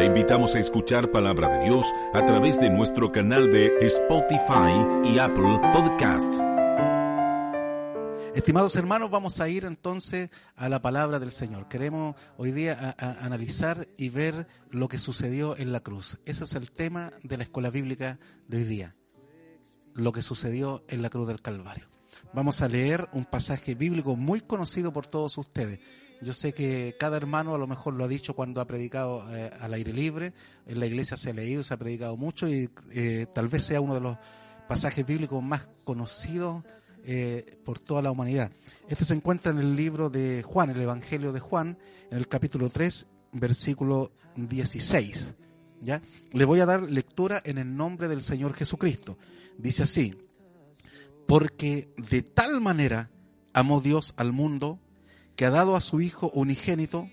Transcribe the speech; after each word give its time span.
Te 0.00 0.06
invitamos 0.06 0.54
a 0.54 0.60
escuchar 0.60 1.10
Palabra 1.10 1.58
de 1.58 1.64
Dios 1.66 1.84
a 2.14 2.24
través 2.24 2.58
de 2.58 2.70
nuestro 2.70 3.12
canal 3.12 3.52
de 3.52 3.66
Spotify 3.82 5.04
y 5.04 5.18
Apple 5.18 5.60
Podcasts. 5.74 6.42
Estimados 8.34 8.76
hermanos, 8.76 9.10
vamos 9.10 9.40
a 9.40 9.50
ir 9.50 9.66
entonces 9.66 10.30
a 10.56 10.70
la 10.70 10.80
palabra 10.80 11.18
del 11.18 11.30
Señor. 11.30 11.68
Queremos 11.68 12.16
hoy 12.38 12.50
día 12.50 12.96
analizar 12.98 13.88
y 13.98 14.08
ver 14.08 14.46
lo 14.70 14.88
que 14.88 14.96
sucedió 14.96 15.54
en 15.58 15.70
la 15.70 15.80
cruz. 15.80 16.18
Ese 16.24 16.44
es 16.44 16.54
el 16.54 16.70
tema 16.70 17.12
de 17.22 17.36
la 17.36 17.42
escuela 17.42 17.68
bíblica 17.68 18.18
de 18.48 18.56
hoy 18.56 18.64
día. 18.64 18.96
Lo 19.92 20.12
que 20.12 20.22
sucedió 20.22 20.82
en 20.88 21.02
la 21.02 21.10
cruz 21.10 21.28
del 21.28 21.42
Calvario. 21.42 21.90
Vamos 22.32 22.62
a 22.62 22.68
leer 22.68 23.10
un 23.12 23.26
pasaje 23.26 23.74
bíblico 23.74 24.16
muy 24.16 24.40
conocido 24.40 24.94
por 24.94 25.06
todos 25.06 25.36
ustedes. 25.36 25.78
Yo 26.22 26.34
sé 26.34 26.52
que 26.52 26.96
cada 26.98 27.16
hermano 27.16 27.54
a 27.54 27.58
lo 27.58 27.66
mejor 27.66 27.94
lo 27.94 28.04
ha 28.04 28.08
dicho 28.08 28.34
cuando 28.34 28.60
ha 28.60 28.66
predicado 28.66 29.24
eh, 29.34 29.50
al 29.58 29.72
aire 29.72 29.92
libre. 29.92 30.34
En 30.66 30.78
la 30.78 30.86
iglesia 30.86 31.16
se 31.16 31.30
ha 31.30 31.32
leído, 31.32 31.62
se 31.62 31.72
ha 31.72 31.78
predicado 31.78 32.16
mucho 32.16 32.46
y 32.46 32.68
eh, 32.92 33.26
tal 33.34 33.48
vez 33.48 33.64
sea 33.64 33.80
uno 33.80 33.94
de 33.94 34.00
los 34.00 34.18
pasajes 34.68 35.06
bíblicos 35.06 35.42
más 35.42 35.66
conocidos 35.84 36.62
eh, 37.04 37.58
por 37.64 37.80
toda 37.80 38.02
la 38.02 38.10
humanidad. 38.10 38.52
Este 38.88 39.06
se 39.06 39.14
encuentra 39.14 39.50
en 39.50 39.58
el 39.58 39.74
libro 39.74 40.10
de 40.10 40.42
Juan, 40.42 40.70
el 40.70 40.80
Evangelio 40.80 41.32
de 41.32 41.40
Juan, 41.40 41.78
en 42.10 42.18
el 42.18 42.28
capítulo 42.28 42.68
3, 42.68 43.06
versículo 43.32 44.12
16. 44.36 45.32
¿Ya? 45.80 46.02
Le 46.32 46.44
voy 46.44 46.60
a 46.60 46.66
dar 46.66 46.82
lectura 46.82 47.40
en 47.42 47.56
el 47.56 47.74
nombre 47.74 48.08
del 48.08 48.22
Señor 48.22 48.52
Jesucristo. 48.52 49.16
Dice 49.56 49.84
así, 49.84 50.14
porque 51.26 51.88
de 51.96 52.22
tal 52.22 52.60
manera 52.60 53.08
amó 53.54 53.80
Dios 53.80 54.12
al 54.18 54.32
mundo 54.32 54.78
que 55.40 55.46
ha 55.46 55.50
dado 55.50 55.74
a 55.74 55.80
su 55.80 56.02
Hijo 56.02 56.30
unigénito 56.34 57.08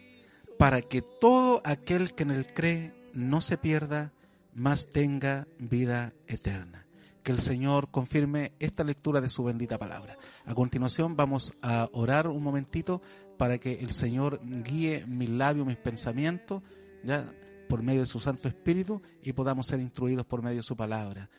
para 0.60 0.82
que 0.82 1.02
todo 1.02 1.62
aquel 1.64 2.14
que 2.14 2.24
en 2.24 2.32
él 2.32 2.46
cree 2.54 2.94
no 3.14 3.40
se 3.40 3.58
pierda, 3.58 4.12
mas 4.54 4.92
tenga 4.92 5.48
vida 5.60 6.12
eterna 6.28 6.86
que 7.24 7.32
el 7.32 7.40
Señor 7.40 7.90
confirme 7.90 8.52
esta 8.60 8.84
lectura 8.84 9.22
de 9.22 9.30
su 9.30 9.46
bendita 9.46 9.78
palabra. 9.78 10.18
A 10.46 10.54
continuación 10.54 11.16
vamos 11.16 11.54
a 11.62 11.88
orar 11.94 12.28
un 12.28 12.44
momentito 12.44 13.02
para 13.38 13.60
que 13.60 13.76
el 13.76 13.92
Señor 13.92 14.42
guíe 14.44 15.06
mis 15.08 15.30
labios, 15.30 15.66
mis 15.66 15.78
pensamientos, 15.78 16.64
ya 17.06 17.34
por 17.70 17.82
medio 17.82 18.02
de 18.02 18.08
su 18.08 18.20
Santo 18.20 18.50
Espíritu 18.50 19.02
y 19.24 19.32
podamos 19.32 19.68
ser 19.68 19.80
instruidos 19.80 20.26
por 20.26 20.42
medio 20.42 20.58
de 20.58 20.64
su 20.64 20.76
palabra. 20.76 21.30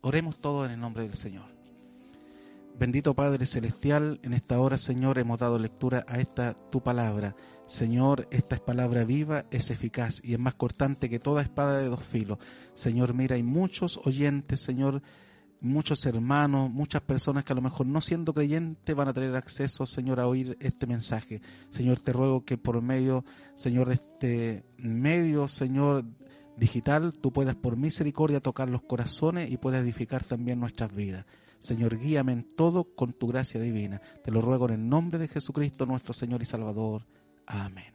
Oremos 0.00 0.38
todos 0.40 0.66
en 0.66 0.74
el 0.74 0.80
nombre 0.80 1.02
del 1.02 1.14
Señor. 1.14 1.59
Bendito 2.78 3.14
Padre 3.14 3.44
Celestial, 3.46 4.20
en 4.22 4.32
esta 4.32 4.58
hora, 4.58 4.78
Señor, 4.78 5.18
hemos 5.18 5.38
dado 5.38 5.58
lectura 5.58 6.04
a 6.08 6.18
esta 6.18 6.54
tu 6.54 6.82
palabra. 6.82 7.36
Señor, 7.66 8.26
esta 8.30 8.54
es 8.54 8.60
palabra 8.62 9.04
viva, 9.04 9.44
es 9.50 9.70
eficaz 9.70 10.20
y 10.24 10.32
es 10.32 10.38
más 10.38 10.54
cortante 10.54 11.10
que 11.10 11.18
toda 11.18 11.42
espada 11.42 11.78
de 11.78 11.88
dos 11.88 12.02
filos. 12.02 12.38
Señor, 12.74 13.12
mira, 13.14 13.36
hay 13.36 13.42
muchos 13.42 14.00
oyentes, 14.04 14.60
Señor, 14.60 15.02
muchos 15.60 16.04
hermanos, 16.06 16.70
muchas 16.70 17.02
personas 17.02 17.44
que 17.44 17.52
a 17.52 17.56
lo 17.56 17.62
mejor 17.62 17.86
no 17.86 18.00
siendo 18.00 18.32
creyentes 18.32 18.96
van 18.96 19.08
a 19.08 19.12
tener 19.12 19.36
acceso, 19.36 19.86
Señor, 19.86 20.18
a 20.20 20.26
oír 20.26 20.56
este 20.60 20.86
mensaje. 20.86 21.42
Señor, 21.70 22.00
te 22.00 22.12
ruego 22.12 22.44
que 22.44 22.58
por 22.58 22.80
medio, 22.80 23.24
Señor, 23.54 23.88
de 23.88 23.94
este 23.94 24.64
medio, 24.78 25.48
Señor, 25.48 26.04
digital, 26.56 27.12
tú 27.12 27.32
puedas 27.32 27.54
por 27.54 27.76
misericordia 27.76 28.40
tocar 28.40 28.68
los 28.68 28.82
corazones 28.82 29.50
y 29.50 29.58
puedas 29.58 29.82
edificar 29.82 30.24
también 30.24 30.60
nuestras 30.60 30.94
vidas. 30.94 31.26
Señor, 31.60 31.98
guíame 31.98 32.32
en 32.32 32.56
todo 32.56 32.84
con 32.84 33.12
tu 33.12 33.28
gracia 33.28 33.60
divina. 33.60 34.00
Te 34.24 34.30
lo 34.30 34.40
ruego 34.40 34.66
en 34.68 34.74
el 34.74 34.88
nombre 34.88 35.18
de 35.18 35.28
Jesucristo, 35.28 35.86
nuestro 35.86 36.12
Señor 36.14 36.42
y 36.42 36.46
Salvador. 36.46 37.06
Amén. 37.46 37.92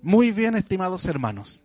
Muy 0.00 0.30
bien, 0.30 0.54
estimados 0.54 1.04
hermanos. 1.06 1.62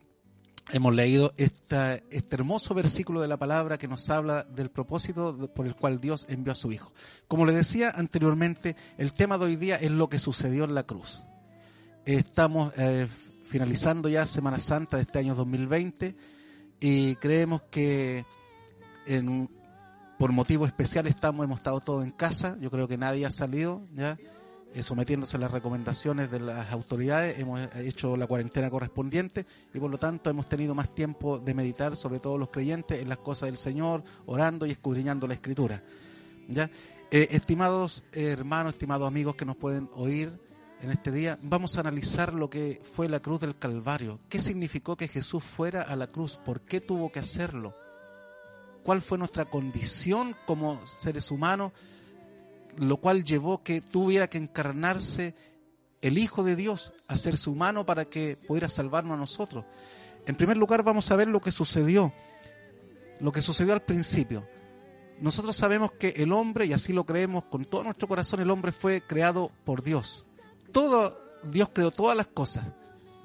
Hemos 0.69 0.93
leído 0.93 1.33
este 1.37 2.03
hermoso 2.31 2.73
versículo 2.73 3.21
de 3.21 3.29
la 3.29 3.37
palabra 3.37 3.77
que 3.77 3.87
nos 3.87 4.09
habla 4.09 4.43
del 4.43 4.69
propósito 4.69 5.53
por 5.53 5.65
el 5.65 5.75
cual 5.75 6.01
Dios 6.01 6.25
envió 6.29 6.51
a 6.51 6.55
su 6.55 6.71
Hijo. 6.73 6.91
Como 7.27 7.45
le 7.45 7.53
decía 7.53 7.91
anteriormente, 7.91 8.75
el 8.97 9.13
tema 9.13 9.37
de 9.37 9.45
hoy 9.45 9.55
día 9.55 9.77
es 9.77 9.91
lo 9.91 10.09
que 10.09 10.19
sucedió 10.19 10.65
en 10.65 10.75
la 10.75 10.83
cruz. 10.83 11.23
Estamos 12.05 12.73
eh, 12.75 13.07
finalizando 13.45 14.09
ya 14.09 14.25
Semana 14.25 14.59
Santa 14.59 14.97
de 14.97 15.03
este 15.03 15.19
año 15.19 15.35
2020 15.35 16.15
y 16.81 17.15
creemos 17.15 17.61
que 17.71 18.25
en, 19.05 19.49
por 20.17 20.31
motivos 20.31 20.67
especiales 20.67 21.15
estamos, 21.15 21.43
hemos 21.43 21.59
estado 21.59 21.79
todos 21.79 22.03
en 22.03 22.11
casa, 22.11 22.57
yo 22.59 22.71
creo 22.71 22.87
que 22.87 22.97
nadie 22.97 23.25
ha 23.25 23.31
salido, 23.31 23.81
ya 23.93 24.17
eh, 24.73 24.83
sometiéndose 24.83 25.37
a 25.37 25.39
las 25.39 25.51
recomendaciones 25.51 26.29
de 26.29 26.39
las 26.39 26.71
autoridades, 26.71 27.39
hemos 27.39 27.61
hecho 27.77 28.17
la 28.17 28.27
cuarentena 28.27 28.69
correspondiente 28.69 29.45
y 29.73 29.79
por 29.79 29.89
lo 29.89 29.97
tanto 29.97 30.29
hemos 30.29 30.47
tenido 30.47 30.75
más 30.75 30.93
tiempo 30.93 31.39
de 31.39 31.53
meditar, 31.53 31.95
sobre 31.95 32.19
todo 32.19 32.37
los 32.37 32.49
creyentes, 32.49 33.01
en 33.01 33.09
las 33.09 33.19
cosas 33.19 33.47
del 33.47 33.57
Señor, 33.57 34.03
orando 34.25 34.65
y 34.65 34.71
escudriñando 34.71 35.27
la 35.27 35.35
Escritura. 35.35 35.83
¿ya? 36.47 36.69
Eh, 37.11 37.29
estimados 37.31 38.03
hermanos, 38.11 38.73
estimados 38.73 39.07
amigos 39.07 39.35
que 39.35 39.45
nos 39.45 39.55
pueden 39.55 39.89
oír 39.93 40.31
en 40.81 40.91
este 40.91 41.11
día, 41.11 41.39
vamos 41.41 41.77
a 41.77 41.79
analizar 41.79 42.33
lo 42.33 42.49
que 42.49 42.81
fue 42.95 43.07
la 43.07 43.19
cruz 43.19 43.39
del 43.39 43.57
Calvario. 43.57 44.19
¿Qué 44.29 44.39
significó 44.39 44.95
que 44.95 45.07
Jesús 45.07 45.43
fuera 45.43 45.81
a 45.81 45.95
la 45.95 46.07
cruz? 46.07 46.37
¿Por 46.43 46.61
qué 46.61 46.81
tuvo 46.81 47.11
que 47.11 47.19
hacerlo? 47.19 47.73
Cuál 48.87 49.01
fue 49.01 49.17
nuestra 49.17 49.43
condición 49.43 50.33
como 50.45 50.85
seres 50.85 51.29
humanos, 51.29 51.73
lo 52.77 52.95
cual 52.95 53.25
llevó 53.25 53.61
que 53.61 53.81
tuviera 53.81 54.29
que 54.29 54.37
encarnarse 54.37 55.35
el 55.99 56.17
Hijo 56.17 56.41
de 56.41 56.55
Dios, 56.55 56.93
hacerse 57.05 57.49
humano 57.49 57.85
para 57.85 58.05
que 58.05 58.37
pudiera 58.37 58.69
salvarnos 58.69 59.15
a 59.15 59.19
nosotros. 59.19 59.65
En 60.25 60.35
primer 60.35 60.55
lugar 60.55 60.83
vamos 60.83 61.11
a 61.11 61.17
ver 61.17 61.27
lo 61.27 61.41
que 61.41 61.51
sucedió, 61.51 62.13
lo 63.19 63.33
que 63.33 63.41
sucedió 63.41 63.73
al 63.73 63.81
principio. 63.81 64.47
Nosotros 65.19 65.57
sabemos 65.57 65.91
que 65.91 66.13
el 66.15 66.31
hombre, 66.31 66.65
y 66.65 66.71
así 66.71 66.93
lo 66.93 67.05
creemos 67.05 67.43
con 67.43 67.65
todo 67.65 67.83
nuestro 67.83 68.07
corazón, 68.07 68.39
el 68.39 68.49
hombre 68.49 68.71
fue 68.71 69.01
creado 69.01 69.51
por 69.65 69.83
Dios. 69.83 70.25
Todo, 70.71 71.19
Dios 71.43 71.71
creó 71.73 71.91
todas 71.91 72.15
las 72.15 72.27
cosas 72.27 72.63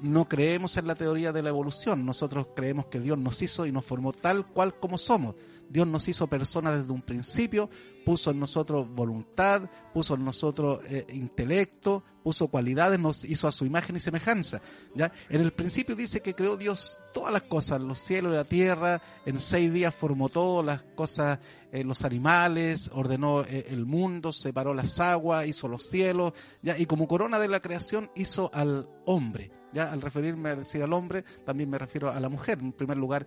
no 0.03 0.29
creemos 0.29 0.77
en 0.77 0.87
la 0.87 0.95
teoría 0.95 1.33
de 1.33 1.43
la 1.43 1.49
evolución. 1.49 2.05
Nosotros 2.05 2.49
creemos 2.55 2.87
que 2.87 3.01
Dios 3.01 3.17
nos 3.17 3.41
hizo 3.41 3.67
y 3.67 3.73
nos 3.73 3.85
formó 3.85 4.13
tal 4.13 4.47
cual 4.47 4.75
como 4.79 4.99
somos. 4.99 5.35
Dios 5.69 5.87
nos 5.87 6.07
hizo 6.09 6.27
personas 6.27 6.79
desde 6.79 6.93
un 6.93 7.01
principio, 7.01 7.71
puso 8.05 8.31
en 8.31 8.41
nosotros 8.41 8.89
voluntad, 8.89 9.63
puso 9.93 10.15
en 10.15 10.25
nosotros 10.25 10.81
eh, 10.89 11.07
intelecto, 11.13 12.03
puso 12.23 12.49
cualidades, 12.49 12.99
nos 12.99 13.25
hizo 13.25 13.49
a 13.49 13.53
su 13.53 13.65
imagen 13.65 13.97
y 13.97 14.01
semejanza. 14.01 14.61
¿ya? 14.95 15.13
En 15.29 15.41
el 15.41 15.53
principio 15.53 15.97
dice 15.97 16.21
que 16.21 16.35
creó 16.35 16.57
Dios 16.57 17.01
todas 17.13 17.33
las 17.33 17.43
cosas, 17.43 17.81
los 17.81 17.99
cielos 17.99 18.33
y 18.33 18.37
la 18.37 18.45
tierra, 18.45 19.03
en 19.27 19.41
seis 19.41 19.73
días 19.73 19.95
formó 19.95 20.29
todas 20.29 20.65
las 20.65 20.83
cosas, 20.95 21.39
eh, 21.73 21.85
los 21.85 22.05
animales, 22.05 22.91
ordenó 22.93 23.43
eh, 23.43 23.67
el 23.69 23.87
mundo, 23.87 24.33
separó 24.33 24.75
las 24.75 25.01
aguas, 25.01 25.47
hizo 25.47 25.69
los 25.69 25.85
cielos, 25.85 26.33
¿ya? 26.63 26.79
y 26.79 26.87
como 26.87 27.09
corona 27.09 27.39
de 27.39 27.49
la 27.49 27.61
creación 27.61 28.11
hizo 28.15 28.51
al 28.53 28.89
hombre. 29.05 29.51
Ya 29.73 29.91
al 29.91 30.03
referirme 30.03 30.51
a 30.51 30.57
decir 30.57 30.83
al 30.83 30.93
hombre, 30.93 31.25
también 31.47 31.71
me 31.71 31.79
refiero 31.79 32.11
a 32.11 32.21
la 32.21 32.29
mujer. 32.29 32.59
En 32.61 32.73
primer 32.73 32.99
lugar, 32.99 33.27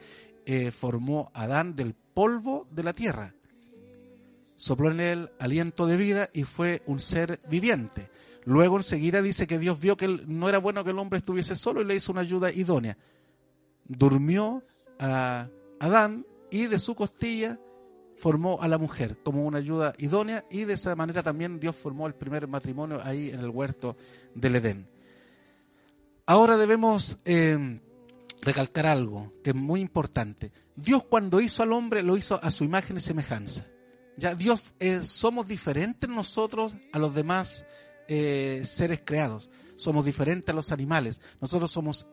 formó 0.74 1.32
Adán 1.34 1.74
del 1.74 1.96
polvo 1.96 2.68
de 2.70 2.84
la 2.84 2.94
tierra. 2.94 3.34
Sopló 4.56 4.92
en 4.92 5.00
él 5.00 5.32
aliento 5.40 5.86
de 5.86 5.98
vida 5.98 6.30
y 6.34 6.44
fue 6.44 6.82
un 6.86 7.00
ser 7.00 7.40
viviente. 7.50 8.10
Luego 8.46 8.78
enseguida 8.78 9.22
dice 9.22 9.48
que 9.48 9.60
Dios 9.60 9.80
vio 9.80 9.98
que 9.98 10.08
no 10.08 10.48
era 10.48 10.60
bueno 10.60 10.84
que 10.84 10.92
el 10.92 11.00
hombre 11.00 11.18
estuviese 11.18 11.56
solo 11.56 11.82
y 11.82 11.86
le 11.86 11.96
hizo 11.96 12.12
una 12.12 12.22
ayuda 12.22 12.52
idónea. 12.52 12.98
Durmió 13.86 14.64
a 15.00 15.50
Adán 15.80 16.26
y 16.52 16.68
de 16.68 16.80
su 16.80 16.96
costilla 16.96 17.60
formó 18.18 18.62
a 18.62 18.68
la 18.68 18.78
mujer 18.78 19.18
como 19.24 19.46
una 19.46 19.58
ayuda 19.58 19.94
idónea 19.98 20.46
y 20.50 20.64
de 20.64 20.74
esa 20.74 20.96
manera 20.96 21.22
también 21.22 21.60
Dios 21.60 21.76
formó 21.76 22.08
el 22.08 22.14
primer 22.14 22.48
matrimonio 22.48 23.02
ahí 23.04 23.30
en 23.30 23.40
el 23.40 23.50
huerto 23.50 23.98
del 24.34 24.56
Edén. 24.56 24.88
Ahora 26.26 26.56
debemos 26.56 27.18
eh, 27.26 27.80
recalcar 28.42 28.86
algo 28.86 29.34
que 29.44 29.50
es 29.50 29.56
muy 29.56 29.82
importante. 29.82 30.52
Dios 30.76 31.04
cuando 31.04 31.42
hizo 31.42 31.62
al 31.62 31.74
hombre 31.74 32.04
lo 32.04 32.16
hizo 32.16 32.40
a 32.42 32.52
su 32.52 32.64
imagen 32.64 32.98
y 32.98 33.02
semejanza. 33.02 33.66
Ya 34.18 34.36
Dios 34.36 34.62
eh, 34.80 35.02
somos 35.04 35.48
diferentes 35.48 36.10
nosotros 36.10 36.76
a 36.94 37.00
los 37.00 37.14
demás 37.14 37.66
eh, 38.08 38.62
seres 38.66 39.02
creados. 39.04 39.50
Somos 39.76 40.06
diferentes 40.06 40.50
a 40.50 40.54
los 40.54 40.72
animales. 40.72 41.20
Nosotros 41.42 41.72
somos 41.72 42.08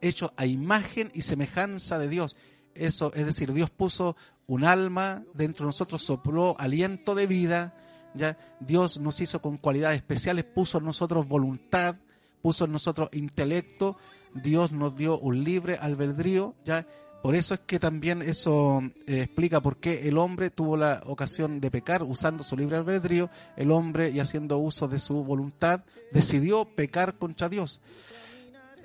hechos 0.00 0.30
a 0.36 0.46
imagen 0.46 1.10
y 1.14 1.22
semejanza 1.22 1.98
de 1.98 2.08
Dios. 2.08 2.36
Eso, 2.74 3.12
es 3.14 3.26
decir, 3.26 3.52
Dios 3.52 3.70
puso 3.70 4.16
un 4.46 4.64
alma 4.64 5.24
dentro 5.34 5.64
de 5.64 5.68
nosotros, 5.68 6.02
sopló 6.02 6.56
aliento 6.58 7.14
de 7.14 7.26
vida, 7.26 7.74
ya 8.14 8.38
Dios 8.60 8.98
nos 8.98 9.20
hizo 9.20 9.42
con 9.42 9.58
cualidades 9.58 9.98
especiales, 9.98 10.44
puso 10.44 10.78
en 10.78 10.84
nosotros 10.84 11.28
voluntad, 11.28 11.96
puso 12.40 12.64
en 12.64 12.72
nosotros 12.72 13.10
intelecto, 13.12 13.96
Dios 14.34 14.72
nos 14.72 14.96
dio 14.96 15.18
un 15.18 15.44
libre 15.44 15.76
albedrío, 15.76 16.54
ya 16.64 16.86
por 17.22 17.34
eso 17.34 17.54
es 17.54 17.60
que 17.60 17.78
también 17.78 18.22
eso 18.22 18.80
eh, 19.06 19.22
explica 19.22 19.60
por 19.60 19.78
qué 19.78 20.08
el 20.08 20.18
hombre 20.18 20.50
tuvo 20.50 20.76
la 20.76 21.02
ocasión 21.06 21.60
de 21.60 21.70
pecar 21.70 22.02
usando 22.02 22.44
su 22.44 22.56
libre 22.56 22.76
albedrío, 22.76 23.28
el 23.56 23.70
hombre 23.72 24.10
y 24.10 24.20
haciendo 24.20 24.58
uso 24.58 24.86
de 24.86 25.00
su 25.00 25.24
voluntad 25.24 25.82
decidió 26.12 26.64
pecar 26.64 27.14
contra 27.14 27.48
Dios. 27.48 27.80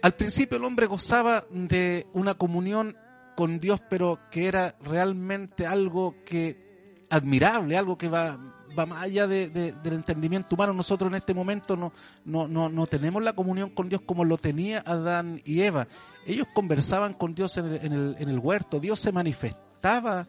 Al 0.01 0.15
principio 0.15 0.57
el 0.57 0.65
hombre 0.65 0.87
gozaba 0.87 1.45
de 1.51 2.07
una 2.13 2.33
comunión 2.33 2.97
con 3.35 3.59
Dios, 3.59 3.81
pero 3.89 4.19
que 4.31 4.47
era 4.47 4.75
realmente 4.81 5.65
algo 5.65 6.15
que 6.25 7.05
admirable, 7.09 7.77
algo 7.77 7.97
que 7.97 8.09
va, 8.09 8.39
va 8.77 8.85
más 8.85 9.03
allá 9.03 9.27
de, 9.27 9.49
del 9.49 9.93
entendimiento 9.93 10.55
humano. 10.55 10.73
Nosotros 10.73 11.09
en 11.11 11.15
este 11.15 11.33
momento 11.33 11.75
no, 11.75 11.93
no, 12.25 12.47
no, 12.47 12.69
no 12.69 12.87
tenemos 12.87 13.23
la 13.23 13.33
comunión 13.33 13.69
con 13.69 13.89
Dios 13.89 14.01
como 14.05 14.25
lo 14.25 14.37
tenía 14.37 14.83
Adán 14.85 15.41
y 15.45 15.61
Eva. 15.61 15.87
Ellos 16.25 16.47
conversaban 16.53 17.13
con 17.13 17.35
Dios 17.35 17.57
en 17.57 17.65
el, 17.65 17.85
en 17.85 17.93
el, 17.93 18.15
en 18.19 18.29
el 18.29 18.39
huerto, 18.39 18.79
Dios 18.79 18.99
se 18.99 19.11
manifestaba 19.11 20.27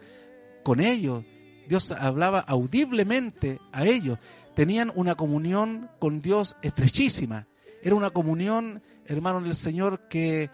con 0.62 0.80
ellos, 0.80 1.24
Dios 1.68 1.90
hablaba 1.92 2.40
audiblemente 2.40 3.60
a 3.72 3.84
ellos. 3.84 4.18
Tenían 4.54 4.92
una 4.94 5.14
comunión 5.14 5.90
con 5.98 6.20
Dios 6.20 6.56
estrechísima. 6.62 7.46
Era 7.82 7.94
una 7.94 8.10
comunión, 8.10 8.82
hermano 9.06 9.40
del 9.40 9.54
Señor, 9.54 10.08
que 10.08 10.50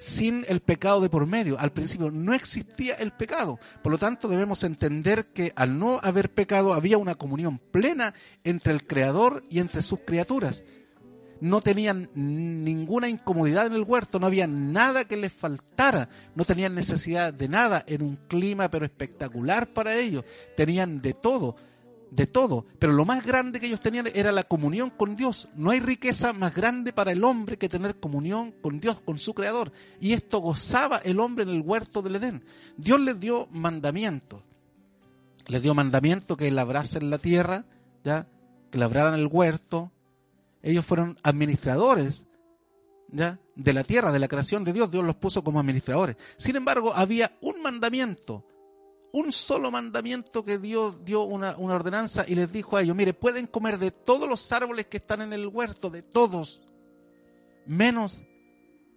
sin 0.00 0.46
el 0.48 0.60
pecado 0.60 1.00
de 1.00 1.10
por 1.10 1.26
medio. 1.26 1.60
Al 1.60 1.72
principio 1.72 2.10
no 2.10 2.32
existía 2.32 2.94
el 2.94 3.12
pecado. 3.12 3.60
Por 3.82 3.92
lo 3.92 3.98
tanto, 3.98 4.28
debemos 4.28 4.64
entender 4.64 5.26
que 5.26 5.52
al 5.54 5.78
no 5.78 6.00
haber 6.02 6.32
pecado 6.32 6.72
había 6.72 6.96
una 6.96 7.16
comunión 7.16 7.58
plena 7.58 8.14
entre 8.42 8.72
el 8.72 8.86
Creador 8.86 9.44
y 9.50 9.58
entre 9.58 9.82
sus 9.82 10.00
criaturas. 10.00 10.64
No 11.42 11.60
tenían 11.60 12.08
ninguna 12.14 13.08
incomodidad 13.08 13.66
en 13.66 13.74
el 13.74 13.82
huerto, 13.82 14.18
no 14.18 14.26
había 14.26 14.46
nada 14.46 15.04
que 15.04 15.16
les 15.16 15.32
faltara, 15.32 16.08
no 16.34 16.44
tenían 16.44 16.74
necesidad 16.74 17.32
de 17.32 17.48
nada 17.48 17.84
en 17.86 18.02
un 18.02 18.16
clima 18.16 18.70
pero 18.70 18.86
espectacular 18.86 19.72
para 19.72 19.96
ellos. 19.96 20.24
Tenían 20.56 21.00
de 21.02 21.12
todo 21.12 21.56
de 22.10 22.26
todo, 22.26 22.66
pero 22.78 22.92
lo 22.92 23.04
más 23.04 23.24
grande 23.24 23.60
que 23.60 23.66
ellos 23.66 23.80
tenían 23.80 24.08
era 24.14 24.32
la 24.32 24.42
comunión 24.42 24.90
con 24.90 25.14
Dios. 25.14 25.48
No 25.54 25.70
hay 25.70 25.80
riqueza 25.80 26.32
más 26.32 26.54
grande 26.54 26.92
para 26.92 27.12
el 27.12 27.22
hombre 27.22 27.56
que 27.56 27.68
tener 27.68 28.00
comunión 28.00 28.52
con 28.60 28.80
Dios, 28.80 29.00
con 29.00 29.18
su 29.18 29.32
Creador. 29.32 29.72
Y 30.00 30.12
esto 30.12 30.38
gozaba 30.38 30.98
el 30.98 31.20
hombre 31.20 31.44
en 31.44 31.50
el 31.50 31.62
huerto 31.62 32.02
del 32.02 32.16
Edén. 32.16 32.44
Dios 32.76 33.00
les 33.00 33.20
dio 33.20 33.46
mandamientos. 33.50 34.42
Les 35.46 35.62
dio 35.62 35.74
mandamiento 35.74 36.36
que 36.36 36.50
labrasen 36.50 37.10
la 37.10 37.18
tierra, 37.18 37.64
¿ya? 38.04 38.26
que 38.70 38.78
labraran 38.78 39.14
el 39.14 39.26
huerto. 39.26 39.92
Ellos 40.62 40.84
fueron 40.84 41.18
administradores 41.22 42.26
de 43.08 43.72
la 43.72 43.84
tierra, 43.84 44.12
de 44.12 44.18
la 44.18 44.28
creación 44.28 44.64
de 44.64 44.72
Dios. 44.72 44.90
Dios 44.90 45.04
los 45.04 45.16
puso 45.16 45.42
como 45.42 45.60
administradores. 45.60 46.16
Sin 46.36 46.56
embargo, 46.56 46.92
había 46.94 47.36
un 47.40 47.62
mandamiento 47.62 48.44
un 49.12 49.32
solo 49.32 49.70
mandamiento 49.70 50.44
que 50.44 50.58
Dios 50.58 51.04
dio 51.04 51.22
una, 51.22 51.56
ordenanza 51.56 52.24
y 52.26 52.34
les 52.34 52.52
dijo 52.52 52.76
a 52.76 52.82
ellos, 52.82 52.96
mire, 52.96 53.14
pueden 53.14 53.46
comer 53.46 53.78
de 53.78 53.90
todos 53.90 54.28
los 54.28 54.50
árboles 54.52 54.86
que 54.86 54.98
están 54.98 55.20
en 55.20 55.32
el 55.32 55.48
huerto, 55.48 55.90
de 55.90 56.02
todos, 56.02 56.60
menos 57.66 58.22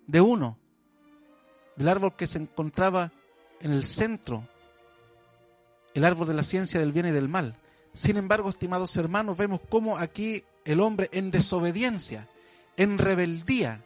de 0.07 0.21
uno, 0.21 0.57
del 1.75 1.87
árbol 1.87 2.15
que 2.15 2.27
se 2.27 2.37
encontraba 2.37 3.11
en 3.59 3.71
el 3.71 3.85
centro, 3.85 4.47
el 5.93 6.03
árbol 6.03 6.27
de 6.27 6.33
la 6.33 6.43
ciencia 6.43 6.79
del 6.79 6.91
bien 6.91 7.07
y 7.07 7.11
del 7.11 7.29
mal. 7.29 7.57
Sin 7.93 8.17
embargo, 8.17 8.49
estimados 8.49 8.95
hermanos, 8.97 9.37
vemos 9.37 9.61
cómo 9.69 9.97
aquí 9.97 10.43
el 10.65 10.79
hombre 10.79 11.09
en 11.11 11.31
desobediencia, 11.31 12.27
en 12.77 12.97
rebeldía 12.97 13.83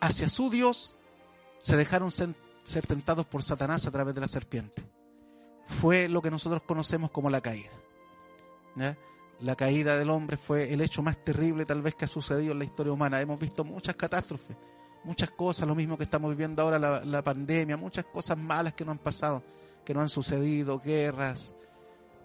hacia 0.00 0.28
su 0.28 0.50
Dios, 0.50 0.96
se 1.58 1.76
dejaron 1.76 2.10
ser 2.10 2.34
tentados 2.86 3.26
por 3.26 3.42
Satanás 3.42 3.86
a 3.86 3.90
través 3.90 4.14
de 4.14 4.20
la 4.20 4.28
serpiente 4.28 4.91
fue 5.66 6.08
lo 6.08 6.22
que 6.22 6.30
nosotros 6.30 6.62
conocemos 6.62 7.10
como 7.10 7.30
la 7.30 7.40
caída. 7.40 7.70
La 9.40 9.56
caída 9.56 9.96
del 9.96 10.10
hombre 10.10 10.36
fue 10.36 10.72
el 10.72 10.80
hecho 10.80 11.02
más 11.02 11.18
terrible 11.18 11.64
tal 11.64 11.82
vez 11.82 11.94
que 11.94 12.04
ha 12.04 12.08
sucedido 12.08 12.52
en 12.52 12.58
la 12.58 12.64
historia 12.64 12.92
humana. 12.92 13.20
Hemos 13.20 13.40
visto 13.40 13.64
muchas 13.64 13.96
catástrofes, 13.96 14.56
muchas 15.04 15.30
cosas, 15.30 15.66
lo 15.66 15.74
mismo 15.74 15.98
que 15.98 16.04
estamos 16.04 16.30
viviendo 16.30 16.62
ahora, 16.62 16.78
la, 16.78 17.04
la 17.04 17.22
pandemia, 17.22 17.76
muchas 17.76 18.04
cosas 18.04 18.38
malas 18.38 18.74
que 18.74 18.84
no 18.84 18.92
han 18.92 18.98
pasado, 18.98 19.42
que 19.84 19.94
no 19.94 20.00
han 20.00 20.08
sucedido, 20.08 20.80
guerras, 20.80 21.52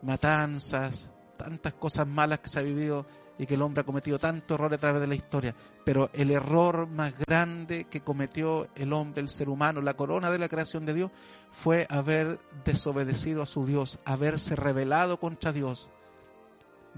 matanzas, 0.04 1.10
tantas 1.38 1.74
cosas 1.74 2.07
malas 2.07 2.40
que 2.40 2.50
se 2.50 2.60
ha 2.60 2.63
vivido 2.63 3.06
y 3.38 3.45
que 3.45 3.54
el 3.54 3.62
hombre 3.62 3.81
ha 3.81 3.86
cometido 3.86 4.18
tanto 4.18 4.56
error 4.56 4.74
a 4.74 4.78
través 4.78 5.01
de 5.01 5.07
la 5.07 5.16
historia. 5.16 5.56
Pero 5.86 6.10
el 6.13 6.31
error 6.31 6.88
más 6.88 7.13
grande 7.18 7.86
que 7.86 8.01
cometió 8.01 8.68
el 8.75 8.94
hombre, 8.94 9.22
el 9.22 9.30
ser 9.30 9.50
humano, 9.50 9.81
la 9.81 9.95
corona 9.95 10.31
de 10.31 10.39
la 10.39 10.50
creación 10.50 10.86
de 10.86 10.94
Dios, 10.94 11.12
fue 11.51 11.86
haber 11.89 12.39
desobedecido 12.66 13.42
a 13.42 13.45
su 13.45 13.66
Dios, 13.66 14.00
haberse 14.06 14.56
rebelado 14.56 15.19
contra 15.19 15.51
Dios. 15.51 15.92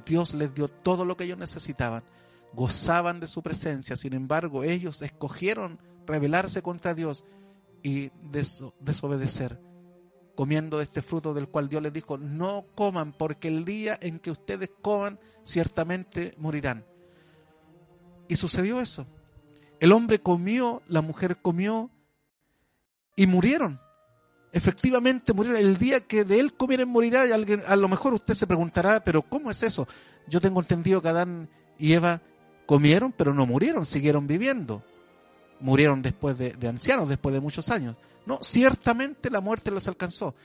Dios 0.06 0.33
les 0.33 0.53
dio 0.53 0.68
todo 0.68 1.06
lo 1.06 1.18
que 1.18 1.25
ellos 1.25 1.38
necesitaban, 1.38 2.03
gozaban 2.53 3.19
de 3.19 3.27
su 3.27 3.44
presencia, 3.44 3.97
sin 3.97 4.13
embargo 4.13 4.63
ellos 4.63 5.01
escogieron 5.01 5.80
rebelarse 6.07 6.62
contra 6.62 6.94
Dios 6.94 7.25
y 7.83 8.12
desobedecer 8.80 9.69
comiendo 10.39 10.77
de 10.77 10.86
este 10.86 11.01
fruto 11.01 11.33
del 11.33 11.50
cual 11.50 11.68
Dios 11.68 11.83
les 11.83 11.91
dijo, 11.91 12.18
no 12.18 12.68
coman, 12.74 13.12
porque 13.12 13.50
el 13.50 13.65
día 13.65 14.00
en 14.01 14.19
que 14.19 14.31
ustedes 14.31 14.71
coman, 14.81 15.19
ciertamente 15.44 16.33
morirán. 16.38 16.86
Y 18.30 18.38
sucedió 18.38 18.80
eso. 18.80 19.06
El 19.81 19.91
hombre 19.91 20.21
comió, 20.21 20.81
la 20.88 21.01
mujer 21.01 21.41
comió 21.41 21.91
y 23.18 23.27
murieron. 23.27 23.81
Efectivamente 24.53 25.33
murieron. 25.33 25.59
El 25.59 25.75
día 25.75 26.07
que 26.07 26.24
de 26.24 26.39
él 26.39 26.53
comieran 26.53 26.88
morirá. 26.88 27.27
Y 27.27 27.33
alguien, 27.33 27.62
a 27.68 27.75
lo 27.75 27.89
mejor 27.89 28.13
usted 28.13 28.33
se 28.33 28.47
preguntará, 28.47 29.03
pero 29.03 29.24
¿cómo 29.24 29.51
es 29.51 29.62
eso? 29.62 29.89
Yo 30.30 30.39
tengo 30.39 30.62
entendido 30.62 31.01
que 31.01 31.09
Adán 31.09 31.50
y 31.77 31.92
Eva 31.92 32.21
comieron, 32.65 33.12
pero 33.12 33.33
no 33.33 33.45
murieron, 33.45 33.83
siguieron 33.83 34.25
viviendo 34.25 34.85
murieron 35.59 36.01
después 36.01 36.38
de, 36.38 36.56
ancianos, 36.67 37.09
después 37.09 37.33
de 37.33 37.39
muchos 37.39 37.69
años. 37.69 37.95
No, 38.25 38.39
ciertamente 38.41 39.30
la 39.30 39.42
muerte 39.42 39.71
les 39.71 39.87
alcanzó. 39.87 40.35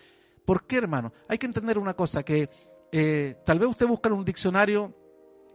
¿Por 0.44 0.66
qué, 0.66 0.76
hermano? 0.76 1.12
Hay 1.28 1.38
que 1.38 1.46
entender 1.46 1.78
una 1.78 1.94
cosa, 1.94 2.22
que 2.22 2.48
eh, 2.92 3.36
tal 3.44 3.58
vez 3.58 3.68
usted 3.68 3.86
busca 3.86 4.08
en 4.08 4.14
un 4.14 4.24
diccionario 4.24 4.94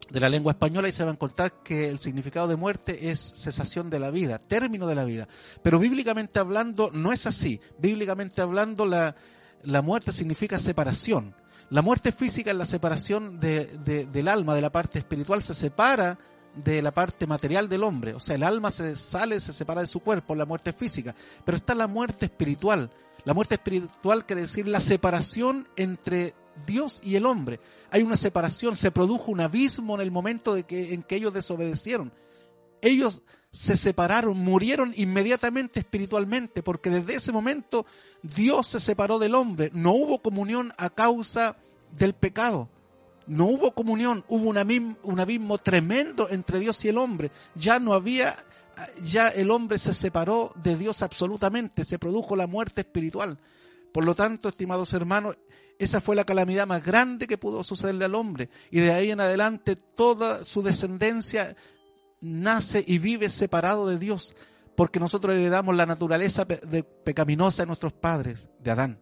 de 0.09 0.19
la 0.19 0.29
lengua 0.29 0.53
española 0.53 0.89
y 0.89 0.91
se 0.91 1.03
va 1.03 1.11
a 1.11 1.13
encontrar 1.13 1.61
que 1.63 1.87
el 1.89 1.99
significado 1.99 2.47
de 2.47 2.55
muerte 2.55 3.09
es 3.09 3.19
cesación 3.19 3.89
de 3.89 3.99
la 3.99 4.09
vida, 4.09 4.39
término 4.39 4.87
de 4.87 4.95
la 4.95 5.03
vida. 5.03 5.27
Pero 5.61 5.77
bíblicamente 5.79 6.39
hablando 6.39 6.89
no 6.91 7.13
es 7.13 7.27
así. 7.27 7.61
Bíblicamente 7.77 8.41
hablando 8.41 8.85
la, 8.85 9.15
la 9.63 9.81
muerte 9.81 10.11
significa 10.11 10.57
separación. 10.57 11.35
La 11.69 11.83
muerte 11.83 12.11
física 12.11 12.49
es 12.49 12.57
la 12.57 12.65
separación 12.65 13.39
de, 13.39 13.65
del 14.11 14.27
alma, 14.27 14.55
de 14.55 14.61
la 14.61 14.71
parte 14.71 14.97
espiritual, 14.97 15.43
se 15.43 15.53
separa 15.53 16.17
de 16.55 16.81
la 16.81 16.91
parte 16.91 17.27
material 17.27 17.69
del 17.69 17.83
hombre. 17.83 18.13
O 18.13 18.19
sea, 18.19 18.35
el 18.35 18.43
alma 18.43 18.71
se 18.71 18.97
sale, 18.97 19.39
se 19.39 19.53
separa 19.53 19.81
de 19.81 19.87
su 19.87 19.99
cuerpo, 19.99 20.35
la 20.35 20.45
muerte 20.45 20.73
física. 20.73 21.15
Pero 21.45 21.57
está 21.57 21.75
la 21.75 21.87
muerte 21.87 22.25
espiritual. 22.25 22.89
La 23.25 23.33
muerte 23.33 23.55
espiritual 23.55 24.25
quiere 24.25 24.43
decir 24.43 24.67
la 24.67 24.81
separación 24.81 25.67
entre 25.75 26.33
Dios 26.65 27.01
y 27.03 27.15
el 27.15 27.25
hombre. 27.25 27.59
Hay 27.91 28.01
una 28.01 28.17
separación, 28.17 28.75
se 28.75 28.91
produjo 28.91 29.31
un 29.31 29.41
abismo 29.41 29.95
en 29.95 30.01
el 30.01 30.11
momento 30.11 30.53
de 30.53 30.63
que, 30.63 30.93
en 30.93 31.03
que 31.03 31.15
ellos 31.15 31.33
desobedecieron. 31.33 32.11
Ellos 32.81 33.23
se 33.51 33.75
separaron, 33.75 34.37
murieron 34.37 34.93
inmediatamente 34.95 35.79
espiritualmente, 35.79 36.63
porque 36.63 36.89
desde 36.89 37.15
ese 37.15 37.31
momento 37.31 37.85
Dios 38.21 38.67
se 38.67 38.79
separó 38.79 39.19
del 39.19 39.35
hombre. 39.35 39.69
No 39.73 39.91
hubo 39.93 40.21
comunión 40.21 40.73
a 40.77 40.89
causa 40.89 41.57
del 41.91 42.13
pecado 42.13 42.69
no 43.29 43.45
hubo 43.45 43.71
comunión, 43.75 44.25
hubo 44.27 44.49
un 44.49 45.19
abismo, 45.19 45.57
tremendo 45.59 46.27
entre 46.29 46.59
Dios 46.59 46.83
y 46.83 46.87
el 46.87 46.97
hombre. 46.97 47.31
Ya 47.53 47.79
no 47.79 47.93
había, 47.93 48.35
ya 49.03 49.27
el 49.27 49.51
hombre 49.51 49.77
se 49.77 49.93
separó 49.93 50.51
de 50.55 50.75
Dios 50.75 51.03
absolutamente, 51.03 51.85
se 51.85 51.99
produjo 51.99 52.35
la 52.35 52.47
muerte 52.47 52.81
espiritual. 52.81 53.37
Por 53.93 54.03
lo 54.03 54.15
tanto, 54.15 54.49
estimados 54.49 54.93
hermanos, 54.93 55.37
esa 55.77 56.01
fue 56.01 56.15
la 56.15 56.23
calamidad 56.23 56.65
más 56.65 56.83
grande 56.83 57.27
que 57.27 57.37
pudo 57.37 57.63
sucederle 57.63 58.05
al 58.05 58.15
hombre. 58.15 58.49
Y 58.71 58.79
de 58.79 58.93
ahí 58.93 59.11
en 59.11 59.19
adelante 59.19 59.75
toda 59.75 60.43
su 60.43 60.63
descendencia 60.63 61.55
nace 62.21 62.83
y 62.85 62.97
vive 62.97 63.29
separado 63.29 63.87
de 63.87 63.99
Dios, 63.99 64.35
porque 64.75 64.99
nosotros 64.99 65.35
heredamos 65.35 65.75
la 65.75 65.85
naturaleza 65.85 66.47
pecaminosa 66.47 67.61
de 67.61 67.67
nuestros 67.67 67.93
padres, 67.93 68.49
de 68.59 68.71
Adán. 68.71 68.99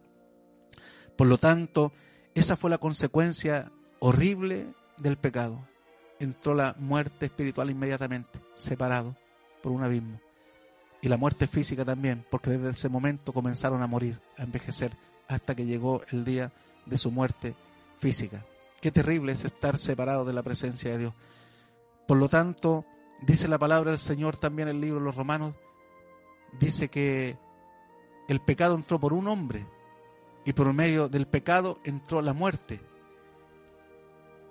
Por 1.15 1.27
lo 1.27 1.37
tanto, 1.37 1.93
esa 2.35 2.57
fue 2.57 2.69
la 2.69 2.77
consecuencia 2.77 3.71
horrible 3.99 4.73
del 4.97 5.17
pecado, 5.17 5.67
entró 6.19 6.53
la 6.53 6.75
muerte 6.79 7.25
espiritual 7.25 7.69
inmediatamente, 7.69 8.39
separado 8.55 9.15
por 9.61 9.71
un 9.71 9.83
abismo. 9.83 10.19
y 10.99 11.09
la 11.09 11.17
muerte 11.17 11.45
física 11.45 11.85
también, 11.85 12.25
porque 12.31 12.49
desde 12.49 12.71
ese 12.71 12.89
momento 12.89 13.31
comenzaron 13.31 13.83
a 13.83 13.87
morir, 13.87 14.19
a 14.35 14.43
envejecer, 14.43 14.97
hasta 15.27 15.53
que 15.53 15.65
llegó 15.65 16.01
el 16.09 16.25
día 16.25 16.51
de 16.87 16.97
su 16.97 17.11
muerte 17.11 17.55
física. 17.99 18.43
Qué 18.81 18.91
terrible 18.91 19.33
es 19.33 19.45
estar 19.45 19.77
separado 19.77 20.25
de 20.25 20.33
la 20.33 20.41
presencia 20.41 20.91
de 20.91 20.97
Dios. 20.97 21.13
Por 22.07 22.17
lo 22.17 22.27
tanto, 22.27 22.83
dice 23.21 23.47
la 23.47 23.59
palabra 23.59 23.91
del 23.91 23.99
Señor 23.99 24.37
también 24.37 24.69
en 24.69 24.77
el 24.77 24.81
libro 24.81 24.99
de 24.99 25.05
los 25.05 25.15
Romanos, 25.15 25.53
dice 26.59 26.89
que 26.89 27.37
el 28.27 28.41
pecado 28.41 28.75
entró 28.75 28.99
por 28.99 29.13
un 29.13 29.27
hombre 29.27 29.65
y 30.45 30.53
por 30.53 30.71
medio 30.73 31.09
del 31.09 31.27
pecado 31.27 31.79
entró 31.83 32.21
la 32.21 32.33
muerte. 32.33 32.79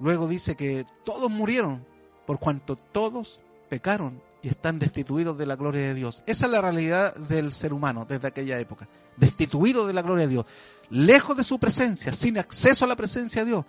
Luego 0.00 0.28
dice 0.28 0.56
que 0.56 0.84
todos 1.04 1.30
murieron 1.30 1.84
por 2.26 2.38
cuanto 2.38 2.76
todos 2.76 3.40
pecaron 3.68 4.22
y 4.42 4.48
están 4.48 4.78
destituidos 4.78 5.38
de 5.38 5.46
la 5.46 5.56
gloria 5.56 5.82
de 5.82 5.94
Dios. 5.94 6.22
Esa 6.26 6.46
es 6.46 6.52
la 6.52 6.60
realidad 6.60 7.16
del 7.16 7.52
ser 7.52 7.72
humano 7.72 8.06
desde 8.08 8.28
aquella 8.28 8.58
época. 8.60 8.88
Destituido 9.16 9.86
de 9.86 9.92
la 9.92 10.02
gloria 10.02 10.26
de 10.26 10.32
Dios. 10.32 10.46
Lejos 10.90 11.36
de 11.36 11.44
su 11.44 11.58
presencia, 11.58 12.12
sin 12.12 12.38
acceso 12.38 12.84
a 12.84 12.88
la 12.88 12.96
presencia 12.96 13.42
de 13.42 13.50
Dios. 13.50 13.64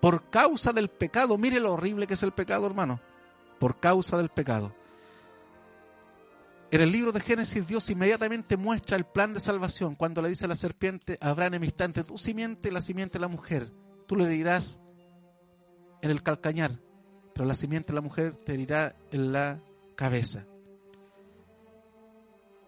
Por 0.00 0.30
causa 0.30 0.72
del 0.72 0.88
pecado. 0.88 1.36
Mire 1.36 1.60
lo 1.60 1.72
horrible 1.72 2.06
que 2.06 2.14
es 2.14 2.22
el 2.22 2.32
pecado, 2.32 2.66
hermano. 2.66 3.00
Por 3.58 3.78
causa 3.78 4.16
del 4.16 4.28
pecado. 4.28 4.74
En 6.70 6.80
el 6.80 6.90
libro 6.90 7.12
de 7.12 7.20
Génesis 7.20 7.66
Dios 7.66 7.90
inmediatamente 7.90 8.56
muestra 8.56 8.96
el 8.96 9.04
plan 9.04 9.34
de 9.34 9.40
salvación 9.40 9.94
cuando 9.94 10.22
le 10.22 10.30
dice 10.30 10.46
a 10.46 10.48
la 10.48 10.56
serpiente, 10.56 11.18
habrá 11.20 11.44
enemistad 11.44 11.84
entre 11.84 12.02
tu 12.02 12.16
simiente 12.16 12.68
y 12.68 12.72
la 12.72 12.80
simiente 12.80 13.18
de 13.18 13.20
la 13.20 13.28
mujer. 13.28 13.70
Tú 14.06 14.16
le 14.16 14.26
dirás 14.26 14.78
en 16.02 16.10
el 16.10 16.22
calcañar, 16.22 16.80
pero 17.34 17.46
la 17.46 17.54
simiente 17.54 17.88
de 17.88 17.94
la 17.94 18.00
mujer 18.00 18.36
te 18.36 18.56
dirá 18.56 18.94
en 19.10 19.32
la 19.32 19.60
cabeza. 19.96 20.44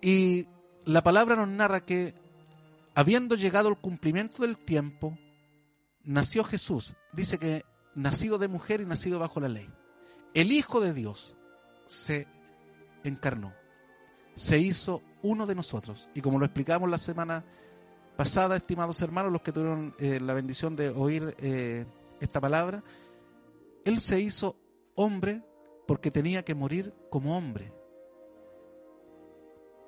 Y 0.01 0.47
la 0.85 1.03
palabra 1.03 1.37
nos 1.37 1.49
narra 1.49 1.85
que, 1.85 2.15
habiendo 2.95 3.35
llegado 3.35 3.69
el 3.69 3.77
cumplimiento 3.77 4.43
del 4.43 4.57
tiempo, 4.57 5.19
nació 6.05 6.45
Jesús. 6.45 6.95
Dice 7.13 7.39
que 7.39 7.65
nacido 7.95 8.39
de 8.39 8.49
mujer 8.49 8.81
y 8.81 8.87
nacido 8.87 9.19
bajo 9.19 9.41
la 9.41 9.49
ley. 9.49 9.69
El 10.35 10.53
Hijo 10.53 10.81
de 10.81 10.93
Dios 10.93 11.37
se 11.87 12.27
encarnó, 13.03 13.53
se 14.35 14.59
hizo 14.59 15.03
uno 15.23 15.47
de 15.47 15.55
nosotros. 15.55 16.09
Y 16.15 16.21
como 16.21 16.39
lo 16.39 16.45
explicamos 16.45 16.91
la 16.91 16.99
semana 16.99 17.45
pasada, 18.17 18.57
estimados 18.57 19.01
hermanos, 19.01 19.33
los 19.33 19.43
que 19.43 19.53
tuvieron 19.53 19.95
eh, 19.99 20.21
la 20.21 20.35
bendición 20.35 20.77
de 20.77 20.91
oír 20.91 21.35
eh, 21.39 21.87
esta 22.21 22.41
palabra, 22.41 22.83
Él 23.85 24.01
se 24.01 24.21
hizo 24.21 24.57
hombre 24.95 25.43
porque 25.87 26.11
tenía 26.11 26.45
que 26.45 26.55
morir 26.55 26.95
como 27.11 27.37
hombre. 27.37 27.73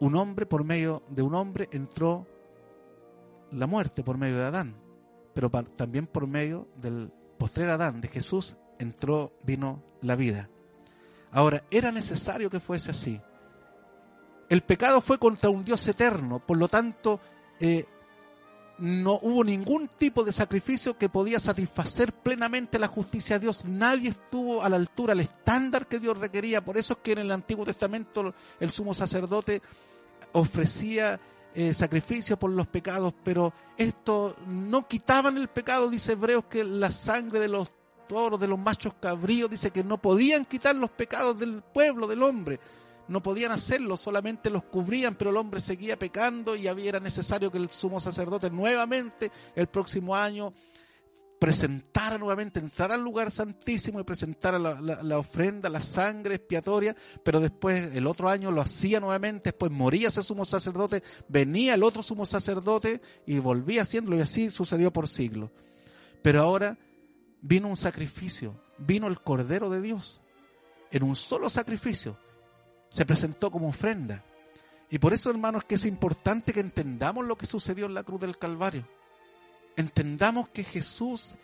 Un 0.01 0.15
hombre 0.15 0.45
por 0.45 0.65
medio 0.65 1.03
de 1.09 1.23
un 1.23 1.35
hombre 1.35 1.69
entró 1.73 2.27
la 3.51 3.67
muerte 3.67 4.03
por 4.03 4.19
medio 4.19 4.37
de 4.37 4.45
Adán, 4.45 4.77
pero 5.33 5.51
también 5.51 6.07
por 6.07 6.27
medio 6.27 6.69
del 6.77 7.11
postrer 7.39 7.71
Adán, 7.71 8.01
de 8.01 8.09
Jesús, 8.09 8.57
entró, 8.79 9.33
vino 9.43 9.83
la 10.03 10.17
vida. 10.17 10.51
Ahora, 11.31 11.65
era 11.71 11.93
necesario 11.93 12.51
que 12.51 12.61
fuese 12.61 12.91
así. 12.91 13.21
El 14.49 14.63
pecado 14.63 15.01
fue 15.01 15.19
contra 15.19 15.51
un 15.51 15.65
Dios 15.65 15.87
eterno, 15.89 16.45
por 16.45 16.57
lo 16.57 16.69
tanto, 16.69 17.21
eh, 17.59 17.87
no 18.79 19.19
hubo 19.23 19.43
ningún 19.43 19.89
tipo 19.89 20.23
de 20.23 20.33
sacrificio 20.33 20.99
que 20.99 21.09
podía 21.09 21.41
satisfacer 21.41 22.13
plenamente 22.13 22.79
la 22.79 22.89
justicia 22.89 23.37
de 23.39 23.45
Dios. 23.47 23.65
Nadie 23.65 24.11
estuvo 24.11 24.63
a 24.63 24.69
la 24.69 24.77
altura, 24.77 25.13
al 25.13 25.21
estándar 25.21 25.87
que 25.87 25.99
Dios 25.99 26.19
requería. 26.19 26.65
Por 26.65 26.77
eso 26.77 26.95
es 26.95 26.99
que 27.01 27.13
en 27.13 27.19
el 27.19 27.31
Antiguo 27.31 27.65
Testamento 27.65 28.35
el 28.61 28.71
sumo 28.71 28.93
sacerdote 28.93 29.63
ofrecía 30.33 31.19
eh, 31.55 31.73
sacrificio 31.73 32.39
por 32.39 32.51
los 32.51 32.67
pecados, 32.67 33.15
pero 33.25 33.53
esto 33.79 34.37
no 34.47 34.87
quitaban 34.87 35.39
el 35.39 35.49
pecado, 35.49 35.89
dice 35.89 36.13
Hebreos, 36.13 36.45
que 36.45 36.63
la 36.65 36.91
sangre 36.91 37.41
de 37.41 37.49
los 37.49 37.73
toros, 38.07 38.39
de 38.39 38.47
los 38.47 38.59
machos 38.59 38.95
cabríos, 39.01 39.51
dice 39.51 39.71
que 39.71 39.83
no 39.83 39.97
podían 39.97 40.45
quitar 40.45 40.77
los 40.77 40.91
pecados 40.91 41.39
del 41.39 41.63
pueblo, 41.63 42.07
del 42.07 42.23
hombre 42.23 42.61
no 43.09 43.23
podían 43.23 43.53
hacerlo, 43.53 43.97
solamente 43.97 44.51
los 44.51 44.65
cubrían, 44.65 45.15
pero 45.15 45.31
el 45.31 45.37
hombre 45.37 45.61
seguía 45.61 45.99
pecando 45.99 46.57
y 46.57 46.69
había, 46.69 46.91
era 46.91 47.01
necesario 47.01 47.51
que 47.51 47.59
el 47.59 47.71
sumo 47.71 48.01
sacerdote 48.01 48.51
nuevamente 48.51 49.31
el 49.55 49.69
próximo 49.69 50.15
año 50.15 50.53
presentara 51.39 52.17
nuevamente, 52.19 52.61
entrara 52.61 52.95
al 52.95 53.03
lugar 53.03 53.31
santísimo 53.31 54.01
y 54.01 54.05
presentara 54.05 54.59
la, 54.59 55.19
ofrenda, 55.19 55.69
la 55.69 55.81
sangre 55.81 56.37
expiatoria, 56.37 56.97
pero 57.23 57.41
después 57.41 57.95
el 57.95 58.07
otro 58.07 58.29
año 58.29 58.51
lo 58.51 58.63
hacía 58.63 59.01
nuevamente, 59.01 59.51
después 59.51 59.71
moría 59.71 60.09
ese 60.09 60.23
sumo 60.23 60.45
sacerdote, 60.45 61.03
venía 61.29 61.75
el 61.75 61.83
otro 61.83 62.03
sumo 62.03 62.25
sacerdote 62.25 63.01
y 63.27 63.39
volvía 63.39 63.83
haciéndolo 63.83 64.17
y 64.17 64.21
así 64.21 64.51
sucedió 64.51 64.93
por 64.93 65.09
siglos. 65.09 65.51
Pero 66.23 66.41
ahora 66.41 66.79
vino 67.43 67.69
un 67.69 67.77
sacrificio, 67.77 68.59
vino 68.79 69.07
el 69.07 69.21
Cordero 69.21 69.69
de 69.69 69.81
Dios 69.81 70.21
en 70.91 71.03
un 71.03 71.17
solo 71.17 71.51
sacrificio 71.51 72.19
se 72.89 73.07
presentó 73.07 73.51
como 73.51 73.69
ofrenda. 73.69 74.25
Y 74.91 74.99
por 74.99 75.13
eso, 75.13 75.31
hermanos, 75.31 75.65
que 75.65 75.75
es 75.75 75.85
importante 75.85 76.53
que 76.53 76.61
entendamos 76.61 77.27
lo 77.27 77.37
que 77.37 77.47
sucedió 77.47 77.87
en 77.87 77.95
la 77.95 78.05
cruz 78.05 78.21
del 78.21 78.39
Calvario. 78.39 78.87
Entendamos 79.77 80.49
que 80.49 80.65
Jesús, 80.65 81.37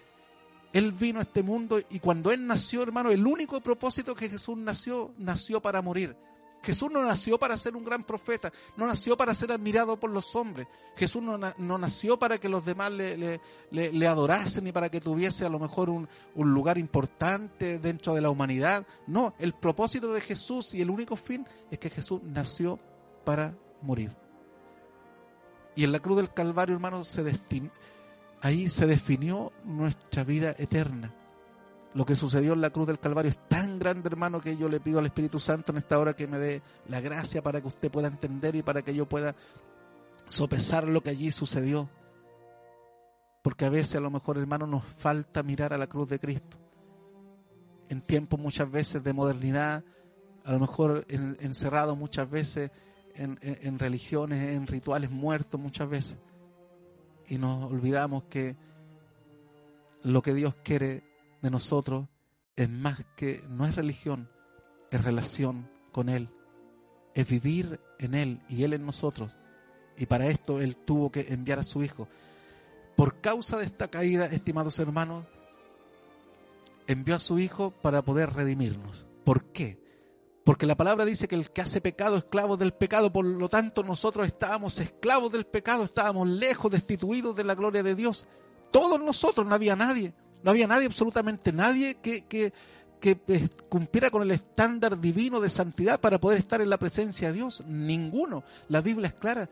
Él 0.73 0.93
vino 0.93 1.19
a 1.19 1.23
este 1.23 1.43
mundo 1.43 1.81
y 1.91 1.99
cuando 1.99 2.31
Él 2.31 2.47
nació, 2.47 2.83
hermano, 2.83 3.11
el 3.11 3.27
único 3.27 3.61
propósito 3.61 4.15
que 4.15 4.29
Jesús 4.29 4.57
nació, 4.57 5.13
nació 5.19 5.61
para 5.61 5.83
morir. 5.83 6.17
Jesús 6.63 6.91
no 6.93 7.03
nació 7.03 7.39
para 7.39 7.59
ser 7.59 7.77
un 7.77 7.85
gran 7.85 8.05
profeta, 8.05 8.53
no 8.77 8.87
nació 8.87 9.17
para 9.17 9.35
ser 9.35 9.51
admirado 9.51 9.99
por 9.99 10.11
los 10.11 10.37
hombres. 10.37 10.69
Jesús 10.97 11.23
no, 11.23 11.79
nació 11.79 12.19
para 12.19 12.39
que 12.39 12.49
los 12.49 12.65
demás 12.65 12.93
le, 12.93 14.07
adorasen 14.07 14.65
ni 14.65 14.73
para 14.73 14.89
que 14.89 15.01
tuviese 15.01 15.45
a 15.45 15.49
lo 15.49 15.59
mejor 15.59 15.91
un, 15.91 16.09
un, 16.35 16.55
lugar 16.55 16.79
importante 16.79 17.79
dentro 17.79 18.15
de 18.15 18.21
la 18.21 18.31
humanidad. 18.31 18.87
No, 19.09 19.35
el 19.39 19.55
propósito 19.55 20.13
de 20.13 20.21
Jesús 20.21 20.75
y 20.75 20.81
el 20.81 20.91
único 20.91 21.17
fin 21.17 21.47
es 21.71 21.79
que 21.79 21.91
Jesús 21.91 22.21
nació 22.23 22.79
para 23.25 23.55
morir. 23.81 24.15
Y 25.75 25.85
en 25.85 25.93
la 25.93 26.01
cruz 26.01 26.19
del 26.19 26.33
Calvario, 26.33 26.75
hermano, 26.75 27.03
se 27.03 27.25
ahí 28.41 28.69
se 28.69 28.87
definió 28.87 29.53
nuestra 29.65 30.23
vida 30.23 30.55
eterna 30.59 31.15
lo 31.95 32.07
que 32.07 32.17
sucedió 32.17 32.55
en 32.55 32.61
la 32.61 32.71
cruz 32.71 32.87
del 32.87 32.99
Calvario 32.99 33.31
es 33.31 33.49
tan 33.49 33.79
grande, 33.79 34.09
hermano, 34.09 34.41
que 34.41 34.57
yo 34.57 34.69
le 34.69 34.81
pido 34.81 34.99
al 34.99 35.07
Espíritu 35.07 35.39
Santo 35.39 35.73
en 35.73 35.79
esta 35.79 35.99
hora 35.99 36.15
que 36.15 36.27
me 36.27 36.39
dé 36.39 36.63
la 36.89 37.01
gracia 37.01 37.43
para 37.43 37.61
que 37.61 37.69
usted 37.69 37.91
pueda 37.91 38.09
entender 38.09 38.57
y 38.57 38.63
para 38.63 38.83
que 38.83 38.95
yo 38.95 39.07
pueda 39.07 39.35
sopesar 40.27 40.89
lo 40.89 41.03
que 41.03 41.11
allí 41.11 41.31
sucedió. 41.31 41.91
Porque 43.43 43.67
a 43.67 43.71
veces 43.71 43.97
a 43.97 44.01
lo 44.01 44.11
mejor, 44.11 44.39
hermano, 44.39 44.67
nos 44.67 44.85
falta 44.85 45.43
mirar 45.43 45.73
a 45.73 45.79
la 45.79 45.87
cruz 45.87 46.09
de 46.09 46.19
Cristo. 46.19 46.59
En 47.89 48.01
tiempos 48.01 48.41
muchas 48.41 48.71
veces 48.71 49.03
de 49.03 49.13
modernidad, 49.13 49.85
a 50.45 50.53
lo 50.53 50.61
mejor 50.61 51.05
encerrado 51.09 51.95
muchas 51.95 52.31
veces 52.31 52.71
en, 53.15 53.39
en 53.43 53.79
religiones, 53.79 54.43
en 54.43 54.67
rituales 54.67 55.11
muertos 55.11 55.61
muchas 55.61 55.91
veces. 55.91 56.17
Y 57.27 57.37
nos 57.37 57.71
olvidamos 57.71 58.25
que 58.25 58.57
lo 60.03 60.23
que 60.23 60.33
Dios 60.33 60.55
quiere 60.63 61.12
de 61.43 61.51
nosotros 61.51 62.09
es 62.57 62.69
más 62.69 63.05
que, 63.17 63.45
no 63.49 63.67
es 63.67 63.75
religión, 63.77 64.31
es 64.91 65.03
relación 65.05 65.69
con 65.91 66.09
Él, 66.09 66.31
es 67.15 67.29
vivir 67.29 67.81
en 67.99 68.15
Él 68.15 68.41
y 68.49 68.65
Él 68.65 68.73
en 68.73 68.87
nosotros. 68.87 69.37
Y 69.97 70.07
para 70.07 70.29
esto 70.29 70.61
Él 70.61 70.77
tuvo 70.77 71.11
que 71.11 71.27
enviar 71.29 71.59
a 71.59 71.65
su 71.65 71.83
Hijo. 71.83 72.09
Por 72.97 73.21
causa 73.21 73.59
de 73.59 73.65
esta 73.65 73.89
caída, 73.89 74.27
estimados 74.27 74.79
hermanos, 74.79 75.27
envió 76.87 77.17
a 77.17 77.21
su 77.21 77.39
Hijo 77.39 77.71
para 77.71 78.03
poder 78.03 78.33
redimirnos. 78.33 79.07
¿Por 79.25 79.53
qué? 79.53 79.83
Porque 80.45 80.67
la 80.67 80.77
palabra 80.77 81.05
dice 81.05 81.29
que 81.29 81.37
el 81.37 81.51
que 81.51 81.61
hace 81.61 81.81
pecado 81.81 82.17
es 82.17 82.25
esclavo 82.25 82.57
del 82.57 82.73
pecado, 82.73 83.13
por 83.13 83.25
lo 83.25 83.49
tanto 83.49 83.85
nosotros 83.85 84.27
estábamos 84.27 84.79
esclavos 84.81 85.33
del 85.33 85.47
pecado, 85.47 85.85
estábamos 85.85 86.29
lejos, 86.29 86.71
destituidos 86.71 87.37
de 87.37 87.45
la 87.45 87.55
gloria 87.55 87.83
de 87.83 87.95
Dios. 87.95 88.27
Todos 88.73 89.01
nosotros, 89.01 89.47
no 89.47 89.55
había 89.55 89.77
nadie. 89.77 90.15
No 90.43 90.51
había 90.51 90.67
nadie, 90.67 90.87
absolutamente 90.87 91.53
nadie, 91.53 91.97
que, 91.97 92.25
que, 92.25 92.53
eh, 93.03 93.49
cumpliera 93.69 94.11
con 94.11 94.23
el 94.23 94.31
estándar 94.31 94.99
divino 94.99 95.41
de 95.41 95.51
santidad 95.51 96.01
para 96.01 96.21
poder 96.21 96.39
estar 96.39 96.61
en 96.61 96.71
la 96.71 96.79
presencia 96.79 97.29
de 97.29 97.35
Dios. 97.35 97.63
Ninguno. 97.67 98.45
La 98.69 98.81
Biblia 98.81 99.09
es 99.09 99.15
clara. 99.15 99.49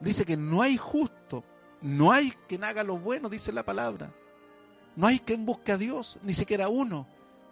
Dice 0.00 0.24
que 0.24 0.36
no 0.36 0.62
hay 0.62 0.76
justo, 0.76 1.42
no 1.80 2.12
hay 2.12 2.32
quien 2.48 2.64
haga 2.64 2.82
lo 2.82 2.98
bueno, 2.98 3.28
dice 3.28 3.52
la 3.52 3.64
palabra. 3.64 4.12
No 4.94 5.06
hay 5.06 5.20
quien 5.20 5.44
busque 5.46 5.72
a 5.72 5.78
Dios, 5.78 6.18
ni 6.22 6.34
siquiera 6.34 6.68
uno. 6.68 7.06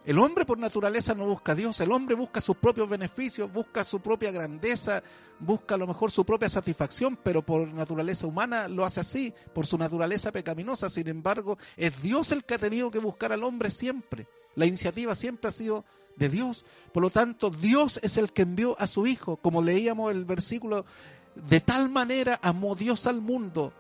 El 0.05 0.19
hombre 0.19 0.45
por 0.45 0.59
naturaleza 0.59 1.15
no 1.15 1.25
busca 1.25 1.53
a 1.53 1.55
Dios, 1.55 1.81
el 1.81 1.91
hombre 1.91 2.15
busca 2.15 2.43
sus 2.43 2.59
propios 2.59 2.87
beneficios, 2.91 3.51
busca 3.51 3.83
su 3.85 4.01
propia 4.01 4.31
grandeza, 4.31 5.03
busca 5.39 5.77
a 5.77 5.79
lo 5.79 5.87
mejor 5.87 6.11
su 6.11 6.27
propia 6.27 6.51
satisfacción, 6.51 7.19
pero 7.23 7.41
por 7.41 7.67
naturaleza 7.69 8.27
humana 8.27 8.69
lo 8.69 8.85
hace 8.85 9.01
así, 9.01 9.33
por 9.55 9.67
su 9.67 9.79
naturaleza 9.79 10.31
pecaminosa. 10.31 10.91
Sin 10.91 11.09
embargo, 11.09 11.57
es 11.75 12.03
Dios 12.03 12.33
el 12.33 12.45
que 12.45 12.55
ha 12.55 12.59
tenido 12.59 12.91
que 12.91 12.99
buscar 12.99 13.33
al 13.33 13.45
hombre 13.45 13.71
siempre. 13.71 14.27
La 14.57 14.67
iniciativa 14.67 15.15
siempre 15.15 15.49
ha 15.49 15.53
sido 15.53 15.87
de 16.17 16.29
Dios. 16.29 16.67
Por 16.93 17.03
lo 17.03 17.09
tanto, 17.09 17.49
Dios 17.49 17.99
es 18.03 18.19
el 18.19 18.31
que 18.31 18.43
envió 18.43 18.79
a 18.79 18.87
su 18.87 19.07
Hijo. 19.07 19.39
Como 19.39 19.63
leíamos 19.63 20.13
el 20.13 20.27
versículo, 20.27 20.85
de 21.35 21.61
tal 21.61 21.89
manera 21.89 22.39
amó 22.43 22.75
Dios 22.75 23.07
al 23.07 23.23
mundo 23.23 23.73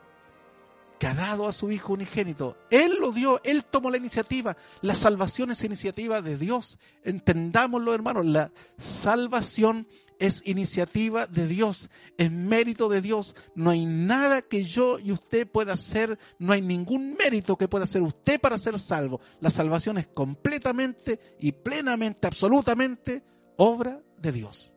que 0.99 1.07
ha 1.07 1.15
dado 1.15 1.47
a 1.47 1.53
su 1.53 1.71
Hijo 1.71 1.93
unigénito. 1.93 2.57
Él 2.71 2.97
lo 3.01 3.13
dio, 3.13 3.41
Él 3.45 3.65
tomó 3.65 3.91
la 3.91 3.97
iniciativa. 3.97 4.57
La 4.81 4.95
salvación 4.95 5.51
es 5.51 5.65
iniciativa 5.65 6.23
de 6.23 6.37
Dios. 6.37 6.79
Entendámoslo, 7.03 7.95
hermanos. 7.95 8.27
La 8.27 8.53
salvación 8.79 9.87
es 10.19 10.43
iniciativa 10.45 11.27
de 11.27 11.47
Dios, 11.47 11.91
es 12.17 12.31
mérito 12.31 12.89
de 12.89 13.01
Dios. 13.01 13.35
No 13.55 13.71
hay 13.71 13.87
nada 13.87 14.43
que 14.43 14.65
yo 14.65 14.99
y 14.99 15.13
usted 15.13 15.47
pueda 15.47 15.75
hacer, 15.75 16.19
no 16.39 16.53
hay 16.53 16.63
ningún 16.63 17.15
mérito 17.15 17.57
que 17.57 17.69
pueda 17.69 17.85
hacer 17.85 18.03
usted 18.03 18.41
para 18.41 18.59
ser 18.59 18.79
salvo. 18.79 19.21
La 19.41 19.51
salvación 19.51 19.99
es 19.99 20.07
completamente 20.07 21.19
y 21.39 21.53
plenamente, 21.53 22.27
absolutamente 22.27 23.23
obra 23.57 24.01
de 24.19 24.33
Dios. 24.33 24.74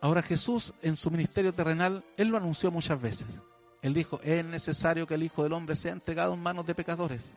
Ahora 0.00 0.22
Jesús 0.22 0.74
en 0.82 0.96
su 0.96 1.10
ministerio 1.10 1.52
terrenal, 1.52 2.04
Él 2.16 2.28
lo 2.28 2.36
anunció 2.36 2.70
muchas 2.70 3.00
veces. 3.00 3.26
Él 3.82 3.94
dijo, 3.94 4.20
es 4.22 4.44
necesario 4.44 5.06
que 5.06 5.14
el 5.14 5.22
Hijo 5.22 5.42
del 5.42 5.52
Hombre 5.52 5.74
sea 5.74 5.92
entregado 5.92 6.34
en 6.34 6.42
manos 6.42 6.66
de 6.66 6.74
pecadores. 6.74 7.32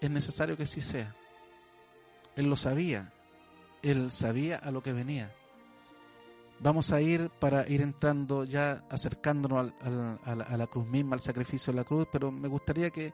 Es 0.00 0.10
necesario 0.10 0.56
que 0.56 0.66
sí 0.66 0.80
sea. 0.80 1.14
Él 2.36 2.46
lo 2.46 2.56
sabía. 2.56 3.12
Él 3.82 4.10
sabía 4.10 4.56
a 4.56 4.70
lo 4.70 4.82
que 4.82 4.92
venía. 4.92 5.32
Vamos 6.60 6.92
a 6.92 7.00
ir 7.00 7.30
para 7.40 7.68
ir 7.68 7.82
entrando 7.82 8.44
ya, 8.44 8.84
acercándonos 8.88 9.72
a, 9.80 10.34
la, 10.56 10.66
cruz 10.68 10.86
misma, 10.86 11.14
al 11.14 11.20
sacrificio 11.20 11.72
de 11.72 11.78
la 11.78 11.84
cruz, 11.84 12.06
pero 12.12 12.30
me 12.30 12.46
gustaría 12.46 12.90
que 12.90 13.12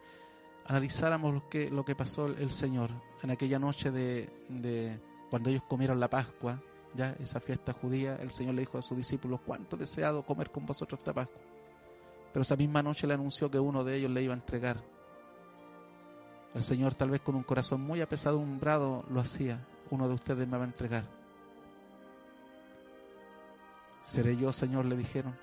analizáramos 0.67 1.33
lo 1.35 1.85
que, 1.85 1.95
pasó 1.97 2.27
el, 2.27 2.51
Señor 2.51 2.91
en 3.23 3.31
aquella 3.31 3.59
noche 3.59 3.91
de 3.91 5.01
cuando 5.31 5.49
ellos 5.49 5.63
comieron 5.67 5.99
la 5.99 6.11
Pascua 6.11 6.61
ya 6.95 7.15
esa 7.21 7.41
fiesta 7.41 7.73
judía, 7.73 8.17
el 8.17 8.31
Señor 8.31 8.55
le 8.55 8.63
dijo 8.63 8.79
a 8.79 8.83
sus 8.83 8.97
discípulos, 8.97 9.41
cuánto 9.45 9.77
deseado 9.77 10.25
comer 10.25 10.51
con 10.51 10.67
vosotros 10.67 10.99
esta. 10.99 11.29
Pero 12.33 12.43
esa 12.43 12.57
misma 12.57 12.83
noche 12.83 13.07
le 13.07 13.15
anunció 13.15 13.51
que 13.51 13.59
uno 13.59 13.85
de 13.85 13.97
ellos 13.97 14.11
le 14.11 14.23
iba 14.23 14.35
a 14.35 14.37
entregar. 14.37 14.83
El 16.55 16.63
Señor 16.63 16.95
tal 16.95 17.11
vez 17.11 17.21
con 17.21 17.35
un 17.35 17.43
corazón 17.43 17.83
muy 17.83 18.01
apesadumbrado 18.01 19.05
lo 19.11 19.21
hacía. 19.21 19.67
Uno 19.91 20.09
de 20.09 20.15
ustedes 20.15 20.47
me 20.49 20.57
va 20.57 20.65
a 20.65 20.67
entregar. 20.67 21.05
Seré 24.03 24.37
yo, 24.37 24.53
Señor, 24.53 24.87
le 24.87 24.97
dijeron. 24.97 25.37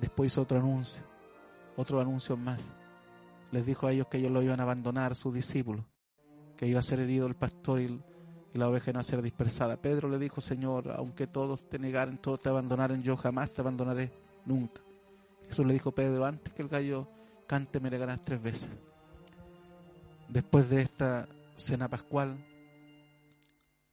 Después 0.00 0.32
hizo 0.32 0.42
otro 0.42 0.58
anuncio, 0.58 1.02
otro 1.76 2.00
anuncio 2.00 2.36
más. 2.36 2.62
Les 3.50 3.64
dijo 3.64 3.86
a 3.86 3.92
ellos 3.92 4.08
que 4.08 4.18
ellos 4.18 4.30
lo 4.30 4.42
iban 4.42 4.60
a 4.60 4.64
abandonar, 4.64 5.14
sus 5.14 5.32
discípulos, 5.32 5.84
que 6.56 6.66
iba 6.66 6.80
a 6.80 6.82
ser 6.82 7.00
herido 7.00 7.26
el 7.26 7.36
pastor 7.36 7.80
y 7.80 8.02
la 8.56 8.68
oveja 8.68 8.90
a 8.92 9.02
ser 9.02 9.22
dispersada. 9.22 9.76
Pedro 9.76 10.08
le 10.08 10.18
dijo, 10.18 10.40
Señor, 10.40 10.92
aunque 10.96 11.26
todos 11.26 11.68
te 11.68 11.78
negaren, 11.78 12.18
todos 12.18 12.40
te 12.40 12.48
abandonaren, 12.48 13.02
yo 13.02 13.16
jamás 13.16 13.52
te 13.52 13.60
abandonaré, 13.60 14.12
nunca. 14.44 14.80
Jesús 15.48 15.66
le 15.66 15.74
dijo, 15.74 15.92
Pedro, 15.92 16.24
antes 16.24 16.52
que 16.52 16.62
el 16.62 16.68
gallo 16.68 17.08
cante 17.46 17.80
me 17.80 17.90
negarás 17.90 18.22
tres 18.22 18.42
veces. 18.42 18.68
Después 20.28 20.68
de 20.68 20.82
esta 20.82 21.28
cena 21.56 21.88
pascual, 21.88 22.36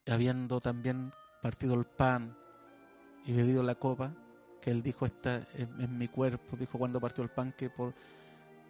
habiendo 0.07 0.59
también 0.59 1.11
partido 1.41 1.75
el 1.75 1.85
pan 1.85 2.35
y 3.25 3.33
bebido 3.33 3.63
la 3.63 3.75
copa, 3.75 4.13
que 4.61 4.71
él 4.71 4.81
dijo, 4.81 5.05
esta 5.05 5.37
es, 5.55 5.89
mi 5.89 6.07
cuerpo, 6.07 6.55
dijo 6.57 6.77
cuando 6.77 6.99
partió 6.99 7.23
el 7.23 7.29
pan 7.29 7.53
que, 7.55 7.69
por, 7.69 7.93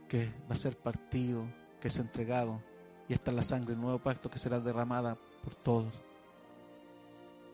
que 0.09 0.31
va 0.49 0.53
a 0.53 0.55
ser 0.55 0.75
partido, 0.75 1.45
que 1.79 1.87
es 1.87 1.97
entregado, 1.97 2.61
y 3.07 3.13
esta 3.13 3.31
es 3.31 3.37
la 3.37 3.43
sangre, 3.43 3.73
el 3.73 3.81
nuevo 3.81 3.99
pacto 3.99 4.29
que 4.29 4.39
será 4.39 4.59
derramada 4.59 5.17
por 5.43 5.55
todos. 5.55 5.93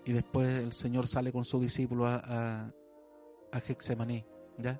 Y 0.05 0.13
después 0.13 0.47
el 0.57 0.73
Señor 0.73 1.07
sale 1.07 1.31
con 1.31 1.45
su 1.45 1.59
discípulo 1.59 2.05
a, 2.05 2.15
a, 2.15 2.71
a 3.51 3.61
¿ya? 4.57 4.79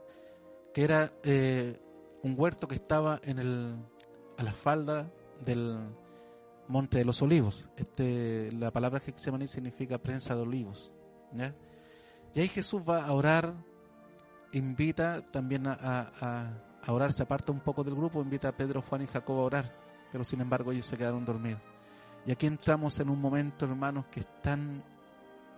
que 0.74 0.84
era 0.84 1.12
eh, 1.24 1.80
un 2.24 2.36
huerto 2.38 2.68
que 2.68 2.76
estaba 2.76 3.20
en 3.24 3.40
el, 3.40 3.76
a 4.38 4.44
la 4.44 4.54
falda 4.54 5.12
del 5.46 5.78
Monte 6.68 6.98
de 7.00 7.06
los 7.06 7.22
Olivos. 7.22 7.70
Este, 7.78 8.52
la 8.54 8.72
palabra 8.72 9.02
Hexemaní 9.06 9.48
significa 9.48 9.98
prensa 9.98 10.36
de 10.36 10.42
olivos. 10.42 10.92
¿ya? 11.34 11.54
Y 12.34 12.42
ahí 12.42 12.48
Jesús 12.48 12.82
va 12.88 13.06
a 13.06 13.14
orar, 13.14 13.54
invita 14.54 15.24
también 15.32 15.68
a, 15.68 15.78
a, 15.80 16.54
a 16.82 16.94
orar, 16.94 17.12
se 17.12 17.24
aparta 17.24 17.52
un 17.52 17.60
poco 17.60 17.84
del 17.84 17.96
grupo, 17.96 18.22
invita 18.22 18.50
a 18.50 18.58
Pedro, 18.58 18.82
Juan 18.82 19.02
y 19.02 19.08
Jacob 19.08 19.38
a 19.38 19.44
orar, 19.44 19.76
pero 20.12 20.24
sin 20.24 20.42
embargo 20.42 20.72
ellos 20.72 20.86
se 20.86 20.98
quedaron 20.98 21.26
dormidos. 21.26 21.62
Y 22.30 22.32
aquí 22.32 22.46
entramos 22.46 23.00
en 23.00 23.10
un 23.10 23.20
momento, 23.20 23.66
hermanos, 23.66 24.06
que 24.06 24.20
es 24.20 24.28
tan, 24.40 24.84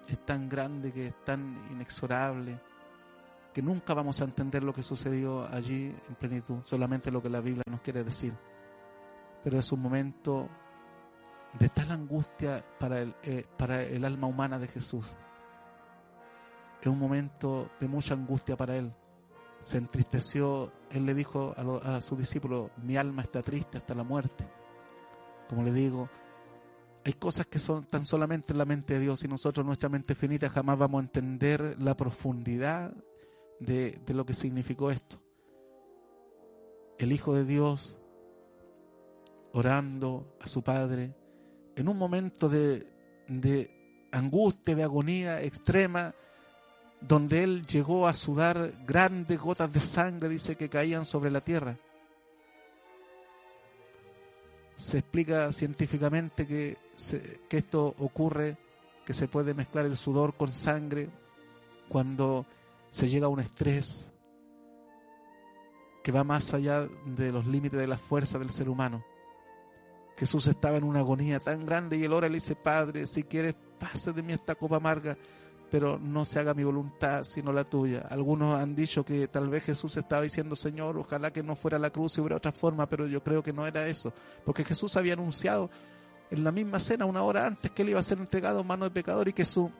es 0.08 0.26
tan 0.26 0.48
grande, 0.48 0.94
que 0.94 1.08
es 1.08 1.26
tan 1.26 1.68
inexorable, 1.70 2.62
que 3.54 3.62
nunca 3.62 3.94
vamos 3.94 4.22
a 4.22 4.24
entender 4.24 4.64
lo 4.64 4.74
que 4.74 4.82
sucedió 4.82 5.46
allí 5.54 5.94
en 6.08 6.16
plenitud, 6.16 6.60
solamente 6.64 7.12
lo 7.12 7.22
que 7.22 7.30
la 7.30 7.42
Biblia 7.42 7.66
nos 7.70 7.82
quiere 7.82 8.06
decir. 8.06 8.34
Pero 9.44 9.60
es 9.60 9.70
un 9.74 9.82
momento 9.82 10.48
de 11.60 11.68
tal 11.68 11.92
angustia 11.92 12.64
para 12.80 13.02
el, 13.02 13.16
eh, 13.24 13.46
para 13.58 13.84
el 13.84 14.06
alma 14.06 14.28
humana 14.28 14.58
de 14.58 14.70
Jesús. 14.70 15.14
Es 16.80 16.88
un 16.88 17.00
momento 17.00 17.70
de 17.82 17.90
mucha 17.90 18.14
angustia 18.14 18.56
para 18.56 18.78
él. 18.78 18.94
Se 19.62 19.78
entristeció, 19.78 20.72
él 20.90 21.06
le 21.06 21.16
dijo 21.16 21.54
a, 21.84 22.00
sus 22.00 22.18
discípulos, 22.18 22.72
mi 22.78 22.96
alma 22.96 23.24
está 23.24 23.42
triste 23.44 23.76
hasta 23.76 23.94
la 23.94 24.04
muerte. 24.04 24.48
Como 25.50 25.64
le 25.64 25.74
digo, 25.74 26.10
hay 27.04 27.14
cosas 27.14 27.48
que 27.48 27.60
son 27.60 27.84
tan 27.86 28.06
solamente 28.06 28.54
en 28.54 28.60
la 28.60 28.66
mente 28.66 28.94
de 28.94 29.00
Dios 29.00 29.24
y 29.24 29.28
nosotros, 29.28 29.66
nuestra 29.66 29.90
mente 29.90 30.14
finita, 30.14 30.50
jamás 30.50 30.78
vamos 30.78 31.00
a 31.00 31.04
entender 31.06 31.76
la 31.80 31.98
profundidad 31.98 32.94
de, 33.60 34.00
lo 34.08 34.26
que 34.26 34.34
significó 34.34 34.92
esto. 34.92 35.20
El 37.00 37.12
Hijo 37.12 37.34
de 37.34 37.46
Dios 37.46 37.98
orando 39.54 40.38
a 40.40 40.48
su 40.48 40.64
Padre 40.64 41.16
en 41.76 41.88
un 41.88 41.98
momento 41.98 42.48
de, 42.48 42.88
de 43.28 44.08
angustia, 44.12 44.76
de 44.76 44.84
agonía 44.84 45.42
extrema, 45.42 46.14
donde 47.00 47.44
Él 47.44 47.66
llegó 47.66 48.08
a 48.08 48.14
sudar 48.14 48.86
grandes 48.86 49.40
gotas 49.40 49.74
de 49.74 49.80
sangre, 49.80 50.30
dice 50.30 50.56
que 50.56 50.70
caían 50.70 51.06
sobre 51.06 51.32
la 51.32 51.42
tierra 51.42 51.78
se 54.82 54.98
explica 54.98 55.52
científicamente 55.52 56.48
que, 56.48 56.78
que 57.48 57.58
esto 57.58 57.94
ocurre, 58.00 58.58
que 59.06 59.14
se 59.14 59.28
puede 59.28 59.54
mezclar 59.54 59.86
el 59.86 59.96
sudor 59.96 60.36
con 60.36 60.52
sangre 60.52 61.10
cuando 61.88 62.48
se 62.90 63.08
llega 63.08 63.28
a 63.28 63.30
un 63.30 63.40
estrés 63.40 64.08
que 66.04 66.12
va 66.12 66.24
más 66.24 66.56
allá 66.56 66.88
de 67.06 67.32
los 67.32 67.46
límites 67.46 67.80
de 67.80 67.86
la 67.86 68.00
fuerza 68.00 68.40
del 68.40 68.50
ser 68.50 68.70
humano. 68.70 69.06
Jesús 70.18 70.48
estaba 70.48 70.78
en 70.78 70.84
una 70.84 71.02
agonía 71.02 71.40
tan 71.40 71.64
grande 71.64 71.98
y 71.98 72.04
el 72.04 72.14
ora 72.14 72.28
le 72.28 72.36
dice, 72.36 72.56
Padre, 72.56 73.06
si 73.06 73.24
quieres, 73.24 73.54
pase 73.80 74.12
de 74.14 74.24
mí 74.24 74.34
esta 74.34 74.56
copa 74.56 74.78
amarga, 74.78 75.16
pero 75.72 75.98
no 75.98 76.26
se 76.26 76.38
haga 76.38 76.54
mi 76.54 76.66
voluntad 76.66 77.24
sino 77.24 77.54
la 77.54 77.64
tuya. 77.64 78.06
Algunos 78.10 78.60
han 78.60 78.76
dicho 78.76 79.06
que 79.06 79.30
tal 79.30 79.50
vez 79.50 79.64
Jesús 79.64 79.96
estaba 79.96 80.22
diciendo, 80.22 80.58
Señor, 80.58 80.98
ojalá 80.98 81.32
que 81.32 81.42
no 81.42 81.56
fuera 81.56 81.80
la 81.80 81.90
cruz 81.90 82.18
y 82.18 82.22
hubiera 82.22 82.36
otra 82.36 82.52
forma, 82.52 82.88
pero 82.88 83.08
yo 83.08 83.24
creo 83.24 83.42
que 83.42 83.54
no 83.54 83.66
era 83.66 83.88
eso, 83.88 84.14
porque 84.46 84.66
Jesús 84.66 84.98
había 84.98 85.14
anunciado 85.14 85.70
en 86.30 86.44
la 86.44 86.52
misma 86.52 86.80
cena, 86.80 87.06
una 87.06 87.24
hora 87.24 87.48
antes, 87.48 87.72
que 87.72 87.84
él 87.84 87.90
iba 87.90 88.00
a 88.02 88.04
ser 88.04 88.18
entregado 88.18 88.60
en 88.60 88.68
manos 88.68 88.90
de 88.90 88.92
pecador 88.92 89.30
y 89.30 89.34
que, 89.34 89.46
su, 89.46 89.72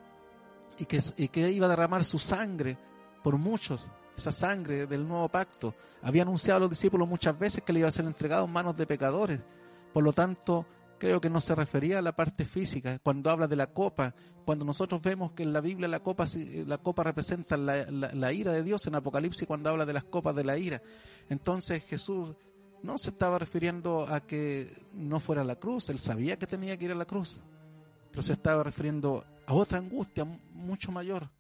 y, 0.78 0.86
que, 0.86 1.02
y 1.18 1.28
que 1.28 1.52
iba 1.52 1.66
a 1.66 1.70
derramar 1.70 2.06
su 2.06 2.20
sangre 2.20 2.78
por 3.22 3.38
muchos, 3.38 3.90
esa 4.18 4.32
sangre 4.32 4.88
del 4.88 5.06
nuevo 5.06 5.28
pacto. 5.28 5.76
Había 6.02 6.24
anunciado 6.24 6.58
a 6.58 6.60
los 6.62 6.70
discípulos 6.70 7.08
muchas 7.08 7.38
veces 7.38 7.64
que 7.64 7.74
le 7.74 7.80
iba 7.80 7.90
a 7.90 7.92
ser 7.92 8.06
entregado 8.06 8.46
en 8.46 8.52
manos 8.52 8.78
de 8.78 8.88
pecadores. 8.88 9.40
Por 9.94 10.04
lo 10.04 10.14
tanto, 10.14 10.66
creo 11.02 11.20
que 11.20 11.32
no 11.32 11.42
se 11.42 11.56
refería 11.56 11.98
a 11.98 12.02
la 12.04 12.16
parte 12.16 12.46
física. 12.46 13.00
Cuando 13.00 13.32
habla 13.32 13.48
de 13.48 13.56
la 13.56 13.74
copa, 13.74 14.14
cuando 14.46 14.64
nosotros 14.64 15.02
vemos 15.02 15.32
que 15.32 15.42
en 15.42 15.52
la 15.52 15.60
Biblia 15.60 15.88
la 15.88 16.02
copa, 16.02 16.28
la 16.68 16.78
copa 16.78 17.04
representa 17.04 17.58
la, 17.58 18.32
ira 18.32 18.52
de 18.52 18.62
Dios 18.62 18.86
en 18.86 18.94
Apocalipsis, 18.94 19.48
cuando 19.48 19.72
habla 19.72 19.88
de 19.88 19.94
las 19.94 20.04
copas 20.04 20.36
de 20.36 20.44
la 20.44 20.60
ira. 20.60 20.80
Entonces 21.28 21.84
Jesús 21.86 22.36
no 22.84 23.00
se 23.00 23.10
estaba 23.10 23.40
refiriendo 23.40 24.06
a 24.08 24.20
que 24.20 24.72
no 24.94 25.20
fuera 25.20 25.44
la 25.44 25.56
cruz, 25.56 25.90
él 25.90 25.98
sabía 25.98 26.38
que 26.38 26.46
tenía 26.46 26.78
que 26.78 26.86
ir 26.86 26.92
a 26.92 26.96
la 26.96 27.06
cruz, 27.06 27.40
pero 28.12 28.22
se 28.22 28.34
estaba 28.34 28.62
refiriendo 28.62 29.26
a 29.48 29.56
otra 29.56 29.80
angustia 29.80 30.24
mucho 30.24 30.92
mayor. 30.92 31.32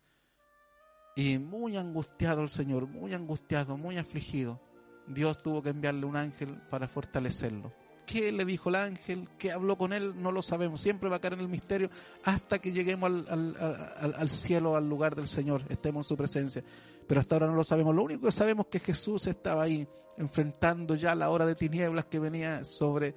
Y 1.15 1.37
muy 1.37 1.77
angustiado 1.77 2.41
el 2.41 2.49
Señor, 2.49 2.87
muy 2.87 3.13
angustiado, 3.13 3.77
muy 3.77 3.99
afligido. 3.99 4.59
Dios 5.05 5.37
tuvo 5.37 5.61
que 5.61 5.69
enviarle 5.69 6.07
un 6.07 6.15
ángel 6.15 6.57
para 6.71 6.87
fortalecerlo 6.87 7.71
qué 8.11 8.31
le 8.31 8.43
dijo 8.43 8.69
el 8.69 8.75
ángel, 8.75 9.29
qué 9.37 9.51
habló 9.51 9.77
con 9.77 9.93
él, 9.93 10.21
no 10.21 10.31
lo 10.31 10.41
sabemos. 10.41 10.81
Siempre 10.81 11.09
va 11.09 11.17
a 11.17 11.19
caer 11.19 11.33
en 11.33 11.39
el 11.41 11.47
misterio 11.47 11.89
hasta 12.23 12.59
que 12.59 12.71
lleguemos 12.71 13.09
al, 13.29 14.29
cielo, 14.29 14.75
al 14.75 14.89
lugar 14.89 15.15
del 15.15 15.27
Señor, 15.27 15.63
estemos 15.69 16.05
en 16.05 16.09
su 16.09 16.17
presencia. 16.17 16.63
pero 17.07 17.21
hasta 17.21 17.35
ahora 17.35 17.47
no 17.47 17.55
lo 17.55 17.63
sabemos. 17.63 17.95
Lo 17.95 18.03
único 18.03 18.25
que 18.25 18.31
sabemos 18.31 18.65
es 18.65 18.71
que 18.71 18.79
Jesús 18.79 19.27
estaba 19.27 19.63
ahí 19.63 19.87
enfrentando 20.17 20.95
ya 20.95 21.15
la 21.15 21.29
hora 21.29 21.45
de 21.45 21.55
tinieblas 21.55 22.05
que 22.05 22.19
venía 22.19 22.63
sobre, 22.63 23.15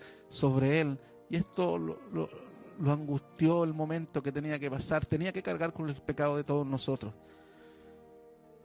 él. 0.81 0.99
Y 1.29 1.37
esto 1.37 1.79
lo 1.79 2.93
angustió 2.93 3.65
el 3.65 3.75
momento 3.75 4.23
que 4.23 4.31
tenía 4.31 4.59
que 4.59 4.71
pasar. 4.71 5.07
Tenía 5.07 5.33
que 5.33 5.43
cargar 5.43 5.73
con 5.73 5.89
el 5.89 5.97
pecado 5.97 6.37
de 6.37 6.45
todos 6.45 6.67
nosotros. 6.67 7.13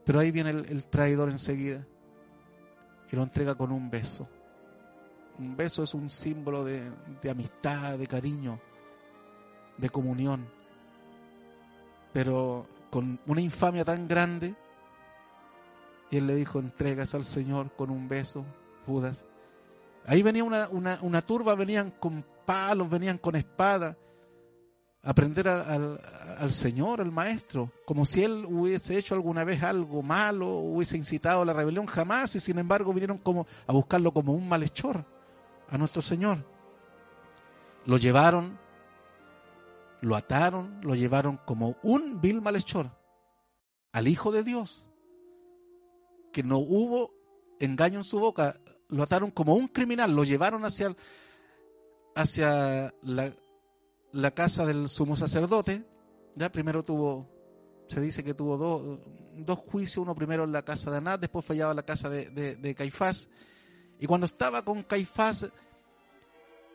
Pero 0.06 0.20
ahí 0.20 0.32
viene 0.32 0.50
el, 0.50 0.84
traidor 0.86 1.30
enseguida 1.30 1.86
y 3.12 3.15
lo 3.15 3.24
entrega 3.24 3.56
con 3.56 3.72
un 3.72 3.89
beso. 3.89 4.28
Un 5.39 5.56
beso 5.56 5.84
es 5.84 5.93
un 5.93 6.10
símbolo 6.10 6.65
de, 6.65 6.91
de 7.21 7.30
amistad, 7.30 7.97
de 7.97 8.08
cariño, 8.08 8.60
de 9.78 9.89
comunión. 9.89 10.47
Pero 12.12 12.67
con 12.89 13.19
una 13.25 13.39
infamia 13.39 13.86
tan 13.86 14.08
grande 14.08 14.56
y 16.12 16.17
él 16.17 16.28
le 16.28 16.36
dijo, 16.36 16.60
entregas 16.60 17.13
al 17.13 17.23
Señor 17.23 17.71
con 17.75 17.89
un 17.89 18.10
beso, 18.10 18.43
Judas. 18.86 19.25
Ahí 20.06 20.23
venía 20.23 20.43
una, 20.43 20.67
una, 20.69 20.97
una 21.02 21.21
turba, 21.21 21.56
venían 21.56 21.91
con 21.91 22.25
palos, 22.45 22.89
venían 22.89 23.17
con 23.19 23.36
espada, 23.36 23.95
a 25.04 25.12
aprender 25.12 25.47
al, 25.47 26.02
al, 26.38 26.52
Señor, 26.52 26.99
al 26.99 27.12
Maestro, 27.12 27.71
como 27.86 28.06
si 28.06 28.23
él 28.23 28.45
hubiese 28.49 28.97
hecho 28.97 29.13
alguna 29.13 29.43
vez 29.43 29.63
algo 29.63 30.02
malo, 30.02 30.58
hubiese 30.58 30.97
incitado 30.97 31.43
a 31.43 31.45
la 31.45 31.54
rebelión, 31.54 31.86
jamás, 31.86 32.36
y 32.36 32.39
sin 32.39 32.58
embargo 32.58 32.91
vinieron 32.91 33.19
como 33.19 33.45
a 33.67 33.71
buscarlo 33.71 34.12
como 34.12 34.34
un 34.34 34.49
malhechor 34.49 35.06
a 35.69 35.77
nuestro 35.77 36.01
Señor. 36.01 36.45
Lo 37.86 37.97
llevaron, 37.97 38.60
lo 40.01 40.15
ataron, 40.15 40.79
lo 40.82 40.95
llevaron 40.95 41.38
como 41.45 41.77
un 41.84 42.21
vil 42.21 42.41
malhechor 42.41 42.91
al 43.91 44.08
Hijo 44.08 44.32
de 44.32 44.43
Dios 44.43 44.86
que 46.32 46.43
no 46.43 46.58
hubo 46.60 47.13
engaño 47.60 47.99
en 47.99 48.03
su 48.03 48.19
boca, 48.19 48.60
lo 48.89 49.03
ataron 49.03 49.32
como 49.32 49.55
un 49.55 49.67
criminal, 49.67 50.15
lo 50.15 50.23
llevaron 50.23 50.63
hacia, 50.65 50.95
hacia 52.15 52.93
la, 53.01 53.34
la 54.12 54.32
casa 54.32 54.65
del 54.65 54.89
sumo 54.89 55.15
sacerdote. 55.15 55.84
Ya 56.36 56.51
primero 56.51 56.84
tuvo, 56.84 57.27
se 57.88 57.99
dice 57.99 58.23
que 58.23 58.34
tuvo 58.34 58.58
dos, 58.58 58.99
dos 59.36 59.60
juicios, 59.60 60.03
uno 60.03 60.15
primero 60.15 60.43
en 60.43 60.51
la 60.51 60.63
casa 60.63 60.91
de 60.91 60.97
Anás, 60.97 61.19
después 61.19 61.45
fallaba 61.45 61.73
la 61.73 61.84
casa 61.84 62.10
de, 62.10 62.29
de 62.29 62.75
Caifás. 62.75 63.27
Y 63.99 64.07
cuando 64.07 64.25
estaba 64.25 64.63
con 64.63 64.83
Caifás, 64.83 65.47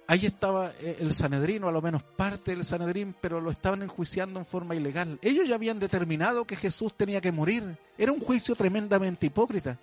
ahí 0.07 0.27
estaba 0.27 0.73
eh, 0.79 0.99
el 1.01 1.15
Sanedrín, 1.15 1.65
o 1.65 1.69
a 1.69 1.73
lo 1.73 1.83
menos 1.83 2.03
parte 2.03 2.55
del 2.55 2.65
Sanedrín, 2.65 3.15
pero 3.21 3.41
lo 3.41 3.51
estaban 3.51 3.83
enjuiciando 3.83 4.39
en 4.39 4.47
forma 4.47 4.75
ilegal. 4.75 5.19
Ellos 5.23 5.49
ya 5.49 5.55
habían 5.55 5.79
determinado 5.79 6.45
que 6.45 6.57
Jesús 6.57 6.95
tenía 6.95 7.21
que 7.21 7.33
morir. 7.33 7.79
Era 7.97 8.13
un 8.13 8.21
juicio 8.21 8.55
tremendamente 8.55 9.27
hipócrita. 9.27 9.79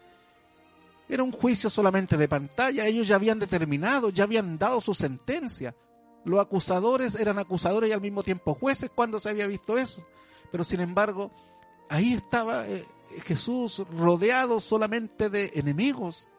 Era 1.10 1.24
un 1.24 1.32
juicio 1.32 1.70
solamente 1.70 2.16
de 2.16 2.28
pantalla. 2.28 2.86
Ellos 2.86 3.08
ya 3.08 3.16
habían 3.16 3.40
determinado, 3.40 4.10
ya 4.10 4.24
habían 4.24 4.58
dado 4.58 4.80
su 4.80 4.94
sentencia. 4.94 5.76
Los 6.24 6.40
acusadores 6.40 7.16
eran 7.16 7.40
acusadores 7.40 7.90
y 7.90 7.94
al 7.94 8.02
mismo 8.02 8.24
tiempo 8.24 8.54
jueces 8.54 8.90
cuando 8.94 9.20
se 9.20 9.30
había 9.30 9.48
visto 9.48 9.78
eso. 9.78 10.06
Pero 10.52 10.64
sin 10.64 10.80
embargo, 10.80 11.32
ahí 11.90 12.14
estaba 12.14 12.68
eh, 12.68 12.86
Jesús 13.26 13.84
rodeado 13.98 14.60
solamente 14.60 15.30
de 15.30 15.52
enemigos. 15.56 16.31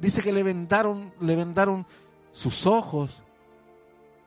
Dice 0.00 0.22
que 0.22 0.32
le 0.32 0.42
vendaron, 0.42 1.12
le 1.20 1.36
vendaron 1.36 1.86
sus 2.32 2.66
ojos, 2.66 3.22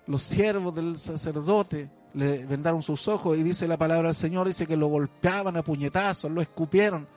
los 0.05 0.21
siervos 0.21 0.75
del 0.75 0.97
sacerdote 0.99 1.89
le 2.13 2.45
vendaron 2.45 2.83
sus 2.83 3.07
ojos 3.07 3.37
y 3.37 3.43
dice 3.43 3.67
la 3.67 3.77
palabra 3.77 4.09
del 4.09 4.15
Señor, 4.15 4.45
dice 4.45 4.67
que 4.67 4.77
lo 4.77 4.87
golpeaban 4.87 5.57
a 5.57 5.63
puñetazos, 5.63 6.31
lo 6.31 6.41
escupieron. 6.41 7.07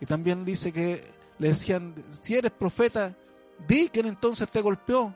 Y 0.00 0.06
también 0.06 0.44
dice 0.44 0.72
que 0.72 1.04
le 1.38 1.48
decían, 1.48 1.94
si 2.10 2.34
eres 2.34 2.50
profeta, 2.50 3.14
di 3.68 3.88
que 3.90 4.00
entonces 4.00 4.48
te 4.48 4.60
golpeó, 4.60 5.14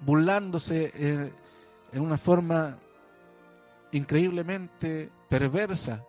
burlándose 0.00 0.90
eh, 0.94 1.32
en 1.92 2.02
una 2.02 2.16
forma 2.16 2.78
increíblemente 3.92 5.10
perversa 5.28 6.02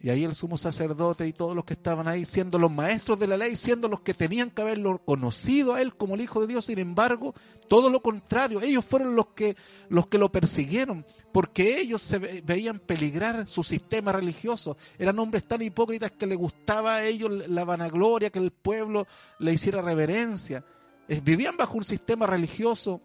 y 0.00 0.10
ahí 0.10 0.22
el 0.22 0.34
sumo 0.34 0.56
sacerdote 0.56 1.26
y 1.26 1.32
todos 1.32 1.56
los 1.56 1.64
que 1.64 1.72
estaban 1.72 2.06
ahí, 2.06 2.24
siendo 2.24 2.56
los 2.58 2.70
maestros 2.70 3.18
de 3.18 3.26
la 3.26 3.36
ley, 3.36 3.56
siendo 3.56 3.88
los 3.88 4.00
que 4.00 4.14
tenían 4.14 4.50
que 4.50 4.62
haberlo 4.62 4.98
conocido 4.98 5.74
a 5.74 5.82
él 5.82 5.96
como 5.96 6.14
el 6.14 6.20
Hijo 6.20 6.40
de 6.40 6.46
Dios, 6.46 6.66
sin 6.66 6.78
embargo, 6.78 7.34
todo 7.66 7.90
lo 7.90 8.00
contrario, 8.00 8.60
ellos 8.62 8.84
fueron 8.84 9.16
los 9.16 9.28
que, 9.28 9.56
los 9.88 10.06
que 10.06 10.18
lo 10.18 10.30
persiguieron, 10.30 11.04
porque 11.32 11.80
ellos 11.80 12.00
se 12.00 12.18
veían 12.18 12.78
peligrar 12.78 13.48
su 13.48 13.64
sistema 13.64 14.12
religioso. 14.12 14.76
Eran 14.98 15.18
hombres 15.18 15.46
tan 15.48 15.62
hipócritas 15.62 16.12
que 16.12 16.26
les 16.26 16.38
gustaba 16.38 16.94
a 16.94 17.04
ellos 17.04 17.48
la 17.48 17.64
vanagloria, 17.64 18.30
que 18.30 18.38
el 18.38 18.52
pueblo 18.52 19.06
le 19.40 19.52
hiciera 19.52 19.82
reverencia. 19.82 20.64
Eh, 21.08 21.20
vivían 21.22 21.56
bajo 21.56 21.76
un 21.76 21.84
sistema 21.84 22.24
religioso 22.26 23.00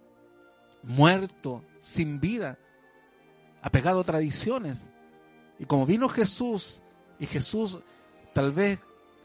muerto, 0.83 1.63
sin 1.79 2.19
vida, 2.19 2.59
apegado 3.63 4.01
a 4.01 4.03
tradiciones. 4.03 4.85
Y 5.63 5.65
como 5.65 5.85
vino 5.85 6.09
Jesús 6.09 6.81
y 7.19 7.25
Jesús 7.25 7.79
tal 8.33 8.51
vez 8.51 8.79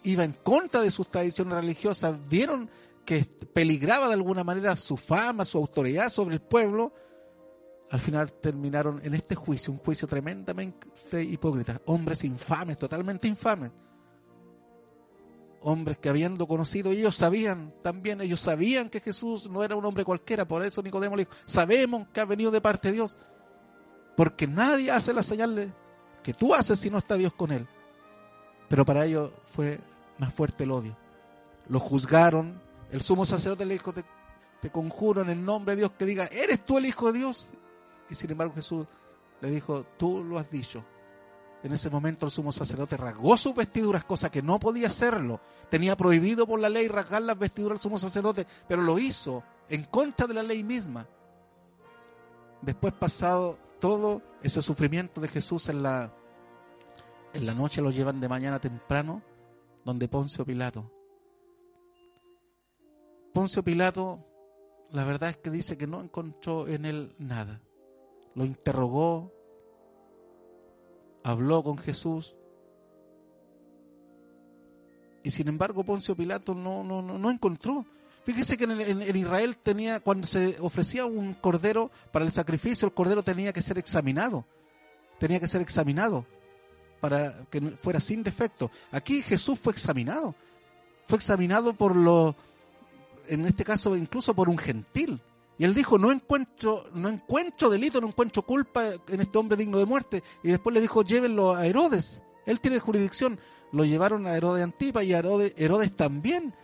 iba 0.04 0.22
en 0.22 0.34
contra 0.34 0.80
de 0.82 0.92
sus 0.92 1.08
tradiciones 1.10 1.52
religiosas, 1.52 2.16
vieron 2.28 2.70
que 3.04 3.24
peligraba 3.52 4.06
de 4.06 4.14
alguna 4.14 4.44
manera 4.44 4.76
su 4.76 4.96
fama, 4.96 5.44
su 5.44 5.58
autoridad 5.58 6.10
sobre 6.10 6.36
el 6.36 6.40
pueblo, 6.40 6.92
al 7.90 7.98
final 7.98 8.32
terminaron 8.34 9.00
en 9.02 9.14
este 9.14 9.34
juicio, 9.34 9.72
un 9.72 9.80
juicio 9.80 10.06
tremendamente 10.06 10.86
hipócrita, 11.24 11.82
hombres 11.86 12.22
infames, 12.22 12.78
totalmente 12.78 13.26
infames. 13.26 13.72
Hombres 15.62 15.98
que 15.98 16.08
habiendo 16.08 16.46
conocido, 16.46 16.92
ellos 16.92 17.16
sabían 17.16 17.74
también, 17.82 18.20
ellos 18.20 18.40
sabían 18.40 18.90
que 18.90 19.00
Jesús 19.00 19.50
no 19.50 19.64
era 19.64 19.74
un 19.74 19.84
hombre 19.84 20.04
cualquiera, 20.04 20.46
por 20.46 20.64
eso 20.64 20.84
Nicodemo 20.84 21.16
le 21.16 21.24
dijo, 21.24 21.34
sabemos 21.46 22.06
que 22.12 22.20
ha 22.20 22.24
venido 22.24 22.52
de 22.52 22.60
parte 22.60 22.88
de 22.88 22.94
Dios, 22.94 23.16
porque 24.16 24.46
nadie 24.46 24.92
hace 24.92 25.12
la 25.12 25.24
señal 25.24 25.56
de 25.56 25.87
que 26.22 26.34
tú 26.34 26.54
haces 26.54 26.78
si 26.78 26.90
no 26.90 26.98
está 26.98 27.16
Dios 27.16 27.32
con 27.32 27.52
él. 27.52 27.66
Pero 28.68 28.84
para 28.84 29.06
ellos 29.06 29.30
fue 29.54 29.80
más 30.18 30.32
fuerte 30.32 30.64
el 30.64 30.70
odio. 30.70 30.96
Lo 31.68 31.80
juzgaron. 31.80 32.60
El 32.90 33.02
sumo 33.02 33.24
sacerdote 33.24 33.64
le 33.64 33.74
dijo, 33.74 33.92
te, 33.92 34.70
conjuro 34.70 35.22
en 35.22 35.30
el 35.30 35.44
nombre 35.44 35.74
de 35.74 35.82
Dios 35.82 35.92
que 35.98 36.04
diga, 36.04 36.26
¿eres 36.26 36.64
tú 36.64 36.78
el 36.78 36.86
Hijo 36.86 37.12
de 37.12 37.18
Dios? 37.18 37.48
Y 38.10 38.14
sin 38.14 38.30
embargo 38.30 38.54
Jesús 38.54 38.86
le 39.40 39.50
dijo, 39.50 39.84
tú 39.96 40.24
lo 40.24 40.38
has 40.38 40.50
dicho. 40.50 40.84
En 41.62 41.72
ese 41.72 41.90
momento 41.90 42.24
el 42.26 42.32
sumo 42.32 42.52
sacerdote 42.52 42.96
rasgó 42.96 43.36
sus 43.36 43.54
vestiduras, 43.54 44.04
cosa 44.04 44.30
que 44.30 44.42
no 44.42 44.60
podía 44.60 44.88
hacerlo. 44.88 45.40
Tenía 45.68 45.96
prohibido 45.96 46.46
por 46.46 46.60
la 46.60 46.68
ley 46.68 46.88
rasgar 46.88 47.22
las 47.22 47.38
vestiduras 47.38 47.78
del 47.78 47.82
sumo 47.82 47.98
sacerdote, 47.98 48.46
pero 48.68 48.82
lo 48.82 48.98
hizo 48.98 49.42
en 49.68 49.84
contra 49.84 50.26
de 50.26 50.34
la 50.34 50.42
ley 50.42 50.62
misma. 50.62 51.06
Después 52.62 52.92
pasado 52.94 53.58
todo 53.80 54.22
ese 54.42 54.62
sufrimiento 54.62 55.20
de 55.20 55.28
Jesús 55.28 55.68
en 55.68 55.82
la, 55.82 56.12
en 57.32 57.46
la 57.46 57.54
noche 57.54 57.80
lo 57.80 57.90
llevan 57.90 58.20
de 58.20 58.28
mañana 58.28 58.58
temprano 58.58 59.22
donde 59.84 60.08
Poncio 60.08 60.44
Pilato. 60.44 60.90
Poncio 63.32 63.62
Pilato, 63.62 64.24
la 64.90 65.04
verdad 65.04 65.30
es 65.30 65.36
que 65.36 65.50
dice 65.50 65.78
que 65.78 65.86
no 65.86 66.00
encontró 66.00 66.66
en 66.66 66.84
él 66.84 67.14
nada. 67.18 67.60
Lo 68.34 68.44
interrogó, 68.44 69.32
habló 71.22 71.62
con 71.62 71.78
Jesús. 71.78 72.36
Y 75.22 75.30
sin 75.30 75.48
embargo 75.48 75.84
Poncio 75.84 76.16
Pilato 76.16 76.54
no, 76.54 76.82
no, 76.82 77.00
no, 77.00 77.18
no 77.18 77.30
encontró. 77.30 77.86
Fíjese 78.24 78.56
que 78.56 78.64
en, 78.64 79.16
Israel 79.16 79.56
tenía, 79.56 80.00
cuando 80.00 80.26
se 80.26 80.56
ofrecía 80.60 81.06
un 81.06 81.34
cordero 81.34 81.90
para 82.12 82.24
el 82.24 82.32
sacrificio, 82.32 82.86
el 82.86 82.94
cordero 82.94 83.22
tenía 83.22 83.52
que 83.52 83.62
ser 83.62 83.78
examinado. 83.78 84.44
Tenía 85.18 85.40
que 85.40 85.48
ser 85.48 85.62
examinado 85.62 86.26
para 87.00 87.46
que 87.50 87.60
fuera 87.82 88.00
sin 88.00 88.22
defecto. 88.22 88.70
Aquí 88.92 89.22
Jesús 89.22 89.58
fue 89.58 89.72
examinado. 89.72 90.34
Fue 91.06 91.16
examinado 91.16 91.72
por 91.72 91.96
lo, 91.96 92.36
en 93.28 93.46
este 93.46 93.64
caso 93.64 93.96
incluso 93.96 94.34
por 94.34 94.48
un 94.48 94.58
gentil. 94.58 95.20
Y 95.56 95.64
él 95.64 95.74
dijo, 95.74 95.98
no 95.98 96.12
encuentro, 96.12 96.84
no 96.94 97.08
encuentro 97.08 97.68
delito, 97.68 98.00
no 98.00 98.08
encuentro 98.08 98.42
culpa 98.42 98.90
en 99.08 99.20
este 99.20 99.38
hombre 99.38 99.56
digno 99.56 99.78
de 99.78 99.86
muerte. 99.86 100.22
Y 100.44 100.48
después 100.48 100.72
le 100.74 100.80
dijo, 100.80 101.02
llévenlo 101.02 101.54
a 101.54 101.66
Herodes. 101.66 102.22
Él 102.46 102.60
tiene 102.60 102.78
jurisdicción. 102.78 103.40
Lo 103.72 103.84
llevaron 103.84 104.26
a 104.26 104.36
Herodes 104.36 104.62
Antipa 104.62 105.02
y 105.02 105.14
a 105.14 105.18
Herodes 105.18 105.96
también 105.96 106.54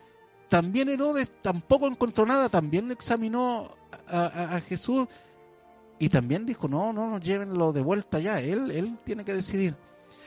también 0.49 0.89
Herodes 0.89 1.31
tampoco 1.43 1.87
encontró 1.87 2.27
nada, 2.27 2.49
también 2.49 2.91
examinó 2.91 3.77
a, 4.09 4.61
Jesús 4.67 5.07
y 5.99 6.09
también 6.09 6.47
dijo, 6.47 6.69
no, 6.69 6.93
no, 6.93 7.09
no, 7.09 7.19
llévenlo 7.19 7.73
de 7.73 7.83
vuelta 7.83 8.19
ya, 8.19 8.41
él, 8.41 8.71
él 8.71 8.99
tiene 9.05 9.25
que 9.25 9.35
decidir. 9.35 9.77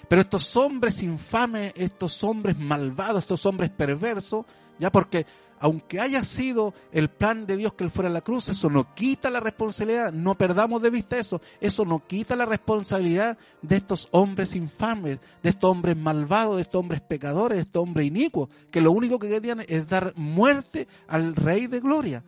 Pero 0.07 0.21
estos 0.21 0.55
hombres 0.55 1.01
infames, 1.01 1.73
estos 1.75 2.23
hombres 2.23 2.57
malvados, 2.57 3.23
estos 3.23 3.45
hombres 3.45 3.69
perversos, 3.69 4.45
ya 4.79 4.91
porque 4.91 5.25
aunque 5.59 5.99
haya 5.99 6.23
sido 6.23 6.73
el 6.91 7.09
plan 7.09 7.45
de 7.45 7.57
Dios 7.57 7.73
que 7.73 7.83
Él 7.83 7.91
fuera 7.91 8.09
a 8.09 8.13
la 8.13 8.21
cruz, 8.21 8.49
eso 8.49 8.69
no 8.69 8.93
quita 8.93 9.29
la 9.29 9.39
responsabilidad, 9.39 10.13
no 10.13 10.35
perdamos 10.35 10.81
de 10.81 10.89
vista 10.89 11.17
eso, 11.17 11.41
eso 11.59 11.85
no 11.85 12.05
quita 12.05 12.35
la 12.35 12.45
responsabilidad 12.45 13.37
de 13.61 13.77
estos 13.77 14.07
hombres 14.11 14.55
infames, 14.55 15.19
de 15.41 15.49
estos 15.49 15.69
hombres 15.69 15.97
malvados, 15.97 16.57
de 16.57 16.61
estos 16.63 16.79
hombres 16.79 17.01
pecadores, 17.01 17.57
de 17.57 17.63
estos 17.63 17.81
hombres 17.81 18.07
inicuos, 18.07 18.49
que 18.71 18.81
lo 18.81 18.91
único 18.91 19.19
que 19.19 19.29
querían 19.29 19.63
es 19.67 19.87
dar 19.89 20.13
muerte 20.15 20.87
al 21.07 21.35
Rey 21.35 21.67
de 21.67 21.79
Gloria. 21.79 22.23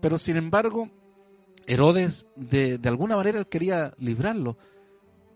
Pero 0.00 0.18
sin 0.18 0.36
embargo, 0.36 0.88
Herodes 1.66 2.24
de, 2.34 2.78
de 2.78 2.88
alguna 2.88 3.16
manera 3.16 3.38
él 3.38 3.46
quería 3.46 3.92
librarlo. 3.98 4.56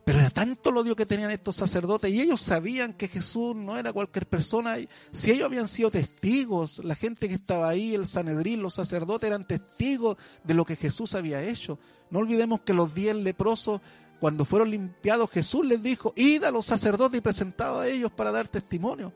Pero 0.05 0.19
era 0.19 0.31
tanto 0.31 0.71
el 0.71 0.79
odio 0.79 0.97
que 0.97 1.07
tenían 1.07 1.31
estos 1.31 1.55
sacerdotes 1.55 2.11
y 2.11 2.21
ellos 2.21 2.41
sabían 2.41 2.93
que 2.93 3.07
Jesús 3.07 3.55
no 3.55 3.79
era 3.79 3.93
cualquier 3.93 4.27
persona. 4.27 4.77
Si 5.13 5.31
ellos 5.31 5.47
habían 5.47 5.69
sido 5.69 5.93
testigos, 5.93 6.79
la 6.79 6.97
gente 6.97 7.29
que 7.29 7.35
estaba 7.35 7.69
ahí, 7.69 7.95
el 7.95 8.07
Sanedrín, 8.07 8.63
los 8.63 8.75
sacerdotes 8.75 9.29
eran 9.29 9.47
testigos 9.47 10.17
de 10.43 10.55
lo 10.55 10.65
que 10.65 10.75
Jesús 10.75 11.15
había 11.15 11.43
hecho. 11.43 11.79
No 12.11 12.19
olvidemos 12.19 12.63
que 12.63 12.75
los 12.75 12.93
diez 12.95 13.15
leprosos, 13.15 13.81
cuando 14.19 14.45
fueron 14.45 14.71
limpiados, 14.71 15.31
Jesús 15.31 15.65
les 15.65 15.81
dijo, 15.81 16.13
id 16.17 16.43
a 16.43 16.51
los 16.51 16.67
sacerdotes 16.67 17.19
y 17.19 17.23
presentado 17.23 17.81
a 17.81 17.89
ellos 17.89 18.11
para 18.11 18.33
dar 18.33 18.49
testimonio. 18.49 19.13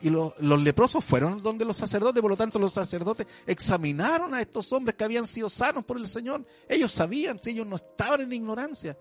Y 0.00 0.10
los, 0.10 0.32
los 0.38 0.62
leprosos 0.62 1.04
fueron 1.04 1.42
donde 1.42 1.64
los 1.64 1.76
sacerdotes, 1.76 2.20
por 2.20 2.30
lo 2.30 2.36
tanto 2.36 2.58
los 2.60 2.72
sacerdotes 2.72 3.26
examinaron 3.46 4.32
a 4.32 4.40
estos 4.40 4.72
hombres 4.72 4.96
que 4.96 5.04
habían 5.04 5.26
sido 5.26 5.48
sanos 5.48 5.84
por 5.84 5.96
el 5.96 6.06
Señor. 6.06 6.44
Ellos 6.68 6.92
sabían, 6.92 7.40
si 7.40 7.50
ellos 7.50 7.66
no 7.66 7.76
estaban 7.76 8.20
en 8.20 8.32
ignorancia 8.32 8.96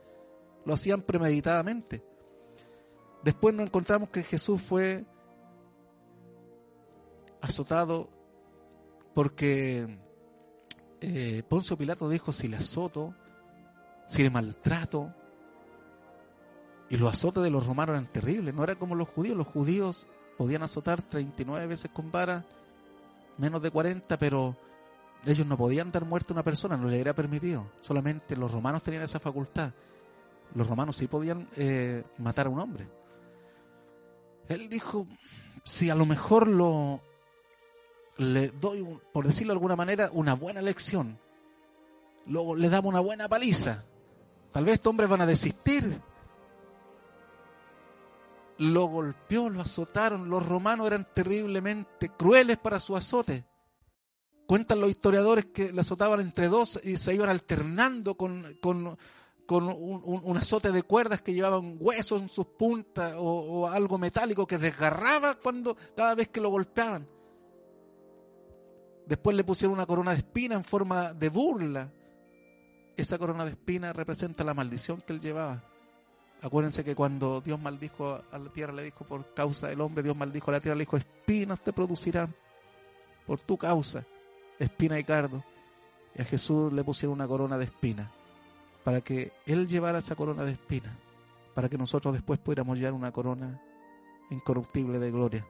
lo 0.65 0.73
hacían 0.73 1.01
premeditadamente. 1.01 2.03
Después 3.23 3.53
nos 3.53 3.67
encontramos 3.67 4.09
que 4.09 4.23
Jesús 4.23 4.61
fue 4.61 5.05
azotado 7.41 8.09
porque 9.13 9.99
eh, 11.01 11.43
Poncio 11.47 11.77
Pilato 11.77 12.09
dijo, 12.09 12.31
si 12.31 12.47
le 12.47 12.57
azoto, 12.57 13.13
si 14.05 14.23
le 14.23 14.29
maltrato, 14.29 15.13
y 16.89 16.97
los 16.97 17.11
azotes 17.11 17.43
de 17.43 17.49
los 17.49 17.65
romanos 17.65 17.93
eran 17.93 18.07
terribles, 18.07 18.53
no 18.53 18.63
era 18.63 18.75
como 18.75 18.95
los 18.95 19.07
judíos, 19.07 19.37
los 19.37 19.47
judíos 19.47 20.07
podían 20.37 20.63
azotar 20.63 21.01
39 21.01 21.67
veces 21.67 21.91
con 21.91 22.11
vara, 22.11 22.45
menos 23.37 23.61
de 23.61 23.71
40, 23.71 24.17
pero 24.17 24.57
ellos 25.25 25.45
no 25.45 25.57
podían 25.57 25.89
dar 25.89 26.05
muerte 26.05 26.33
a 26.33 26.35
una 26.35 26.43
persona, 26.43 26.75
no 26.75 26.87
les 26.87 26.99
era 26.99 27.13
permitido, 27.13 27.71
solamente 27.79 28.35
los 28.35 28.51
romanos 28.51 28.83
tenían 28.83 29.03
esa 29.03 29.19
facultad 29.19 29.71
los 30.55 30.67
romanos 30.67 30.97
sí 30.97 31.07
podían 31.07 31.47
eh, 31.55 32.03
matar 32.17 32.47
a 32.47 32.49
un 32.49 32.59
hombre. 32.59 32.87
Él 34.47 34.67
dijo, 34.69 35.05
si 35.63 35.89
a 35.89 35.95
lo 35.95 36.05
mejor 36.05 36.47
lo 36.47 37.01
le 38.17 38.49
doy, 38.49 38.85
por 39.11 39.25
decirlo 39.25 39.53
de 39.53 39.57
alguna 39.57 39.75
manera, 39.75 40.09
una 40.13 40.35
buena 40.35 40.61
lección, 40.61 41.17
luego 42.25 42.55
le 42.55 42.69
damos 42.69 42.89
una 42.89 42.99
buena 42.99 43.27
paliza, 43.27 43.85
tal 44.51 44.65
vez 44.65 44.75
estos 44.75 44.91
hombres 44.91 45.09
van 45.09 45.21
a 45.21 45.25
desistir. 45.25 45.99
Lo 48.57 48.85
golpeó, 48.85 49.49
lo 49.49 49.61
azotaron, 49.61 50.29
los 50.29 50.45
romanos 50.45 50.85
eran 50.85 51.07
terriblemente 51.15 52.09
crueles 52.09 52.57
para 52.57 52.79
su 52.79 52.95
azote. 52.95 53.43
Cuentan 54.45 54.81
los 54.81 54.91
historiadores 54.91 55.45
que 55.45 55.71
le 55.71 55.81
azotaban 55.81 56.19
entre 56.19 56.47
dos 56.47 56.79
y 56.83 56.97
se 56.97 57.15
iban 57.15 57.29
alternando 57.29 58.15
con, 58.15 58.55
con 58.61 58.99
con 59.51 59.67
un, 59.67 60.37
azote 60.37 60.71
de 60.71 60.81
cuerdas 60.81 61.21
que 61.21 61.33
llevaban 61.33 61.75
huesos 61.77 62.21
en 62.21 62.29
sus 62.29 62.45
puntas 62.45 63.15
o, 63.17 63.67
algo 63.67 63.97
metálico 63.97 64.47
que 64.47 64.57
desgarraba 64.57 65.35
cuando 65.35 65.75
cada 65.93 66.15
vez 66.15 66.29
que 66.29 66.39
lo 66.39 66.49
golpeaban. 66.49 67.05
Después 69.05 69.35
le 69.35 69.43
pusieron 69.43 69.73
una 69.73 69.85
corona 69.85 70.11
de 70.11 70.19
espina 70.19 70.55
en 70.55 70.63
forma 70.63 71.11
de 71.11 71.27
burla. 71.27 71.91
Esa 72.95 73.17
corona 73.17 73.43
de 73.43 73.51
espina 73.51 73.91
representa 73.91 74.45
la 74.45 74.53
maldición 74.53 75.01
que 75.01 75.11
él 75.11 75.19
llevaba. 75.19 75.61
Acuérdense 76.41 76.85
que 76.85 76.95
cuando 76.95 77.41
Dios 77.41 77.59
maldijo 77.59 78.21
a 78.31 78.39
la 78.39 78.53
tierra, 78.53 78.71
le 78.71 78.83
dijo 78.83 79.03
por 79.03 79.33
causa 79.33 79.67
del 79.67 79.81
hombre, 79.81 80.01
Dios 80.01 80.15
maldijo 80.15 80.49
a 80.49 80.53
la 80.53 80.61
tierra, 80.61 80.77
le 80.77 80.85
dijo, 80.85 80.95
espinas 80.95 81.59
te 81.59 81.73
producirán 81.73 82.33
por 83.27 83.41
tu 83.41 83.57
causa, 83.57 84.05
espina 84.59 84.97
y 84.97 85.03
cardo. 85.03 85.43
Y 86.15 86.21
a 86.21 86.23
Jesús 86.23 86.71
le 86.71 86.85
pusieron 86.85 87.15
una 87.15 87.27
corona 87.27 87.57
de 87.57 87.65
espina 87.65 88.13
para 88.83 89.01
que 89.01 89.31
Él 89.45 89.67
llevara 89.67 89.99
esa 89.99 90.15
corona 90.15 90.43
de 90.43 90.53
espinas, 90.53 90.95
para 91.53 91.69
que 91.69 91.77
nosotros 91.77 92.13
después 92.13 92.39
pudiéramos 92.39 92.77
llevar 92.77 92.93
una 92.93 93.11
corona 93.11 93.61
incorruptible 94.29 94.99
de 94.99 95.11
gloria. 95.11 95.45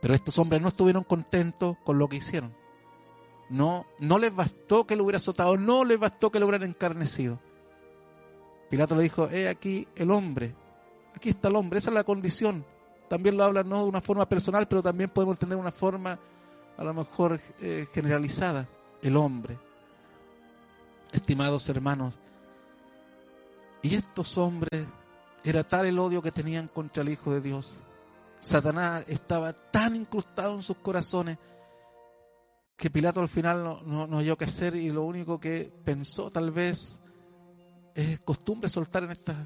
Pero 0.00 0.14
estos 0.14 0.38
hombres 0.38 0.60
no 0.60 0.68
estuvieron 0.68 1.04
contentos 1.04 1.76
con 1.84 1.98
lo 1.98 2.08
que 2.08 2.16
hicieron. 2.16 2.54
No, 3.48 3.86
no 3.98 4.18
les 4.18 4.34
bastó 4.34 4.86
que 4.86 4.96
lo 4.96 5.04
hubiera 5.04 5.16
azotado, 5.16 5.56
no 5.56 5.84
les 5.84 5.98
bastó 5.98 6.30
que 6.30 6.38
lo 6.38 6.46
hubieran 6.46 6.68
encarnecido. 6.68 7.38
Pilato 8.68 8.96
le 8.96 9.04
dijo, 9.04 9.28
he 9.30 9.48
aquí 9.48 9.86
el 9.94 10.10
hombre, 10.10 10.54
aquí 11.14 11.28
está 11.28 11.48
el 11.48 11.56
hombre, 11.56 11.78
esa 11.78 11.90
es 11.90 11.94
la 11.94 12.04
condición. 12.04 12.64
También 13.08 13.36
lo 13.36 13.44
habla 13.44 13.62
no 13.62 13.82
de 13.82 13.88
una 13.88 14.00
forma 14.00 14.28
personal, 14.28 14.66
pero 14.66 14.82
también 14.82 15.10
podemos 15.10 15.38
tener 15.38 15.56
una 15.56 15.72
forma 15.72 16.18
a 16.76 16.82
lo 16.84 16.92
mejor 16.92 17.38
eh, 17.60 17.86
generalizada, 17.92 18.66
el 19.00 19.16
hombre 19.16 19.56
estimados 21.14 21.68
hermanos. 21.68 22.18
Y 23.82 23.94
estos 23.94 24.36
hombres, 24.38 24.86
era 25.44 25.62
tal 25.62 25.86
el 25.86 25.98
odio 25.98 26.22
que 26.22 26.32
tenían 26.32 26.68
contra 26.68 27.02
el 27.02 27.10
Hijo 27.10 27.32
de 27.32 27.40
Dios. 27.40 27.76
Satanás 28.40 29.04
estaba 29.08 29.52
tan 29.52 29.94
incrustado 29.94 30.54
en 30.54 30.62
sus 30.62 30.78
corazones 30.78 31.38
que 32.76 32.90
Pilato 32.90 33.20
al 33.20 33.28
final 33.28 33.62
no, 33.62 33.82
no, 33.82 34.06
no 34.06 34.16
halló 34.18 34.36
qué 34.36 34.46
hacer 34.46 34.74
y 34.74 34.90
lo 34.90 35.04
único 35.04 35.38
que 35.38 35.72
pensó 35.84 36.30
tal 36.30 36.50
vez 36.50 36.98
es 37.94 38.20
costumbre 38.20 38.68
soltar 38.68 39.04
en 39.04 39.12
estas 39.12 39.36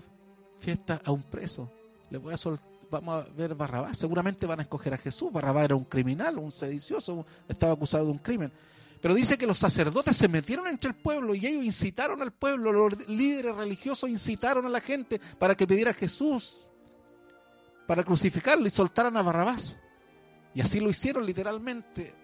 fiestas 0.58 1.00
a 1.04 1.12
un 1.12 1.22
preso. 1.22 1.70
Le 2.10 2.18
voy 2.18 2.32
a 2.32 2.38
vamos 2.90 3.26
a 3.26 3.28
ver 3.30 3.54
Barrabás, 3.54 3.98
seguramente 3.98 4.46
van 4.46 4.60
a 4.60 4.62
escoger 4.62 4.94
a 4.94 4.98
Jesús. 4.98 5.32
Barrabás 5.32 5.66
era 5.66 5.76
un 5.76 5.84
criminal, 5.84 6.38
un 6.38 6.52
sedicioso, 6.52 7.26
estaba 7.46 7.74
acusado 7.74 8.06
de 8.06 8.12
un 8.12 8.18
crimen. 8.18 8.52
Pero 9.00 9.14
dice 9.14 9.38
que 9.38 9.46
los 9.46 9.58
sacerdotes 9.58 10.16
se 10.16 10.28
metieron 10.28 10.66
entre 10.66 10.90
el 10.90 10.96
pueblo 10.96 11.34
y 11.34 11.46
ellos 11.46 11.64
incitaron 11.64 12.20
al 12.22 12.32
pueblo, 12.32 12.72
los 12.72 13.08
líderes 13.08 13.54
religiosos 13.54 14.10
incitaron 14.10 14.66
a 14.66 14.68
la 14.68 14.80
gente 14.80 15.20
para 15.38 15.56
que 15.56 15.66
pidiera 15.66 15.92
a 15.92 15.94
Jesús, 15.94 16.68
para 17.86 18.04
crucificarlo 18.04 18.66
y 18.66 18.70
soltaran 18.70 19.16
a 19.16 19.22
Barrabás. 19.22 19.78
Y 20.54 20.60
así 20.60 20.80
lo 20.80 20.90
hicieron 20.90 21.24
literalmente. 21.24 22.14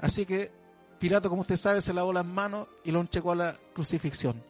Así 0.00 0.24
que 0.24 0.50
Pilato, 0.98 1.28
como 1.28 1.42
usted 1.42 1.56
sabe, 1.56 1.82
se 1.82 1.92
lavó 1.92 2.12
las 2.12 2.24
manos 2.24 2.68
y 2.84 2.92
lo 2.92 3.00
entregó 3.00 3.32
a 3.32 3.36
la 3.36 3.60
crucifixión. 3.74 4.42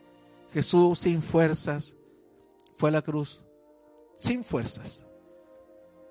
Jesús 0.52 0.98
sin 0.98 1.22
fuerzas 1.22 1.94
fue 2.76 2.90
a 2.90 2.92
la 2.92 3.00
cruz, 3.00 3.42
sin 4.18 4.44
fuerzas. 4.44 5.02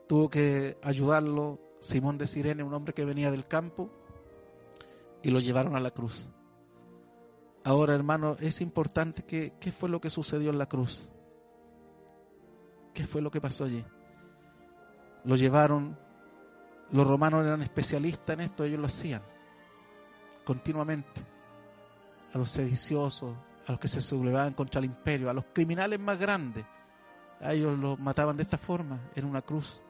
Tuvo 0.08 0.30
que 0.30 0.80
ayudarlo 0.82 1.60
Simón 1.80 2.18
de 2.18 2.26
Sirene, 2.26 2.64
un 2.64 2.74
hombre 2.74 2.94
que 2.94 3.06
venía 3.06 3.30
del 3.30 3.48
campo, 3.48 3.92
y 5.24 5.30
lo 5.30 5.40
llevaron 5.40 5.76
a 5.76 5.80
la 5.80 5.92
cruz. 5.92 6.28
Ahora, 7.64 7.94
hermano, 7.94 8.38
es 8.40 8.62
importante 8.62 9.24
que, 9.24 9.54
qué 9.60 9.72
fue 9.72 9.90
lo 9.90 10.02
que 10.02 10.10
sucedió 10.10 10.50
en 10.50 10.58
la 10.58 10.66
cruz. 10.66 11.10
¿Qué 12.94 13.06
fue 13.06 13.22
lo 13.22 13.32
que 13.32 13.40
pasó 13.40 13.66
allí? 13.66 13.86
Lo 15.24 15.36
llevaron, 15.36 15.98
los 16.92 17.08
romanos 17.08 17.46
eran 17.46 17.62
especialistas 17.62 18.34
en 18.34 18.42
esto, 18.42 18.64
ellos 18.64 18.80
lo 18.80 18.88
hacían 18.88 19.22
continuamente. 20.44 21.22
A 22.34 22.38
los 22.38 22.50
sediciosos, 22.50 23.36
a 23.68 23.72
los 23.72 23.80
que 23.80 23.88
se 23.88 24.02
sublevaban 24.02 24.54
contra 24.54 24.80
el 24.80 24.86
imperio, 24.86 25.30
a 25.30 25.34
los 25.34 25.46
criminales 25.54 26.00
más 26.00 26.18
grandes. 26.18 26.66
A 27.40 27.54
ellos 27.54 27.78
los 27.78 28.00
mataban 28.00 28.38
de 28.38 28.44
esta 28.44 28.58
forma, 28.58 29.00
en 29.16 29.26
una 29.26 29.42
cruz. 29.42 29.82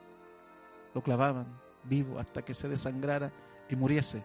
Lo 0.94 1.02
clavaban 1.02 1.46
vivo 1.84 2.18
hasta 2.18 2.42
que 2.42 2.54
se 2.54 2.68
desangrara 2.68 3.32
y 3.68 3.76
muriese. 3.76 4.24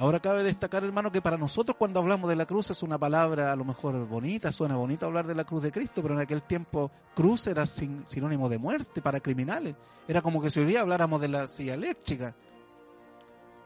Ahora 0.00 0.18
cabe 0.18 0.42
destacar, 0.42 0.82
hermano, 0.82 1.12
que 1.12 1.20
para 1.20 1.36
nosotros 1.36 1.76
cuando 1.76 2.00
hablamos 2.00 2.30
de 2.30 2.34
la 2.34 2.46
cruz 2.46 2.70
es 2.70 2.82
una 2.82 2.96
palabra 2.96 3.52
a 3.52 3.56
lo 3.56 3.66
mejor 3.66 4.06
bonita, 4.06 4.50
suena 4.50 4.74
bonito 4.74 5.04
hablar 5.04 5.26
de 5.26 5.34
la 5.34 5.44
cruz 5.44 5.62
de 5.62 5.70
Cristo, 5.70 6.00
pero 6.00 6.14
en 6.14 6.20
aquel 6.20 6.40
tiempo 6.40 6.90
cruz 7.14 7.46
era 7.48 7.66
sinónimo 7.66 8.48
de 8.48 8.56
muerte 8.56 9.02
para 9.02 9.20
criminales. 9.20 9.74
Era 10.08 10.22
como 10.22 10.40
que 10.40 10.48
si 10.48 10.58
hoy 10.58 10.64
día 10.64 10.80
habláramos 10.80 11.20
de 11.20 11.28
la 11.28 11.46
silla 11.48 11.74
eléctrica. 11.74 12.34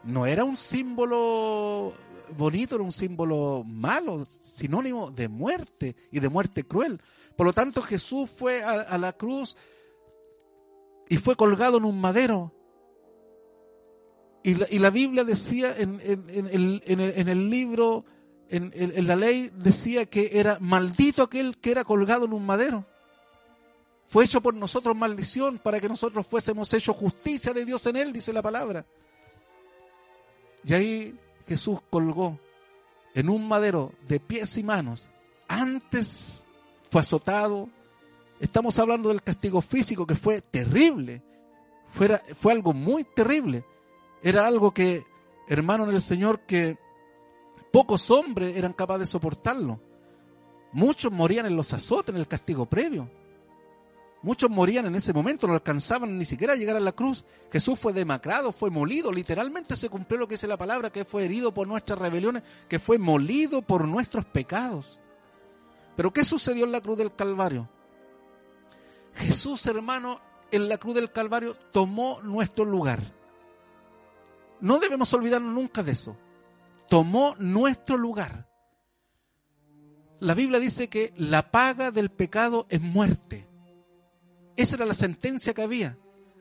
No 0.03 0.25
era 0.25 0.43
un 0.43 0.57
símbolo 0.57 1.93
bonito, 2.37 2.75
era 2.75 2.83
un 2.83 2.91
símbolo 2.91 3.63
malo, 3.65 4.25
sinónimo 4.25 5.11
de 5.11 5.29
muerte 5.29 5.95
y 6.11 6.19
de 6.19 6.27
muerte 6.27 6.65
cruel. 6.65 7.01
Por 7.37 7.47
lo 7.47 7.53
tanto, 7.53 7.81
Jesús 7.81 8.29
fue 8.29 8.61
a, 8.61 8.81
a 8.81 8.97
la 8.97 9.13
cruz 9.13 9.55
y 11.07 11.15
fue 11.15 11.37
colgado 11.37 11.77
en 11.77 11.85
un 11.85 12.01
madero 12.01 12.51
y 14.47 14.77
la, 14.77 14.91
Biblia 14.91 15.23
decía 15.23 15.75
en, 15.75 15.99
el, 15.99 17.49
libro, 17.49 18.05
en, 18.47 19.07
la 19.07 19.15
ley, 19.15 19.49
decía 19.55 20.05
que 20.05 20.29
era 20.33 20.59
maldito 20.59 21.23
aquel 21.23 21.57
que 21.57 21.71
era 21.71 21.83
colgado 21.83 22.25
en 22.25 22.33
un 22.33 22.45
madero. 22.45 22.85
Fue 24.05 24.23
hecho 24.23 24.41
por 24.41 24.53
nosotros 24.53 24.95
maldición 24.95 25.57
para 25.57 25.79
que 25.79 25.89
nosotros 25.89 26.27
fuésemos 26.27 26.71
hechos 26.75 26.95
justicia 26.95 27.53
de 27.53 27.65
Dios 27.65 27.87
en 27.87 27.95
él, 27.95 28.13
dice 28.13 28.31
la 28.31 28.43
palabra. 28.43 28.85
Y 30.63 30.75
ahí 30.75 31.19
Jesús 31.47 31.79
colgó 31.89 32.39
en 33.15 33.29
un 33.29 33.47
madero 33.47 33.93
de 34.07 34.19
pies 34.19 34.55
y 34.57 34.63
manos. 34.63 35.09
Antes 35.47 36.43
fue 36.91 37.01
azotado. 37.01 37.67
Estamos 38.39 38.77
hablando 38.77 39.09
del 39.09 39.23
castigo 39.23 39.59
físico 39.59 40.05
que 40.05 40.13
fue 40.13 40.41
terrible. 40.41 41.23
fue 41.95 42.51
algo 42.51 42.73
muy 42.73 43.05
terrible. 43.05 43.65
Era 44.21 44.47
algo 44.47 44.73
que, 44.73 45.05
hermano 45.47 45.83
en 45.83 45.95
el 45.95 46.01
Señor, 46.01 46.41
que 46.41 46.77
pocos 47.71 48.09
hombres 48.11 48.55
eran 48.55 48.73
capaces 48.73 49.01
de 49.01 49.05
soportarlo. 49.07 49.79
Muchos 50.71 51.11
morían 51.11 51.45
en 51.45 51.55
los 51.55 51.71
azotes, 51.73 52.13
en 52.13 52.19
el 52.19 52.27
castigo 52.27 52.65
previo. 52.65 53.09
Muchos 54.25 54.49
morían 54.49 54.87
en 54.87 54.95
ese 54.95 55.13
momento, 55.13 55.45
no 55.45 55.53
alcanzaban 55.53 56.17
ni 56.17 56.25
siquiera 56.25 56.53
a 56.53 56.55
llegar 56.55 56.75
a 56.75 56.79
la 56.79 56.93
cruz. 56.93 57.23
Jesús 57.51 57.79
fue 57.79 57.93
demacrado, 57.93 58.51
fue 58.51 58.71
molido, 58.71 59.11
literalmente 59.11 59.75
se 59.75 59.87
cumplió 59.87 60.19
lo 60.19 60.27
que 60.27 60.33
dice 60.33 60.47
la 60.47 60.57
palabra, 60.57 60.89
que 60.89 61.05
fue 61.05 61.25
herido 61.25 61.53
por 61.53 61.67
nuestras 61.67 61.99
rebeliones, 61.99 62.41
que 62.67 62.79
fue 62.79 62.97
molido 62.97 63.61
por 63.61 63.87
nuestros 63.87 64.25
pecados. 64.25 64.99
Pero 65.95 66.11
¿qué 66.11 66.23
sucedió 66.23 66.65
en 66.65 66.71
la 66.71 66.81
cruz 66.81 66.97
del 66.97 67.13
Calvario? 67.13 67.69
Jesús, 69.13 69.65
hermano, 69.67 70.19
en 70.51 70.67
la 70.69 70.77
cruz 70.77 70.95
del 70.95 71.11
Calvario 71.11 71.53
tomó 71.71 72.19
nuestro 72.23 72.65
lugar. 72.65 72.99
No 74.61 74.79
debemos 74.79 75.13
olvidarnos 75.13 75.53
nunca 75.53 75.83
de 75.83 75.91
eso. 75.91 76.17
Tomó 76.87 77.35
nuestro 77.39 77.97
lugar. 77.97 78.47
La 80.19 80.33
Biblia 80.33 80.59
dice 80.59 80.87
que 80.87 81.13
la 81.17 81.51
paga 81.51 81.91
del 81.91 82.09
pecado 82.09 82.65
es 82.69 82.81
muerte. 82.81 83.47
Esa 84.55 84.75
era 84.75 84.85
la 84.85 84.93
sentencia 84.93 85.53
que 85.53 85.61
había. 85.61 85.97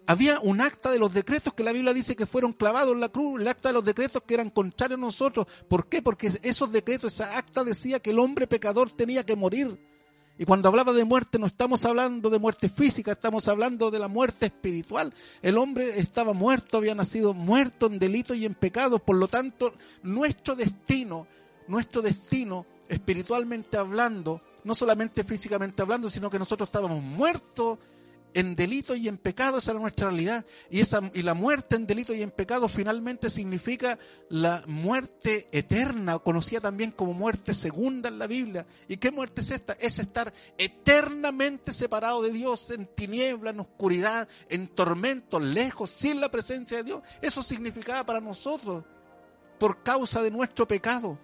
Había 0.07 0.39
un 0.41 0.61
acta 0.61 0.91
de 0.91 0.99
los 0.99 1.13
decretos 1.13 1.55
que 1.55 1.65
la 1.65 1.73
Biblia 1.73 1.95
dice 1.95 2.15
que 2.15 2.27
fueron 2.27 2.53
clavados 2.53 2.93
en 2.95 3.01
la 3.01 3.09
cruz, 3.09 3.41
el 3.41 3.49
acta 3.49 3.71
de 3.71 3.73
los 3.73 3.85
decretos 3.85 4.23
que 4.27 4.35
eran 4.35 4.51
contrarios 4.51 4.99
a 4.99 5.01
nosotros. 5.01 5.47
¿Por 5.69 5.89
qué? 5.89 6.03
Porque 6.03 6.31
esos 6.43 6.71
decretos, 6.71 7.15
esa 7.15 7.39
acta 7.39 7.65
decía 7.65 8.01
que 8.01 8.11
el 8.11 8.19
hombre 8.19 8.47
pecador 8.47 8.91
tenía 8.91 9.25
que 9.25 9.35
morir. 9.35 9.79
Y 10.37 10.45
cuando 10.45 10.69
hablaba 10.69 10.93
de 10.93 11.05
muerte 11.05 11.39
no 11.39 11.47
estamos 11.47 11.85
hablando 11.85 12.29
de 12.29 12.41
muerte 12.41 12.69
física, 12.69 13.13
estamos 13.13 13.47
hablando 13.47 13.91
de 13.91 14.01
la 14.01 14.09
muerte 14.09 14.47
espiritual. 14.47 15.15
El 15.43 15.57
hombre 15.59 16.01
estaba 16.01 16.33
muerto, 16.33 16.77
había 16.77 16.95
nacido 16.95 17.35
muerto 17.35 17.87
en 17.87 18.01
delito 18.01 18.35
y 18.35 18.45
en 18.45 18.55
pecado. 18.55 18.99
Por 18.99 19.17
lo 19.17 19.29
tanto, 19.29 19.73
nuestro 20.03 20.57
destino, 20.57 21.29
nuestro 21.69 22.03
destino 22.03 22.67
espiritualmente 22.89 23.77
hablando, 23.77 24.41
no 24.65 24.75
solamente 24.75 25.23
físicamente 25.23 25.83
hablando, 25.83 26.11
sino 26.11 26.29
que 26.31 26.39
nosotros 26.39 26.69
estábamos 26.69 27.03
muertos 27.03 27.79
en 28.35 28.57
delito 28.57 28.95
y 28.97 29.09
en 29.09 29.17
pecado, 29.17 29.59
esa 29.59 29.71
era 29.71 29.81
nuestra 29.81 30.09
realidad. 30.09 30.45
Y, 30.69 30.81
esa, 30.81 31.01
y 31.15 31.23
la 31.23 31.35
muerte 31.35 31.77
en 31.77 31.87
delito 31.87 32.13
y 32.13 32.23
en 32.23 32.31
pecado 32.31 32.69
finalmente 32.69 33.31
significa 33.31 33.99
la 34.29 34.63
muerte 34.67 35.49
eterna, 35.53 36.19
conocida 36.19 36.61
también 36.61 36.91
como 36.91 37.13
muerte 37.13 37.55
segunda 37.55 38.09
en 38.09 38.19
la 38.19 38.27
Biblia. 38.27 38.67
¿Y 38.89 38.97
qué 38.97 39.11
muerte 39.11 39.41
es 39.41 39.53
esta? 39.53 39.75
Es 39.75 39.99
estar 39.99 40.33
eternamente 40.59 41.73
separado 41.73 42.23
de 42.23 42.33
Dios, 42.33 42.71
en 42.71 42.87
tiniebla, 42.87 43.51
en 43.51 43.61
oscuridad, 43.61 44.29
en 44.49 44.69
tormento, 44.69 45.39
lejos, 45.39 45.91
sin 45.91 46.21
la 46.21 46.31
presencia 46.31 46.79
de 46.79 46.85
Dios. 46.85 47.03
Eso 47.23 47.43
significaba 47.43 48.05
para 48.05 48.21
nosotros, 48.21 48.85
por 49.59 49.83
causa 49.83 50.23
de 50.23 50.31
nuestro 50.31 50.67
pecado. 50.67 51.19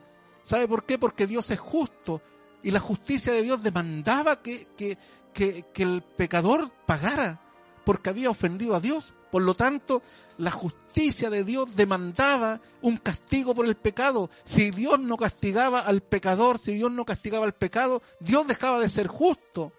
¿Sabe 0.44 0.68
por 0.68 0.85
qué? 0.85 0.99
Porque 0.99 1.27
Dios 1.27 1.51
es 1.51 1.59
justo 1.59 2.23
y 2.62 2.70
la 2.70 2.81
justicia 2.81 3.33
de 3.33 3.42
Dios 3.42 3.62
demandaba 3.62 4.42
que, 4.42 4.68
que, 4.77 4.99
que, 5.33 5.64
el 5.77 6.03
pecador 6.03 6.71
pagara 6.87 7.40
porque 7.85 8.11
había 8.11 8.31
ofendido 8.31 8.75
a 8.75 8.81
Dios. 8.81 9.14
Por 9.31 9.43
lo 9.43 9.55
tanto, 9.55 10.03
la 10.38 10.51
justicia 10.51 11.31
de 11.31 11.45
Dios 11.45 11.77
demandaba 11.77 12.61
un 12.83 12.97
castigo 12.97 13.55
por 13.55 13.66
el 13.66 13.77
pecado. 13.77 14.31
Si 14.45 14.71
Dios 14.71 14.99
no 15.01 15.16
castigaba 15.16 15.81
al 15.81 16.03
pecador, 16.03 16.59
si 16.59 16.75
Dios 16.75 16.90
no 16.90 17.05
castigaba 17.05 17.47
al 17.47 17.55
pecado, 17.55 18.03
Dios 18.21 18.47
dejaba 18.47 18.79
de 18.81 18.88
ser 18.88 19.07
justo. 19.07 19.73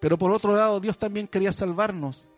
Pero 0.00 0.18
por 0.18 0.30
otro 0.30 0.54
lado, 0.54 0.78
Dios 0.78 0.98
también 0.98 1.26
quería 1.26 1.52
salvarnos. 1.52 2.28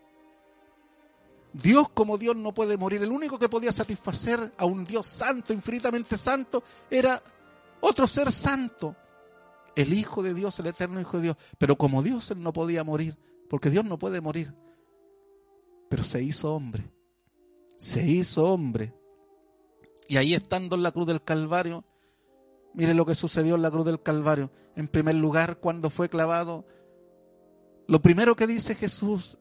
Dios 1.51 1.89
como 1.93 2.17
Dios 2.17 2.35
no 2.35 2.53
puede 2.53 2.77
morir. 2.77 3.01
El 3.03 3.11
único 3.11 3.39
que 3.39 3.49
podía 3.49 3.71
satisfacer 3.71 4.53
a 4.57 4.65
un 4.65 4.85
Dios 4.85 5.07
santo, 5.07 5.51
infinitamente 5.51 6.15
santo, 6.15 6.63
era 6.89 7.21
otro 7.81 8.07
ser 8.07 8.31
santo 8.31 8.95
el 9.81 9.93
Hijo 9.93 10.21
de 10.21 10.33
Dios, 10.33 10.59
el 10.59 10.67
eterno 10.67 10.99
Hijo 10.99 11.17
de 11.17 11.23
Dios. 11.23 11.37
Pero 11.57 11.77
como 11.77 12.03
Dios 12.03 12.35
no 12.35 12.51
podía 12.51 12.83
morir, 12.83 13.17
porque 13.49 13.69
Dios 13.69 13.85
no 13.85 13.97
puede 13.97 14.19
morir. 14.19 14.53
Pero 15.89 16.03
se 16.03 16.21
hizo 16.21 16.53
hombre. 16.53 16.91
Se 17.77 18.05
hizo 18.05 18.43
hombre. 18.45 18.93
Y 20.09 20.17
ahí 20.17 20.33
estando 20.33 20.75
en 20.75 20.83
la 20.83 20.91
cruz 20.91 21.07
del 21.07 21.23
Calvario, 21.23 21.85
mire 22.73 22.93
lo 22.93 23.05
que 23.05 23.15
sucedió 23.15 23.55
en 23.55 23.61
la 23.61 23.71
cruz 23.71 23.85
del 23.85 24.01
Calvario. 24.01 24.51
En 24.75 24.89
primer 24.89 25.15
lugar, 25.15 25.59
cuando 25.59 25.89
fue 25.89 26.09
clavado, 26.09 26.65
lo 27.87 28.01
primero 28.01 28.35
que 28.35 28.47
dice 28.47 28.75
Jesús 28.75 29.37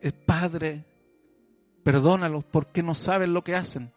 es, 0.00 0.12
Padre, 0.14 0.86
perdónalos 1.82 2.44
porque 2.44 2.82
no 2.82 2.94
saben 2.94 3.34
lo 3.34 3.44
que 3.44 3.54
hacen. 3.54 3.92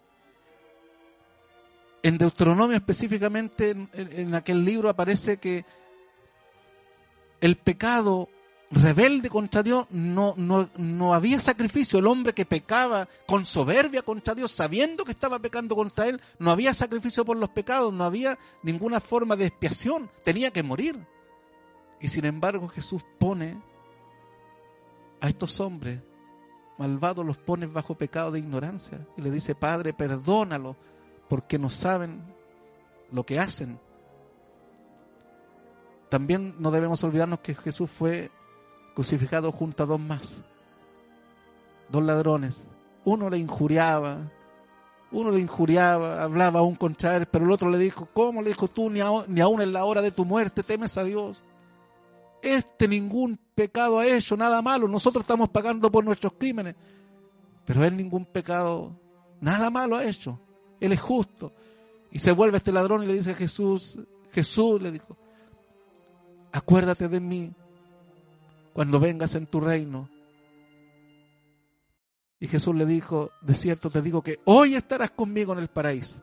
En 2.04 2.18
Deuteronomio 2.18 2.76
específicamente, 2.76 3.76
en, 3.94 4.34
aquel 4.34 4.66
libro 4.66 4.90
aparece 4.90 5.38
que 5.38 5.66
el 7.40 7.58
pecado 7.58 8.28
rebelde 8.72 9.30
contra 9.30 9.62
Dios 9.62 9.86
no, 9.92 10.34
no, 10.38 10.70
no, 10.78 11.14
había 11.14 11.40
sacrificio. 11.40 12.00
El 12.00 12.08
hombre 12.08 12.34
que 12.34 12.46
pecaba 12.46 13.08
con 13.28 13.46
soberbia 13.46 14.02
contra 14.02 14.34
Dios, 14.34 14.52
sabiendo 14.52 15.06
que 15.06 15.12
estaba 15.12 15.38
pecando 15.40 15.76
contra 15.76 16.08
Él, 16.08 16.20
no 16.40 16.50
había 16.50 16.74
sacrificio 16.74 17.24
por 17.24 17.38
los 17.38 17.50
pecados, 17.50 17.94
no 17.94 18.04
había 18.04 18.40
ninguna 18.64 19.00
forma 19.00 19.36
de 19.36 19.46
expiación, 19.46 20.10
tenía 20.24 20.52
que 20.52 20.64
morir. 20.64 21.06
Y 22.00 22.10
sin 22.10 22.26
embargo 22.26 22.68
Jesús 22.68 23.04
pone 23.20 23.62
a 25.20 25.30
estos 25.30 25.60
hombres 25.60 26.02
malvados, 26.80 27.24
los 27.24 27.38
pone 27.38 27.68
bajo 27.68 27.94
pecado 27.94 28.32
de 28.32 28.40
ignorancia 28.40 29.06
y 29.16 29.22
le 29.22 29.30
dice, 29.30 29.54
Padre, 29.54 29.94
perdónalo 29.94 30.76
porque 31.32 31.58
no 31.58 31.70
saben 31.70 32.22
lo 33.10 33.26
que 33.26 33.40
hacen. 33.40 33.80
También 36.10 36.56
no 36.60 36.72
debemos 36.72 37.02
olvidarnos 37.06 37.40
que 37.40 37.56
Jesús 37.56 37.90
fue 37.90 38.30
crucificado 38.94 39.50
junto 39.54 39.82
a 39.82 39.86
dos 39.86 39.98
más, 39.98 40.42
dos 41.88 42.04
ladrones. 42.04 42.66
Uno 43.06 43.30
le 43.30 43.38
injuriaba, 43.38 44.30
uno 45.10 45.32
le 45.32 45.40
injuriaba, 45.40 46.22
hablaba 46.22 46.60
aún 46.60 46.76
contra 46.76 47.16
él, 47.16 47.26
pero 47.28 47.46
el 47.46 47.52
otro 47.52 47.70
le 47.70 47.78
dijo, 47.78 48.10
¿cómo 48.12 48.42
le 48.42 48.50
dijo 48.50 48.68
tú 48.68 48.90
ni, 48.90 49.00
ni 49.30 49.40
aún 49.40 49.62
en 49.62 49.72
la 49.72 49.86
hora 49.86 50.02
de 50.02 50.12
tu 50.12 50.26
muerte 50.26 50.64
temes 50.64 50.98
a 50.98 51.06
Dios? 51.06 51.46
Este 52.42 52.90
ningún 52.90 53.40
pecado 53.56 54.00
ha 54.00 54.06
hecho, 54.06 54.36
nada 54.36 54.62
malo, 54.62 54.86
nosotros 54.90 55.24
estamos 55.24 55.48
pagando 55.48 55.90
por 55.90 56.04
nuestros 56.04 56.34
crímenes, 56.34 56.76
pero 57.64 57.86
él 57.86 57.96
ningún 57.96 58.26
pecado, 58.26 59.00
nada 59.40 59.70
malo 59.70 59.96
ha 59.96 60.04
hecho. 60.04 60.38
Él 60.82 60.92
es 60.92 61.00
justo. 61.00 61.54
Y 62.12 62.20
se 62.20 62.34
vuelve 62.34 62.58
este 62.58 62.74
ladrón 62.74 63.04
y 63.04 63.08
le 63.08 63.14
dice 63.14 63.32
a 63.32 63.36
Jesús, 63.36 63.98
Jesús 64.34 64.82
le 64.82 64.92
dijo, 64.92 65.16
acuérdate 66.52 67.08
de 67.08 67.22
mí 67.22 67.54
cuando 68.74 69.00
vengas 69.00 69.36
en 69.36 69.46
tu 69.46 69.62
reino. 69.62 70.10
Y 72.40 72.48
Jesús 72.48 72.76
le 72.76 72.86
dijo, 72.86 73.32
de 73.42 73.54
cierto 73.54 73.90
te 73.90 74.02
digo 74.02 74.24
que 74.24 74.40
hoy 74.46 74.76
estarás 74.76 75.12
conmigo 75.12 75.54
en 75.54 75.60
el 75.60 75.70
paraíso. 75.70 76.22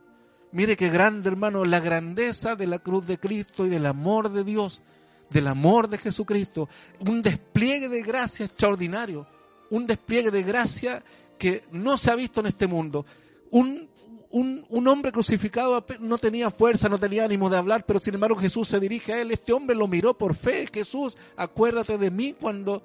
Mire 0.50 0.76
qué 0.76 0.88
grande 0.88 1.28
hermano, 1.28 1.64
la 1.64 1.80
grandeza 1.80 2.56
de 2.56 2.66
la 2.66 2.80
cruz 2.80 3.06
de 3.06 3.18
Cristo 3.18 3.64
y 3.64 3.68
del 3.68 3.86
amor 3.86 4.30
de 4.30 4.44
Dios, 4.44 4.82
del 5.30 5.46
amor 5.46 5.88
de 5.88 5.98
Jesucristo. 5.98 6.68
Un 7.00 7.22
despliegue 7.22 7.88
de 7.88 8.02
gracia 8.02 8.46
extraordinario, 8.46 9.26
un 9.70 9.86
despliegue 9.86 10.30
de 10.30 10.42
gracia 10.42 11.04
que 11.38 11.64
no 11.70 11.96
se 11.96 12.10
ha 12.10 12.16
visto 12.16 12.40
en 12.40 12.46
este 12.46 12.66
mundo. 12.66 13.06
Un 13.50 13.88
un, 14.30 14.88
hombre 14.88 15.10
crucificado 15.10 15.84
no 16.00 16.18
tenía 16.18 16.50
fuerza, 16.50 16.88
no 16.88 16.98
tenía 16.98 17.24
ánimo 17.24 17.48
de 17.48 17.56
hablar, 17.56 17.84
pero 17.86 17.98
sin 17.98 18.14
embargo 18.14 18.36
Jesús 18.36 18.68
se 18.68 18.80
dirige 18.80 19.12
a 19.12 19.20
él. 19.22 19.30
Este 19.30 19.52
hombre 19.52 19.74
lo 19.74 19.88
miró 19.88 20.16
por 20.16 20.34
fe. 20.34 20.68
Jesús, 20.72 21.16
acuérdate 21.36 21.96
de 21.96 22.10
mí 22.10 22.34
cuando 22.38 22.82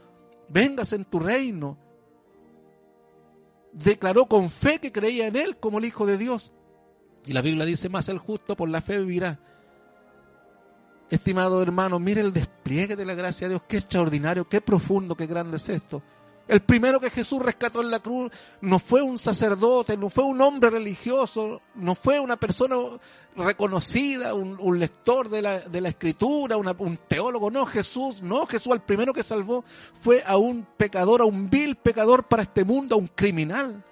vengas 0.48 0.94
en 0.94 1.06
tu 1.06 1.20
reino. 1.20 1.78
Declaró 3.74 4.28
con 4.28 4.50
fe 4.50 4.80
que 4.80 4.92
creía 4.92 5.28
en 5.28 5.36
él 5.36 5.58
como 5.58 5.80
el 5.80 5.86
Hijo 5.86 6.06
de 6.06 6.18
Dios. 6.18 6.54
Y 7.26 7.34
la 7.34 7.42
Biblia 7.42 7.66
dice 7.66 7.90
más, 7.90 8.08
el 8.10 8.20
justo 8.20 8.56
por 8.56 8.70
la 8.70 8.82
fe 8.82 9.00
vivirá. 9.00 9.40
Estimado 11.10 11.62
hermano, 11.62 12.00
mire 12.00 12.22
el 12.22 12.34
despliegue 12.34 12.96
de 12.96 13.06
la 13.06 13.16
gracia 13.16 13.48
de 13.48 13.56
Dios, 13.56 13.64
qué 13.68 13.78
extraordinario, 13.78 14.48
qué 14.48 14.62
profundo, 14.62 15.16
qué 15.16 15.28
grande 15.28 15.58
es 15.58 15.70
esto. 15.70 16.02
El 16.48 16.60
primero 16.62 17.00
que 17.00 17.10
Jesús 17.10 17.42
rescató 17.42 17.82
en 17.82 17.90
la 17.90 18.02
cruz 18.02 18.32
no 18.60 18.78
fue 18.78 19.02
un 19.02 19.18
sacerdote, 19.18 19.96
no 19.96 20.10
fue 20.10 20.26
un 20.26 20.42
hombre 20.42 20.70
religioso, 20.70 21.62
no 21.76 21.96
fue 21.96 22.20
una 22.20 22.36
persona 22.36 22.76
reconocida, 23.36 24.34
un, 24.34 24.80
lector 24.80 25.30
de 25.30 25.42
la, 25.42 25.60
de 25.62 25.82
la 25.82 25.90
escritura, 25.90 26.58
un 26.58 27.00
teólogo, 27.08 27.50
no, 27.50 27.66
Jesús, 27.66 28.22
no, 28.22 28.46
Jesús 28.46 28.74
el 28.74 28.82
primero 28.82 29.14
que 29.14 29.24
salvó 29.24 29.64
fue 30.02 30.22
a 30.26 30.38
un 30.38 30.68
pecador, 30.78 31.22
a 31.22 31.26
un 31.26 31.50
vil 31.50 31.78
pecador 31.78 32.26
para 32.26 32.44
este 32.44 32.66
mundo, 32.66 32.96
a 32.96 33.00
un 33.00 33.08
criminal. 33.08 33.84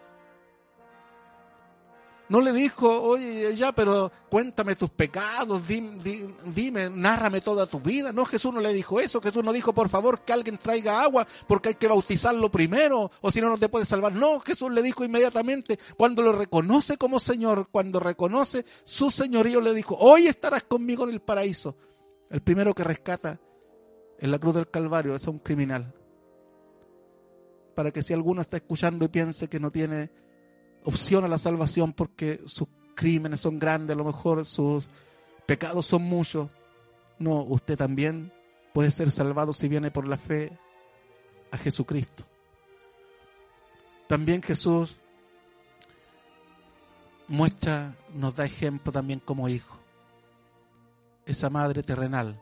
No 2.32 2.40
le 2.40 2.54
dijo, 2.54 3.02
oye, 3.02 3.54
ya, 3.58 3.74
pero 3.74 4.10
cuéntame 4.30 4.78
tus 4.78 4.90
pecados, 4.90 5.68
dime, 5.68 5.98
dime, 6.46 6.90
nárrame 6.90 7.42
toda 7.42 7.68
tu 7.68 7.82
vida. 7.82 8.14
No, 8.14 8.24
Jesús 8.24 8.54
no 8.54 8.62
le 8.62 8.72
dijo 8.72 9.02
eso. 9.02 9.20
Jesús 9.20 9.44
no 9.44 9.52
dijo, 9.52 9.74
por 9.74 9.90
favor, 9.90 10.22
que 10.22 10.32
alguien 10.32 10.58
traiga 10.58 11.02
agua 11.02 11.28
porque 11.46 11.68
hay 11.68 11.76
que 11.76 11.90
bautizarlo 11.90 12.50
primero 12.50 13.12
o 13.20 13.32
si 13.32 13.42
no, 13.42 13.50
no 13.50 13.58
te 13.58 13.68
puede 13.68 13.84
salvar. 13.84 14.14
No, 14.16 14.40
Jesús 14.40 14.72
le 14.72 14.82
dijo 14.82 15.04
inmediatamente, 15.04 15.78
cuando 15.98 16.22
lo 16.22 16.32
reconoce 16.32 16.96
como 16.96 17.20
Señor, 17.20 17.68
cuando 17.70 18.00
reconoce 18.00 18.64
su 18.86 19.12
señorío, 19.12 19.60
le 19.60 19.74
dijo, 19.74 19.98
hoy 20.00 20.28
estarás 20.28 20.64
conmigo 20.64 21.04
en 21.04 21.10
el 21.10 21.20
paraíso. 21.20 21.76
El 22.30 22.40
primero 22.40 22.74
que 22.74 22.86
rescata 22.86 23.42
en 24.20 24.32
la 24.32 24.40
cruz 24.40 24.56
del 24.56 24.70
Calvario 24.70 25.16
es 25.16 25.28
un 25.28 25.40
criminal. 25.40 25.94
Para 27.76 27.92
que 27.92 28.02
si 28.02 28.14
alguno 28.14 28.40
está 28.40 28.56
escuchando 28.56 29.04
y 29.04 29.10
piense 29.10 29.50
que 29.50 29.60
no 29.60 29.70
tiene 29.70 30.12
opción 30.84 31.24
a 31.24 31.28
la 31.28 31.38
salvación 31.38 31.94
porque 31.94 32.42
sus 32.46 32.68
crímenes 32.96 33.40
son 33.40 33.60
grandes, 33.60 33.94
a 33.94 33.98
lo 33.98 34.06
mejor 34.06 34.46
sus 34.46 34.88
pecados 35.46 35.86
son 35.86 36.04
muchos. 36.04 36.50
No, 37.20 37.42
usted 37.44 37.78
también 37.78 38.32
puede 38.74 38.92
ser 38.92 39.12
salvado 39.12 39.54
si 39.54 39.68
viene 39.68 39.92
por 39.92 40.08
la 40.08 40.18
fe 40.18 40.58
a 41.52 41.58
Jesucristo. 41.58 42.24
También 44.08 44.42
Jesús 44.42 45.00
muestra, 47.28 47.96
nos 48.14 48.36
da 48.36 48.46
ejemplo 48.46 48.92
también 48.92 49.20
como 49.20 49.48
hijo. 49.48 49.78
Esa 51.26 51.50
madre 51.50 51.84
terrenal, 51.84 52.42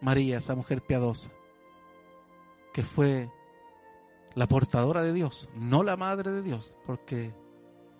María, 0.00 0.38
esa 0.38 0.54
mujer 0.54 0.82
piadosa, 0.82 1.30
que 2.72 2.84
fue 2.84 3.30
la 4.34 4.46
portadora 4.46 5.02
de 5.02 5.12
Dios, 5.12 5.48
no 5.54 5.82
la 5.82 5.96
madre 5.96 6.30
de 6.30 6.42
Dios, 6.42 6.74
porque 6.86 7.34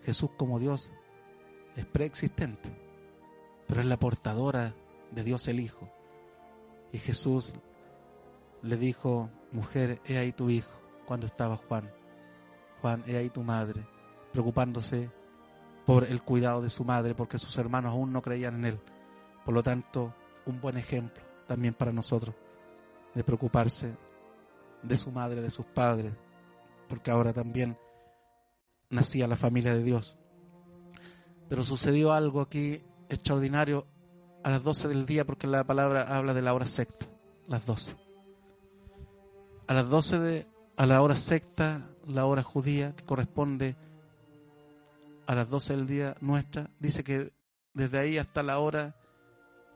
Jesús 0.04 0.30
como 0.36 0.58
Dios 0.58 0.92
es 1.76 1.86
preexistente, 1.86 2.70
pero 3.66 3.80
es 3.80 3.86
la 3.86 3.98
portadora 3.98 4.74
de 5.10 5.24
Dios 5.24 5.48
el 5.48 5.60
Hijo. 5.60 5.88
Y 6.92 6.98
Jesús 6.98 7.52
le 8.62 8.76
dijo, 8.76 9.30
mujer, 9.52 10.00
he 10.04 10.18
ahí 10.18 10.32
tu 10.32 10.50
hijo, 10.50 10.70
cuando 11.06 11.26
estaba 11.26 11.56
Juan. 11.56 11.90
Juan, 12.80 13.04
he 13.06 13.16
ahí 13.16 13.30
tu 13.30 13.42
madre, 13.42 13.86
preocupándose 14.32 15.10
por 15.84 16.04
el 16.04 16.22
cuidado 16.22 16.60
de 16.60 16.70
su 16.70 16.84
madre, 16.84 17.14
porque 17.14 17.38
sus 17.38 17.56
hermanos 17.58 17.92
aún 17.92 18.12
no 18.12 18.22
creían 18.22 18.56
en 18.56 18.64
él. 18.64 18.80
Por 19.44 19.54
lo 19.54 19.62
tanto, 19.62 20.14
un 20.46 20.60
buen 20.60 20.76
ejemplo 20.76 21.22
también 21.46 21.74
para 21.74 21.92
nosotros 21.92 22.34
de 23.14 23.24
preocuparse 23.24 23.96
de 24.82 24.96
su 24.96 25.10
madre, 25.10 25.40
de 25.40 25.50
sus 25.50 25.66
padres, 25.66 26.12
porque 26.88 27.10
ahora 27.10 27.32
también 27.32 27.76
nacía 28.90 29.26
la 29.28 29.36
familia 29.36 29.74
de 29.74 29.82
Dios. 29.82 30.16
Pero 31.48 31.64
sucedió 31.64 32.12
algo 32.12 32.40
aquí 32.40 32.80
extraordinario 33.08 33.86
a 34.44 34.50
las 34.50 34.62
12 34.62 34.88
del 34.88 35.06
día, 35.06 35.24
porque 35.24 35.46
la 35.46 35.64
palabra 35.64 36.16
habla 36.16 36.34
de 36.34 36.42
la 36.42 36.54
hora 36.54 36.66
sexta, 36.66 37.06
las 37.46 37.64
12. 37.66 37.96
A 39.66 39.74
las 39.74 39.88
12 39.88 40.18
de, 40.18 40.46
a 40.76 40.86
la 40.86 41.02
hora 41.02 41.16
sexta, 41.16 41.90
la 42.06 42.24
hora 42.26 42.42
judía, 42.42 42.94
que 42.94 43.04
corresponde 43.04 43.76
a 45.26 45.34
las 45.34 45.48
12 45.48 45.76
del 45.76 45.86
día 45.86 46.16
nuestra, 46.20 46.70
dice 46.78 47.04
que 47.04 47.32
desde 47.74 47.98
ahí 47.98 48.18
hasta 48.18 48.42
la 48.42 48.58
hora 48.58 48.96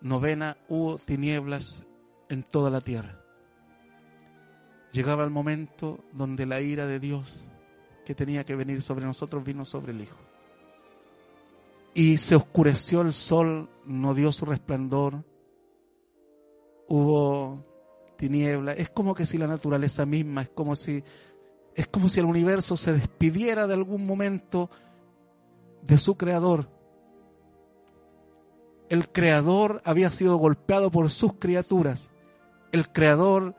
novena 0.01 0.57
hubo 0.69 0.97
tinieblas 0.99 1.85
en 2.29 2.43
toda 2.43 2.71
la 2.71 2.81
tierra. 2.81 3.19
Llegaba 4.93 5.25
el 5.25 5.31
momento 5.31 6.05
donde 6.13 6.47
la 6.47 6.61
ira 6.61 6.87
de 6.87 7.01
Dios 7.01 7.45
que 8.05 8.15
tenía 8.15 8.45
que 8.45 8.57
venir 8.57 8.83
sobre 8.83 9.05
nosotros 9.05 9.45
vino 9.45 9.65
sobre 9.65 9.93
el 9.93 10.01
Hijo. 10.01 10.17
Y 11.95 12.17
se 12.19 12.37
oscureció 12.37 13.03
el 13.03 13.13
sol, 13.13 13.69
no 13.85 14.15
dio 14.15 14.33
su 14.33 14.47
resplandor, 14.47 15.25
hubo 16.89 17.65
tiniebla. 18.17 18.73
Es 18.73 18.89
como 18.91 19.15
que 19.15 19.27
si 19.27 19.39
la 19.39 19.47
naturaleza 19.47 20.07
misma, 20.07 20.43
es 20.43 20.49
como 20.49 20.75
si, 20.75 21.05
es 21.75 21.87
como 21.89 22.09
si 22.09 22.21
el 22.21 22.27
universo 22.27 22.77
se 22.77 22.93
despidiera 22.93 23.67
de 23.67 23.75
algún 23.75 24.07
momento 24.07 24.71
de 25.83 25.99
su 25.99 26.17
creador. 26.17 26.69
El 28.89 29.09
creador 29.11 29.81
había 29.85 30.11
sido 30.11 30.37
golpeado 30.37 30.91
por 30.91 31.11
sus 31.11 31.35
criaturas. 31.35 32.11
El 32.73 32.91
creador 32.91 33.55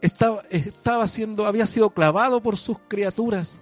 estaba, 0.00 0.42
estaba 0.50 1.08
siendo, 1.08 1.46
había 1.46 1.66
sido 1.66 1.90
clavado 1.90 2.42
por 2.42 2.56
sus 2.56 2.78
criaturas. 2.88 3.58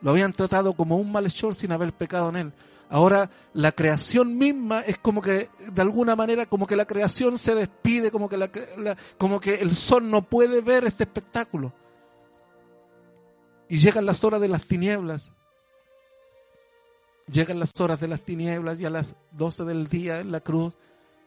Lo 0.00 0.10
habían 0.10 0.32
tratado 0.32 0.74
como 0.74 0.96
un 0.96 1.12
malhechor 1.12 1.54
sin 1.54 1.72
haber 1.72 1.92
pecado 1.92 2.28
en 2.30 2.36
él. 2.36 2.52
Ahora 2.88 3.30
la 3.54 3.72
creación 3.72 4.36
misma 4.36 4.80
es 4.80 4.98
como 4.98 5.22
que, 5.22 5.48
de 5.72 5.82
alguna 5.82 6.16
manera, 6.16 6.46
como 6.46 6.66
que 6.66 6.76
la 6.76 6.84
creación 6.84 7.38
se 7.38 7.54
despide, 7.54 8.10
como 8.10 8.28
que, 8.28 8.36
la, 8.36 8.50
como 9.16 9.40
que 9.40 9.54
el 9.54 9.74
sol 9.74 10.10
no 10.10 10.22
puede 10.22 10.60
ver 10.60 10.84
este 10.84 11.04
espectáculo. 11.04 11.72
Y 13.68 13.78
llegan 13.78 14.04
las 14.04 14.24
horas 14.24 14.40
de 14.40 14.48
las 14.48 14.66
tinieblas. 14.66 15.32
Llegan 17.30 17.60
las 17.60 17.80
horas 17.80 18.00
de 18.00 18.08
las 18.08 18.24
tinieblas 18.24 18.80
y 18.80 18.84
a 18.84 18.90
las 18.90 19.16
12 19.30 19.64
del 19.64 19.86
día 19.86 20.20
en 20.20 20.32
la 20.32 20.40
cruz 20.40 20.74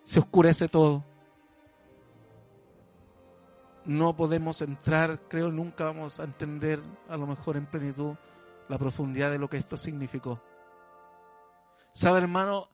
se 0.03 0.19
oscurece 0.19 0.67
todo 0.67 1.03
no 3.85 4.15
podemos 4.15 4.61
entrar, 4.61 5.21
creo 5.27 5.51
nunca 5.51 5.85
vamos 5.85 6.19
a 6.19 6.23
entender 6.23 6.81
a 7.07 7.17
lo 7.17 7.27
mejor 7.27 7.57
en 7.57 7.65
plenitud 7.65 8.15
la 8.67 8.77
profundidad 8.77 9.31
de 9.31 9.39
lo 9.39 9.49
que 9.49 9.57
esto 9.57 9.77
significó. 9.77 10.41
¿Sabe, 11.93 12.19
hermano? 12.19 12.69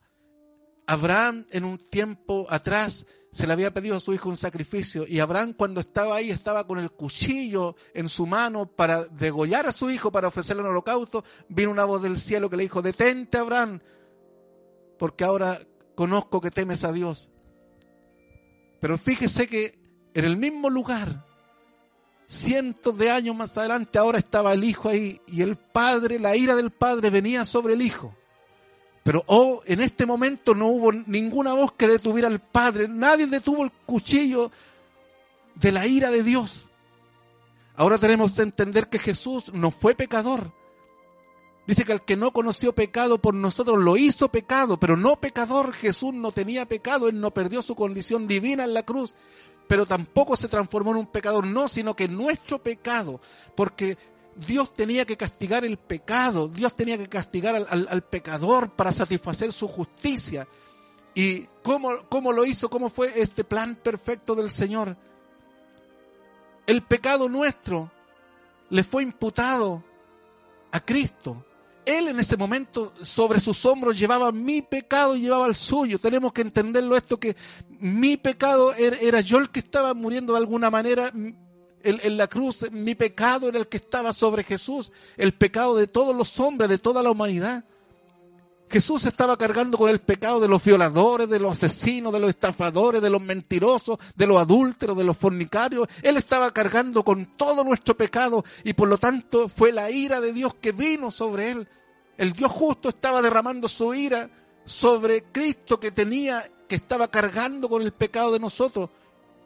Abraham 0.86 1.46
en 1.50 1.64
un 1.64 1.78
tiempo 1.78 2.46
atrás 2.50 3.06
se 3.30 3.46
le 3.46 3.52
había 3.52 3.72
pedido 3.72 3.96
a 3.96 4.00
su 4.00 4.12
hijo 4.12 4.28
un 4.28 4.36
sacrificio 4.36 5.04
y 5.06 5.20
Abraham 5.20 5.54
cuando 5.56 5.80
estaba 5.80 6.16
ahí 6.16 6.30
estaba 6.30 6.66
con 6.66 6.78
el 6.78 6.90
cuchillo 6.90 7.76
en 7.94 8.08
su 8.08 8.26
mano 8.26 8.66
para 8.66 9.04
degollar 9.04 9.66
a 9.66 9.72
su 9.72 9.90
hijo, 9.90 10.10
para 10.10 10.28
ofrecerle 10.28 10.62
un 10.62 10.68
holocausto, 10.68 11.24
vino 11.48 11.70
una 11.70 11.84
voz 11.84 12.02
del 12.02 12.18
cielo 12.18 12.50
que 12.50 12.56
le 12.56 12.64
dijo, 12.64 12.82
detente 12.82 13.38
Abraham, 13.38 13.80
porque 14.98 15.24
ahora 15.24 15.60
conozco 15.94 16.40
que 16.40 16.50
temes 16.50 16.84
a 16.84 16.92
Dios. 16.92 17.28
Pero 18.80 18.98
fíjese 18.98 19.46
que 19.46 19.81
en 20.14 20.24
el 20.24 20.36
mismo 20.36 20.70
lugar, 20.70 21.24
cientos 22.26 22.96
de 22.96 23.10
años 23.10 23.36
más 23.36 23.56
adelante, 23.58 23.98
ahora 23.98 24.18
estaba 24.18 24.52
el 24.52 24.64
hijo 24.64 24.88
ahí 24.88 25.20
y 25.26 25.42
el 25.42 25.56
padre, 25.56 26.18
la 26.18 26.36
ira 26.36 26.56
del 26.56 26.70
padre 26.70 27.10
venía 27.10 27.44
sobre 27.44 27.74
el 27.74 27.82
hijo. 27.82 28.14
Pero 29.04 29.24
oh, 29.26 29.62
en 29.66 29.80
este 29.80 30.06
momento 30.06 30.54
no 30.54 30.68
hubo 30.68 30.92
ninguna 30.92 31.54
voz 31.54 31.72
que 31.72 31.88
detuviera 31.88 32.28
al 32.28 32.40
padre, 32.40 32.88
nadie 32.88 33.26
detuvo 33.26 33.64
el 33.64 33.72
cuchillo 33.84 34.50
de 35.56 35.72
la 35.72 35.86
ira 35.86 36.10
de 36.10 36.22
Dios. 36.22 36.68
Ahora 37.74 37.98
tenemos 37.98 38.32
que 38.32 38.42
entender 38.42 38.88
que 38.88 38.98
Jesús 38.98 39.52
no 39.52 39.70
fue 39.70 39.94
pecador. 39.94 40.52
Dice 41.66 41.84
que 41.84 41.92
el 41.92 42.02
que 42.02 42.16
no 42.16 42.32
conoció 42.32 42.74
pecado 42.74 43.18
por 43.18 43.34
nosotros 43.34 43.78
lo 43.78 43.96
hizo 43.96 44.28
pecado, 44.28 44.78
pero 44.78 44.96
no 44.96 45.20
pecador. 45.20 45.72
Jesús 45.72 46.12
no 46.12 46.32
tenía 46.32 46.66
pecado, 46.66 47.08
él 47.08 47.20
no 47.20 47.32
perdió 47.32 47.62
su 47.62 47.76
condición 47.76 48.26
divina 48.26 48.64
en 48.64 48.74
la 48.74 48.82
cruz 48.82 49.16
pero 49.66 49.86
tampoco 49.86 50.36
se 50.36 50.48
transformó 50.48 50.90
en 50.90 50.98
un 50.98 51.06
pecador, 51.06 51.46
no, 51.46 51.68
sino 51.68 51.96
que 51.96 52.08
nuestro 52.08 52.62
pecado, 52.62 53.20
porque 53.56 53.96
Dios 54.34 54.72
tenía 54.74 55.04
que 55.04 55.16
castigar 55.16 55.64
el 55.64 55.78
pecado, 55.78 56.48
Dios 56.48 56.74
tenía 56.74 56.96
que 56.96 57.08
castigar 57.08 57.66
al, 57.68 58.02
pecador 58.02 58.70
para 58.70 58.92
satisfacer 58.92 59.52
su 59.52 59.68
justicia. 59.68 60.46
¿Y 61.14 61.42
cómo, 61.62 62.08
cómo 62.08 62.32
lo 62.32 62.44
hizo? 62.44 62.70
¿Cómo 62.70 62.88
fue 62.88 63.20
este 63.20 63.44
plan 63.44 63.76
perfecto 63.76 64.34
del 64.34 64.50
Señor? 64.50 64.96
El 66.66 66.82
pecado 66.82 67.28
nuestro 67.28 67.90
le 68.70 68.84
fue 68.84 69.02
imputado 69.02 69.84
a 70.70 70.80
Cristo. 70.80 71.44
Él 71.84 72.08
en 72.08 72.20
ese 72.20 72.36
momento 72.36 72.92
sobre 73.02 73.40
sus 73.40 73.64
hombros 73.66 73.98
llevaba 73.98 74.30
mi 74.30 74.62
pecado 74.62 75.16
y 75.16 75.22
llevaba 75.22 75.46
el 75.46 75.54
suyo. 75.54 75.98
Tenemos 75.98 76.32
que 76.32 76.42
entenderlo 76.42 76.96
esto 76.96 77.18
que 77.18 77.36
mi 77.68 78.16
pecado 78.16 78.72
era, 78.74 79.20
yo 79.20 79.38
el 79.38 79.50
que 79.50 79.60
estaba 79.60 79.92
muriendo 79.94 80.32
de 80.32 80.38
alguna 80.38 80.70
manera 80.70 81.10
en, 81.12 81.36
en, 81.82 82.16
la 82.16 82.28
cruz. 82.28 82.70
Mi 82.70 82.94
pecado 82.94 83.48
era 83.48 83.58
el 83.58 83.68
que 83.68 83.78
estaba 83.78 84.12
sobre 84.12 84.44
Jesús. 84.44 84.92
El 85.16 85.34
pecado 85.34 85.76
de 85.76 85.88
todos 85.88 86.14
los 86.14 86.38
hombres, 86.38 86.68
de 86.68 86.78
toda 86.78 87.02
la 87.02 87.10
humanidad. 87.10 87.64
Jesús 88.72 89.04
estaba 89.04 89.36
cargando 89.36 89.76
con 89.76 89.90
el 89.90 90.00
pecado 90.00 90.40
de 90.40 90.48
los 90.48 90.64
violadores, 90.64 91.28
de 91.28 91.38
los 91.38 91.62
asesinos, 91.62 92.10
de 92.10 92.18
los 92.18 92.30
estafadores, 92.30 93.02
de 93.02 93.10
los 93.10 93.20
mentirosos, 93.20 93.98
de 94.16 94.26
los 94.26 94.40
adúlteros, 94.40 94.96
de 94.96 95.04
los 95.04 95.14
fornicarios. 95.14 95.86
Él 96.02 96.16
estaba 96.16 96.50
cargando 96.52 97.04
con 97.04 97.36
todo 97.36 97.64
nuestro 97.64 97.94
pecado 97.94 98.42
y 98.64 98.72
por 98.72 98.88
lo 98.88 98.96
tanto 98.96 99.50
fue 99.50 99.72
la 99.72 99.90
ira 99.90 100.22
de 100.22 100.32
Dios 100.32 100.54
que 100.54 100.72
vino 100.72 101.10
sobre 101.10 101.50
él. 101.50 101.68
El 102.16 102.32
Dios 102.32 102.50
justo 102.50 102.88
estaba 102.88 103.20
derramando 103.20 103.68
su 103.68 103.92
ira 103.92 104.30
sobre 104.64 105.24
Cristo 105.24 105.78
que 105.78 105.90
tenía, 105.90 106.42
que 106.66 106.76
estaba 106.76 107.08
cargando 107.08 107.68
con 107.68 107.82
el 107.82 107.92
pecado 107.92 108.32
de 108.32 108.40
nosotros. 108.40 108.88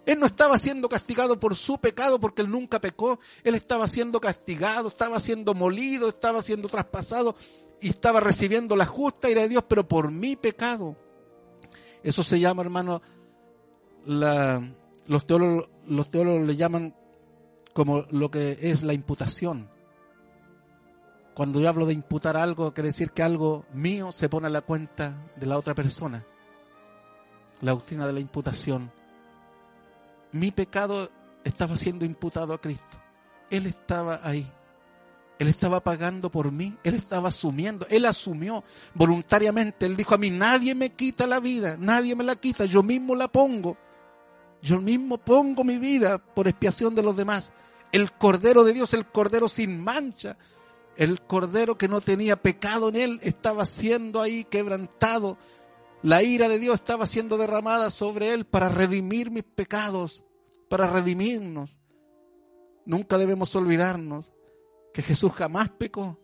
Él 0.07 0.21
no 0.21 0.27
estaba 0.27 0.57
siendo 0.57 0.89
castigado 0.89 1.39
por 1.39 1.57
su 1.57 1.79
pecado 1.79 2.21
porque 2.21 2.41
él 2.41 2.51
nunca 2.51 2.81
pecó. 2.81 3.19
Él 3.43 3.57
estaba 3.57 3.89
siendo 3.89 4.21
castigado, 4.21 4.89
estaba 4.89 5.19
siendo 5.19 5.53
molido, 5.53 6.09
estaba 6.09 6.41
siendo 6.41 6.69
traspasado 6.69 7.35
y 7.81 7.89
estaba 7.89 8.21
recibiendo 8.21 8.77
la 8.77 8.87
justa 8.87 9.29
ira 9.29 9.43
de 9.43 9.49
Dios, 9.49 9.65
pero 9.69 9.87
por 9.87 10.13
mi 10.13 10.37
pecado. 10.37 10.97
Eso 12.05 12.23
se 12.23 12.39
llama, 12.39 12.63
hermano, 12.63 13.03
los, 14.05 15.27
teólogos, 15.27 15.69
los 15.87 16.09
teólogos 16.09 16.47
le 16.47 16.55
llaman 16.55 16.95
como 17.73 18.07
lo 18.11 18.31
que 18.31 18.59
es 18.63 18.85
la 18.85 18.95
imputación. 18.95 19.69
Cuando 21.35 21.61
yo 21.61 21.69
hablo 21.69 21.85
de 21.85 21.93
imputar 21.93 22.37
algo, 22.37 22.73
quiere 22.73 22.89
decir 22.89 23.11
que 23.11 23.25
algo 23.25 23.67
mío 23.73 24.13
se 24.13 24.29
pone 24.29 24.47
a 24.47 24.51
la 24.51 24.63
cuenta 24.63 25.27
de 25.37 25.47
la 25.47 25.59
otra 25.59 25.75
persona. 25.75 26.25
La 27.61 27.73
doctrina 27.73 28.07
de 28.07 28.13
la 28.13 28.21
imputación. 28.21 28.93
Mi 30.39 30.51
pecado 30.51 31.11
estaba 31.45 31.77
siendo 31.77 32.05
imputado 32.05 32.53
a 32.53 32.61
Cristo. 32.61 32.99
Él 33.51 33.67
estaba 33.67 34.21
ahí. 34.23 34.51
Él 35.39 35.49
estaba 35.49 35.81
pagando 35.81 36.31
por 36.31 36.51
mí, 36.51 36.77
Él 36.83 36.95
estaba 36.95 37.29
asumiendo, 37.29 37.87
Él 37.91 38.07
asumió 38.07 38.65
voluntariamente, 38.95 39.85
Él 39.85 39.97
dijo 39.97 40.15
a 40.15 40.19
mí, 40.19 40.31
nadie 40.31 40.75
me 40.75 40.91
quita 40.91 41.27
la 41.27 41.41
vida, 41.41 41.77
nadie 41.79 42.15
me 42.17 42.25
la 42.25 42.37
quita, 42.37 42.65
yo 42.65 42.83
mismo 42.83 43.15
la 43.15 43.29
pongo, 43.29 43.77
yo 44.63 44.81
mismo 44.81 45.19
pongo 45.19 45.63
mi 45.63 45.77
vida 45.79 46.19
por 46.19 46.49
expiación 46.49 46.95
de 46.95 47.03
los 47.03 47.17
demás. 47.17 47.53
El 47.93 48.13
Cordero 48.13 48.65
de 48.65 48.73
Dios, 48.73 48.95
el 48.95 49.07
Cordero 49.07 49.49
sin 49.49 49.83
mancha, 49.85 50.39
el 50.97 51.21
Cordero 51.21 51.77
que 51.77 51.89
no 51.89 52.01
tenía 52.01 52.37
pecado 52.37 52.89
en 52.89 52.97
Él, 52.97 53.21
estaba 53.23 53.67
siendo 53.67 54.23
ahí 54.23 54.45
quebrantado. 54.45 55.37
La 56.03 56.23
ira 56.23 56.49
de 56.49 56.59
Dios 56.59 56.77
estaba 56.77 57.07
siendo 57.07 57.37
derramada 57.37 57.91
sobre 57.91 58.33
Él 58.33 58.47
para 58.47 58.71
redimir 58.71 59.31
mis 59.31 59.45
pecados, 59.45 60.25
para 60.69 60.91
redimirnos. 60.91 61.79
Nunca 62.85 63.19
debemos 63.19 63.55
olvidarnos 63.57 64.33
que 64.93 65.03
Jesús 65.03 65.33
jamás 65.33 65.71
pecó. 65.71 66.19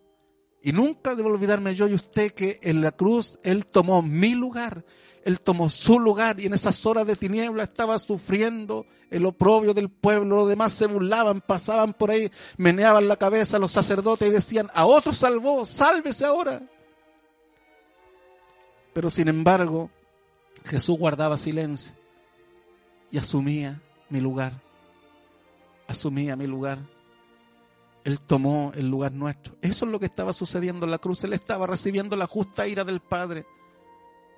Y 0.61 0.71
nunca 0.71 1.13
debo 1.13 1.29
olvidarme 1.29 1.75
yo 1.75 1.87
y 1.87 1.93
usted 1.93 2.31
que 2.31 2.59
en 2.63 2.81
la 2.81 2.93
cruz 2.93 3.37
Él 3.43 3.65
tomó 3.65 4.01
mi 4.01 4.33
lugar, 4.33 4.85
Él 5.25 5.41
tomó 5.41 5.69
su 5.69 5.99
lugar 5.99 6.39
y 6.39 6.45
en 6.45 6.53
esas 6.53 6.85
horas 6.85 7.05
de 7.05 7.17
tiniebla 7.17 7.63
estaba 7.63 7.99
sufriendo 7.99 8.85
el 9.09 9.25
oprobio 9.25 9.73
del 9.73 9.89
pueblo. 9.89 10.37
Los 10.37 10.49
demás 10.49 10.71
se 10.71 10.87
burlaban, 10.87 11.41
pasaban 11.41 11.91
por 11.91 12.11
ahí, 12.11 12.31
meneaban 12.55 13.09
la 13.09 13.17
cabeza 13.17 13.59
los 13.59 13.73
sacerdotes 13.73 14.29
y 14.29 14.31
decían, 14.31 14.69
a 14.73 14.85
otro 14.85 15.13
salvó, 15.13 15.65
sálvese 15.65 16.23
ahora. 16.23 16.61
Pero 18.93 19.09
sin 19.09 19.27
embargo, 19.27 19.89
Jesús 20.63 20.97
guardaba 20.97 21.37
silencio 21.37 21.91
y 23.11 23.17
asumía 23.17 23.81
mi 24.13 24.21
lugar, 24.21 24.61
asumía 25.87 26.35
mi 26.35 26.45
lugar. 26.45 26.77
Él 28.03 28.19
tomó 28.19 28.71
el 28.75 28.87
lugar 28.87 29.11
nuestro. 29.11 29.55
Eso 29.59 29.85
es 29.85 29.91
lo 29.91 29.99
que 29.99 30.05
estaba 30.05 30.33
sucediendo 30.33 30.85
en 30.85 30.91
la 30.91 30.99
cruz. 30.99 31.23
Él 31.23 31.33
estaba 31.33 31.65
recibiendo 31.65 32.15
la 32.15 32.27
justa 32.27 32.67
ira 32.67 32.83
del 32.83 32.99
Padre. 32.99 33.47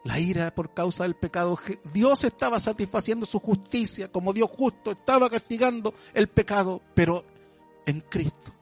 La 0.06 0.18
ira 0.18 0.56
por 0.56 0.74
causa 0.74 1.04
del 1.04 1.16
pecado. 1.16 1.60
Dios 1.94 2.24
estaba 2.24 2.62
satisfaciendo 2.62 3.26
su 3.26 3.40
justicia 3.40 4.10
como 4.10 4.32
Dios 4.32 4.50
justo. 4.50 4.92
Estaba 4.92 5.30
castigando 5.30 5.94
el 6.14 6.30
pecado, 6.30 6.82
pero 6.94 7.26
en 7.86 8.00
Cristo. 8.00 8.54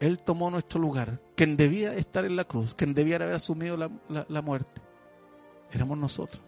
Él 0.00 0.22
tomó 0.22 0.50
nuestro 0.50 0.80
lugar. 0.80 1.20
Quien 1.34 1.58
debía 1.58 1.92
estar 1.94 2.24
en 2.24 2.36
la 2.36 2.44
cruz, 2.44 2.74
quien 2.74 2.94
debía 2.94 3.16
haber 3.16 3.34
asumido 3.34 3.76
la, 3.76 3.90
la 4.08 4.42
muerte, 4.42 4.80
éramos 5.70 5.98
nosotros. 5.98 6.40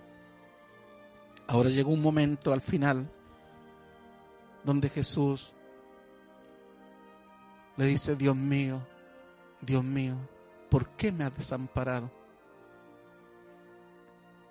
Ahora 1.47 1.69
llegó 1.69 1.91
un 1.93 2.01
momento 2.01 2.53
al 2.55 2.63
final 2.63 3.11
donde 4.65 4.89
Jesús 4.89 5.55
le 7.77 7.87
dice, 7.87 8.17
Dios 8.17 8.37
mío, 8.37 8.87
Dios 9.61 9.85
mío, 9.85 10.17
¿por 10.71 10.91
qué 10.97 11.13
me 11.13 11.25
has 11.25 11.37
desamparado? 11.37 12.11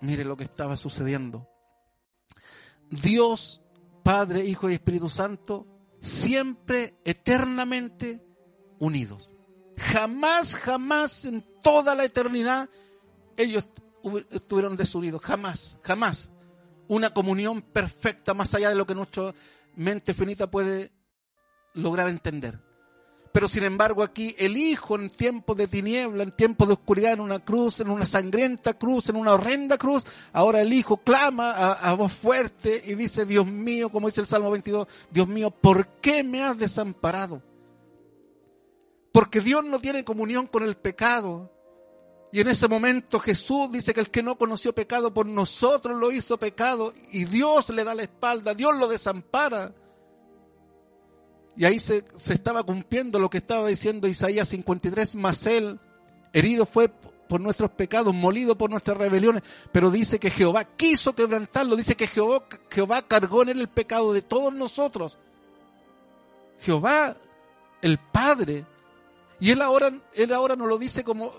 Mire 0.02 0.24
lo 0.24 0.38
que 0.38 0.44
estaba 0.44 0.78
sucediendo. 0.78 1.48
Dios, 2.90 3.62
Padre, 4.04 4.46
Hijo 4.46 4.70
y 4.70 4.76
Espíritu 4.76 5.10
Santo, 5.10 5.68
siempre, 6.00 6.96
eternamente 7.04 8.24
unidos. 8.80 9.34
Jamás, 9.78 10.56
jamás 10.56 11.26
en 11.26 11.44
toda 11.62 11.96
la 11.96 12.06
eternidad 12.06 12.70
ellos 13.36 13.70
estuvieron 14.32 14.76
desunidos. 14.76 15.22
Jamás, 15.22 15.78
jamás. 15.84 16.32
Una 16.88 17.14
comunión 17.14 17.62
perfecta 17.62 18.34
más 18.34 18.54
allá 18.54 18.70
de 18.70 18.76
lo 18.76 18.88
que 18.88 18.96
nuestra 18.96 19.34
mente 19.78 20.14
finita 20.14 20.52
puede 20.52 20.92
lograr 21.74 22.10
entender. 22.10 22.60
Pero 23.32 23.48
sin 23.48 23.64
embargo 23.64 24.02
aquí 24.02 24.36
el 24.40 24.58
Hijo 24.58 24.96
en 24.96 25.10
tiempos 25.10 25.56
de 25.56 25.68
tiniebla, 25.68 26.24
en 26.24 26.32
tiempos 26.32 26.68
de 26.68 26.74
oscuridad, 26.74 27.14
en 27.14 27.20
una 27.20 27.40
cruz, 27.40 27.80
en 27.80 27.90
una 27.90 28.06
sangrienta 28.06 28.74
cruz, 28.74 29.10
en 29.10 29.16
una 29.16 29.34
horrenda 29.34 29.78
cruz, 29.78 30.06
ahora 30.34 30.62
el 30.62 30.74
Hijo 30.74 30.98
clama 30.98 31.52
a, 31.52 31.94
voz 31.94 32.14
fuerte 32.14 32.82
y 32.86 32.96
dice, 32.96 33.26
Dios 33.26 33.46
mío, 33.46 33.90
como 33.90 34.08
dice 34.08 34.22
el 34.22 34.28
Salmo 34.28 34.50
22, 34.50 34.88
Dios 35.12 35.28
mío, 35.28 35.52
¿por 35.52 35.88
qué 36.02 36.24
me 36.24 36.44
has 36.44 36.58
desamparado? 36.58 37.44
Porque 39.12 39.40
Dios 39.40 39.64
no 39.64 39.80
tiene 39.80 40.04
comunión 40.04 40.48
con 40.48 40.64
el 40.64 40.76
pecado. 40.76 41.52
Y 42.32 42.42
en 42.42 42.50
ese 42.50 42.68
momento 42.68 43.20
Jesús 43.20 43.72
dice 43.72 43.94
que 43.94 44.02
el 44.02 44.10
que 44.10 44.22
no 44.22 44.38
conoció 44.38 44.74
pecado 44.74 45.14
por 45.14 45.26
nosotros 45.26 45.98
lo 45.98 46.12
hizo 46.12 46.38
pecado 46.38 46.94
y 47.12 47.26
Dios 47.26 47.70
le 47.70 47.84
da 47.84 47.96
la 47.96 48.04
espalda, 48.04 48.54
Dios 48.54 48.76
lo 48.76 48.88
desampara. 48.88 49.74
Y 51.56 51.66
ahí 51.66 51.80
se, 51.80 52.06
estaba 52.30 52.64
cumpliendo 52.64 53.18
lo 53.18 53.30
que 53.30 53.40
estaba 53.40 53.68
diciendo 53.68 54.08
Isaías 54.08 54.50
53, 54.50 55.16
más 55.16 55.46
él, 55.46 55.80
herido 56.34 56.66
fue 56.66 56.90
por 56.90 57.42
nuestros 57.42 57.72
pecados, 57.72 58.14
molido 58.14 58.58
por 58.58 58.70
nuestras 58.70 58.98
rebeliones, 58.98 59.44
pero 59.72 59.90
dice 59.90 60.20
que 60.20 60.30
Jehová 60.30 60.66
quiso 60.66 61.16
quebrantarlo, 61.16 61.76
dice 61.76 61.96
que 61.96 62.08
Jehová, 62.08 62.44
Jehová 62.70 63.02
cargó 63.02 63.42
en 63.42 63.50
él 63.50 63.62
el 63.62 63.70
pecado 63.70 64.14
de 64.14 64.22
todos 64.22 64.54
nosotros. 64.54 65.18
Jehová, 66.60 67.18
el 67.82 67.98
Padre, 67.98 68.66
y 69.40 69.52
él 69.52 69.62
ahora, 69.62 69.92
él 70.14 70.34
ahora 70.34 70.56
no 70.56 70.68
lo 70.68 70.78
dice 70.78 71.04
como, 71.04 71.32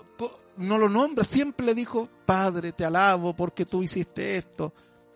no 0.59 0.77
lo 0.77 0.89
nombra, 0.89 1.23
siempre 1.23 1.65
le 1.65 1.73
dijo, 1.73 2.09
Padre, 2.25 2.73
te 2.73 2.83
alabo 2.83 3.35
porque 3.35 3.65
tú 3.65 3.81
hiciste 3.81 4.37
esto. 4.37 4.73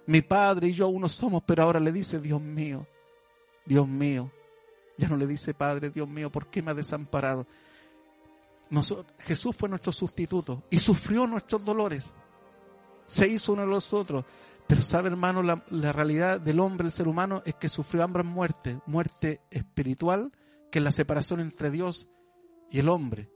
Mi 0.08 0.22
Padre 0.22 0.70
y 0.70 0.74
yo 0.74 0.88
uno 0.88 1.08
somos, 1.10 1.44
pero 1.46 1.64
ahora 1.64 1.80
le 1.80 1.92
dice, 1.92 2.20
Dios 2.20 2.42
mío, 2.42 2.88
Dios 3.66 3.88
mío, 3.88 4.32
ya 4.98 5.10
no 5.10 5.18
le 5.18 5.28
dice, 5.28 5.54
Padre, 5.54 5.90
Dios 5.90 6.08
mío, 6.08 6.32
¿por 6.32 6.48
qué 6.48 6.62
me 6.62 6.72
ha 6.72 6.74
desamparado? 6.74 7.46
Jesús 9.20 9.56
fue 9.56 9.70
nuestro 9.70 9.92
sustituto 9.92 10.64
y 10.70 10.80
sufrió 10.80 11.28
nuestros 11.28 11.64
dolores. 11.64 12.14
Se 13.06 13.28
hizo 13.28 13.54
uno 13.54 13.64
de 13.64 13.68
los 13.68 13.94
otros. 13.94 14.26
Pero 14.66 14.82
sabe, 14.82 15.10
hermano, 15.10 15.44
la, 15.44 15.64
la 15.70 15.92
realidad 15.92 16.40
del 16.40 16.62
hombre, 16.62 16.88
el 16.88 16.94
ser 16.94 17.08
humano, 17.08 17.44
es 17.46 17.56
que 17.56 17.68
sufrió 17.68 18.04
ambas 18.04 18.26
muertes. 18.26 18.78
Muerte 18.86 19.42
espiritual, 19.52 20.32
que 20.72 20.80
es 20.80 20.84
la 20.84 20.94
separación 20.94 21.42
entre 21.42 21.70
Dios 21.70 22.08
y 22.72 22.80
el 22.80 22.88
hombre. 22.88 23.30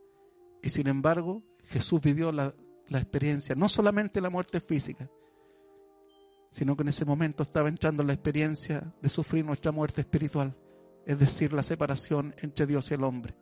Y 0.63 0.69
sin 0.69 0.87
embargo, 0.87 1.43
Jesús 1.67 2.01
vivió 2.01 2.31
la, 2.31 2.53
la 2.87 2.99
experiencia, 2.99 3.55
no 3.55 3.69
solamente 3.69 4.21
la 4.21 4.29
muerte 4.29 4.59
física, 4.59 5.09
sino 6.49 6.75
que 6.75 6.83
en 6.83 6.89
ese 6.89 7.05
momento 7.05 7.43
estaba 7.43 7.69
entrando 7.69 8.01
en 8.03 8.07
la 8.07 8.13
experiencia 8.13 8.91
de 9.01 9.09
sufrir 9.09 9.45
nuestra 9.45 9.71
muerte 9.71 10.01
espiritual 10.01 10.55
es 11.07 11.17
decir, 11.17 11.53
la 11.53 11.63
separación 11.63 12.35
entre 12.41 12.65
Dios 12.65 12.91
y 12.91 12.95
el 12.95 13.05
hombre. 13.05 13.33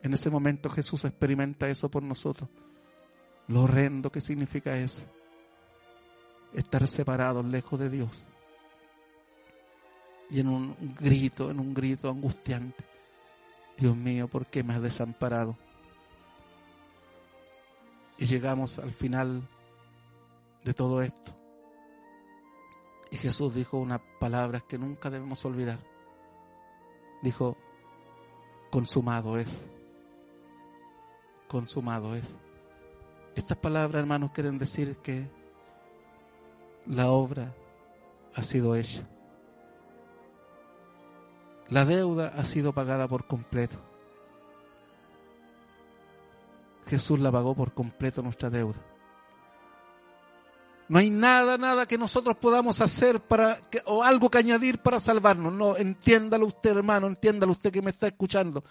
En 0.00 0.14
ese 0.14 0.30
momento 0.30 0.70
Jesús 0.70 1.04
experimenta 1.04 1.68
eso 1.68 1.90
por 1.90 2.04
nosotros. 2.04 2.48
Lo 3.48 3.62
horrendo 3.62 4.12
que 4.12 4.20
significa 4.20 4.78
eso. 4.78 5.02
Estar 6.52 6.86
separados, 6.86 7.44
lejos 7.44 7.80
de 7.80 7.90
Dios. 7.90 8.28
Y 10.30 10.38
en 10.38 10.46
un 10.46 10.94
grito, 11.00 11.50
en 11.50 11.58
un 11.58 11.74
grito 11.74 12.08
angustiante. 12.08 12.84
Dios 13.76 13.96
mío, 13.96 14.28
¿por 14.28 14.46
qué 14.46 14.62
me 14.62 14.74
has 14.74 14.82
desamparado? 14.82 15.58
Y 18.22 18.26
llegamos 18.26 18.78
al 18.78 18.92
final 18.92 19.42
de 20.62 20.72
todo 20.72 21.02
esto. 21.02 21.32
Y 23.10 23.16
Jesús 23.16 23.52
dijo 23.52 23.78
unas 23.78 24.00
palabras 24.20 24.62
que 24.68 24.78
nunca 24.78 25.10
debemos 25.10 25.44
olvidar 25.44 25.78
dijo, 27.22 27.56
consumado 28.70 29.38
es, 29.38 29.48
consumado 31.48 32.14
es. 32.14 32.28
Estas 33.34 33.56
palabras, 33.56 34.00
hermanos, 34.00 34.32
quieren 34.32 34.58
decir 34.58 34.96
que 34.98 35.28
la 36.86 37.10
obra 37.10 37.54
ha 38.34 38.42
sido 38.42 38.76
hecha. 38.76 39.08
La 41.68 41.84
deuda 41.84 42.28
ha 42.36 42.44
sido 42.44 42.74
pagada 42.74 43.08
por 43.08 43.26
completo. 43.26 43.78
Jesús 46.92 47.20
la 47.20 47.32
pagó 47.32 47.54
por 47.54 47.72
completo 47.72 48.20
nuestra 48.20 48.50
deuda. 48.50 48.78
No 50.90 50.98
hay 50.98 51.08
nada, 51.08 51.56
nada 51.56 51.86
que 51.86 51.96
nosotros 51.96 52.36
podamos 52.36 52.82
hacer 52.82 53.18
para 53.18 53.58
o 53.86 54.04
algo 54.04 54.30
que 54.30 54.36
añadir 54.36 54.76
para 54.76 55.00
salvarnos. 55.00 55.54
No, 55.54 55.74
entiéndalo 55.74 56.44
usted, 56.44 56.76
hermano, 56.76 57.06
entiéndalo 57.06 57.52
usted 57.52 57.72
que 57.72 57.80
me 57.80 57.88
está 57.88 58.08
escuchando 58.08 58.62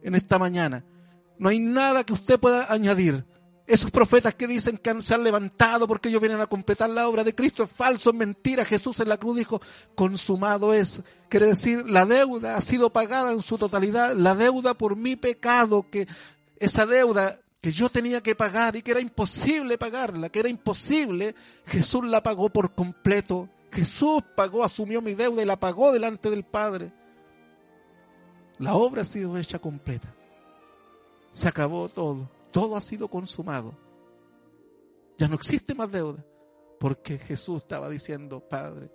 en 0.00 0.14
esta 0.14 0.38
mañana. 0.38 0.84
No 1.40 1.48
hay 1.48 1.58
nada 1.58 2.04
que 2.04 2.12
usted 2.12 2.38
pueda 2.38 2.72
añadir. 2.72 3.24
Esos 3.66 3.90
profetas 3.90 4.36
que 4.36 4.46
dicen 4.46 4.78
que 4.78 5.00
se 5.00 5.14
han 5.14 5.24
levantado 5.24 5.88
porque 5.88 6.08
ellos 6.08 6.20
vienen 6.20 6.40
a 6.40 6.46
completar 6.46 6.88
la 6.88 7.08
obra 7.08 7.24
de 7.24 7.34
Cristo 7.34 7.64
es 7.64 7.70
falso, 7.72 8.10
es 8.10 8.16
mentira. 8.16 8.64
Jesús 8.64 9.00
en 9.00 9.08
la 9.08 9.16
cruz 9.16 9.38
dijo, 9.38 9.60
consumado 9.96 10.72
es. 10.72 11.00
Quiere 11.28 11.46
decir, 11.46 11.84
la 11.90 12.06
deuda 12.06 12.56
ha 12.56 12.60
sido 12.60 12.90
pagada 12.90 13.32
en 13.32 13.42
su 13.42 13.58
totalidad. 13.58 14.14
La 14.14 14.36
deuda 14.36 14.74
por 14.74 14.94
mi 14.94 15.16
pecado, 15.16 15.90
que 15.90 16.06
esa 16.60 16.86
deuda 16.86 17.40
que 17.66 17.72
yo 17.72 17.88
tenía 17.88 18.22
que 18.22 18.36
pagar 18.36 18.76
y 18.76 18.82
que 18.82 18.92
era 18.92 19.00
imposible 19.00 19.76
pagarla, 19.76 20.28
que 20.28 20.38
era 20.38 20.48
imposible, 20.48 21.34
Jesús 21.64 22.04
la 22.04 22.22
pagó 22.22 22.48
por 22.48 22.76
completo. 22.76 23.48
Jesús 23.72 24.22
pagó, 24.36 24.62
asumió 24.62 25.02
mi 25.02 25.14
deuda 25.14 25.42
y 25.42 25.46
la 25.46 25.58
pagó 25.58 25.90
delante 25.90 26.30
del 26.30 26.44
Padre. 26.44 26.92
La 28.58 28.76
obra 28.76 29.02
ha 29.02 29.04
sido 29.04 29.36
hecha 29.36 29.58
completa. 29.58 30.14
Se 31.32 31.48
acabó 31.48 31.88
todo. 31.88 32.30
Todo 32.52 32.76
ha 32.76 32.80
sido 32.80 33.08
consumado. 33.08 33.74
Ya 35.18 35.26
no 35.26 35.34
existe 35.34 35.74
más 35.74 35.90
deuda. 35.90 36.24
Porque 36.78 37.18
Jesús 37.18 37.62
estaba 37.62 37.88
diciendo, 37.88 38.38
Padre, 38.48 38.92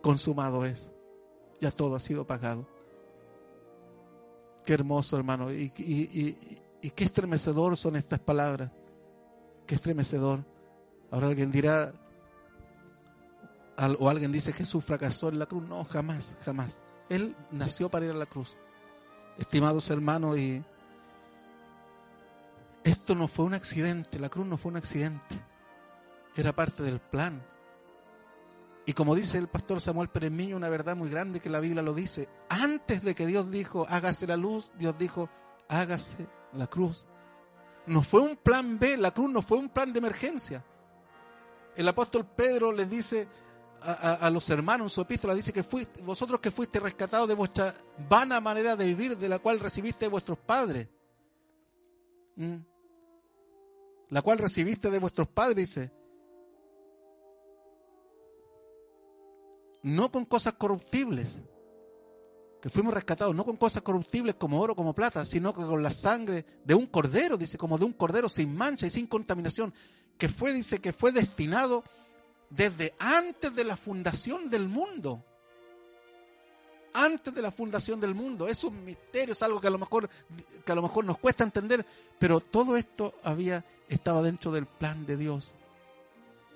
consumado 0.00 0.64
es. 0.64 0.90
Ya 1.60 1.70
todo 1.70 1.94
ha 1.94 2.00
sido 2.00 2.26
pagado. 2.26 2.66
Qué 4.64 4.72
hermoso, 4.72 5.18
hermano. 5.18 5.52
Y, 5.52 5.70
qué 6.90 7.04
estremecedor 7.04 7.76
son 7.76 7.96
estas 7.96 8.20
palabras. 8.20 8.70
Qué 9.66 9.74
estremecedor. 9.74 10.44
Ahora 11.10 11.28
alguien 11.28 11.50
dirá, 11.50 11.92
o 13.98 14.08
alguien 14.08 14.30
dice 14.30 14.52
Jesús 14.52 14.84
fracasó 14.84 15.28
en 15.28 15.38
la 15.38 15.46
cruz. 15.46 15.62
No, 15.66 15.84
jamás, 15.84 16.36
jamás. 16.44 16.82
Él 17.08 17.34
nació 17.50 17.90
para 17.90 18.04
ir 18.06 18.10
a 18.10 18.14
la 18.14 18.26
cruz. 18.26 18.56
Estimados 19.38 19.88
hermanos, 19.90 20.38
y 20.38 20.62
esto 22.84 23.14
no 23.14 23.28
fue 23.28 23.46
un 23.46 23.54
accidente, 23.54 24.18
la 24.18 24.28
cruz 24.28 24.46
no 24.46 24.58
fue 24.58 24.70
un 24.70 24.76
accidente. 24.76 25.40
Era 26.36 26.54
parte 26.54 26.82
del 26.82 27.00
plan. 27.00 27.42
Y 28.86 28.92
como 28.92 29.14
dice 29.14 29.38
el 29.38 29.48
pastor 29.48 29.80
Samuel 29.80 30.10
Peremiño, 30.10 30.56
una 30.56 30.68
verdad 30.68 30.94
muy 30.94 31.08
grande 31.08 31.40
que 31.40 31.48
la 31.48 31.60
Biblia 31.60 31.80
lo 31.82 31.94
dice. 31.94 32.28
Antes 32.50 33.02
de 33.02 33.14
que 33.14 33.26
Dios 33.26 33.50
dijo, 33.50 33.86
hágase 33.88 34.26
la 34.26 34.36
luz, 34.36 34.72
Dios 34.76 34.98
dijo, 34.98 35.30
hágase 35.68 36.28
la 36.56 36.66
cruz. 36.66 37.06
No 37.86 38.02
fue 38.02 38.20
un 38.22 38.36
plan 38.36 38.78
B, 38.78 38.96
la 38.96 39.12
cruz 39.12 39.30
no 39.30 39.42
fue 39.42 39.58
un 39.58 39.68
plan 39.68 39.92
de 39.92 39.98
emergencia. 39.98 40.64
El 41.76 41.88
apóstol 41.88 42.26
Pedro 42.26 42.72
les 42.72 42.88
dice 42.88 43.28
a, 43.80 44.30
los 44.30 44.48
hermanos 44.48 44.86
en 44.86 44.90
su 44.90 45.00
epístola, 45.02 45.34
dice 45.34 45.52
que 45.52 45.62
fuiste, 45.62 46.00
vosotros 46.00 46.40
que 46.40 46.50
fuiste 46.50 46.80
rescatados 46.80 47.28
de 47.28 47.34
vuestra 47.34 47.74
vana 48.08 48.40
manera 48.40 48.76
de 48.76 48.86
vivir, 48.86 49.18
de 49.18 49.28
la 49.28 49.38
cual 49.38 49.60
recibiste 49.60 50.06
de 50.06 50.10
vuestros 50.10 50.38
padres. 50.38 50.88
La 54.08 54.22
cual 54.22 54.38
recibiste 54.38 54.90
de 54.90 54.98
vuestros 54.98 55.28
padres, 55.28 55.56
dice. 55.56 55.92
No 59.82 60.10
con 60.10 60.24
cosas 60.24 60.54
corruptibles 60.54 61.38
que 62.64 62.70
fuimos 62.70 62.94
rescatados 62.94 63.36
no 63.36 63.44
con 63.44 63.58
cosas 63.58 63.82
corruptibles 63.82 64.36
como 64.36 64.58
oro, 64.58 64.74
como 64.74 64.94
plata, 64.94 65.26
sino 65.26 65.52
que 65.52 65.60
con 65.60 65.82
la 65.82 65.92
sangre 65.92 66.46
de 66.64 66.74
un 66.74 66.86
cordero, 66.86 67.36
dice, 67.36 67.58
como 67.58 67.76
de 67.76 67.84
un 67.84 67.92
cordero 67.92 68.26
sin 68.26 68.56
mancha 68.56 68.86
y 68.86 68.90
sin 68.90 69.06
contaminación, 69.06 69.74
que 70.16 70.30
fue, 70.30 70.54
dice, 70.54 70.80
que 70.80 70.94
fue 70.94 71.12
destinado 71.12 71.84
desde 72.48 72.94
antes 72.98 73.54
de 73.54 73.64
la 73.64 73.76
fundación 73.76 74.48
del 74.48 74.66
mundo. 74.66 75.22
Antes 76.94 77.34
de 77.34 77.42
la 77.42 77.50
fundación 77.50 78.00
del 78.00 78.14
mundo. 78.14 78.48
Es 78.48 78.64
un 78.64 78.82
misterio, 78.82 79.32
es 79.32 79.42
algo 79.42 79.60
que 79.60 79.66
a 79.66 79.70
lo 79.70 79.78
mejor, 79.78 80.08
que 80.64 80.72
a 80.72 80.74
lo 80.74 80.80
mejor 80.80 81.04
nos 81.04 81.18
cuesta 81.18 81.44
entender, 81.44 81.84
pero 82.18 82.40
todo 82.40 82.78
esto 82.78 83.12
había, 83.22 83.62
estaba 83.90 84.22
dentro 84.22 84.50
del 84.50 84.64
plan 84.64 85.04
de 85.04 85.18
Dios. 85.18 85.52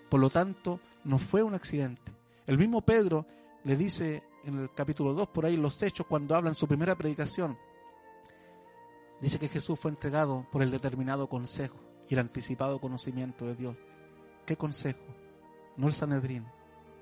Por 0.09 0.20
lo 0.20 0.30
tanto, 0.30 0.80
no 1.04 1.18
fue 1.18 1.42
un 1.42 1.52
accidente. 1.52 2.11
El 2.46 2.56
mismo 2.56 2.80
Pedro 2.80 3.26
le 3.64 3.76
dice 3.76 4.22
en 4.45 4.59
el 4.59 4.72
capítulo 4.72 5.12
2, 5.14 5.28
por 5.28 5.47
ahí 5.47 5.57
los 5.57 5.82
hechos, 5.82 6.07
cuando 6.07 6.34
hablan 6.34 6.55
su 6.55 6.66
primera 6.66 6.97
predicación, 6.97 7.59
dice 9.20 9.39
que 9.39 9.49
Jesús 9.49 9.78
fue 9.78 9.91
entregado 9.91 10.47
por 10.51 10.62
el 10.62 10.70
determinado 10.70 11.28
consejo 11.28 11.78
y 12.09 12.14
el 12.14 12.20
anticipado 12.20 12.80
conocimiento 12.80 13.47
de 13.47 13.55
Dios. 13.55 13.76
¿Qué 14.47 14.57
consejo? 14.57 15.05
No 15.76 15.86
el 15.89 15.93
Sanedrín, 15.93 16.47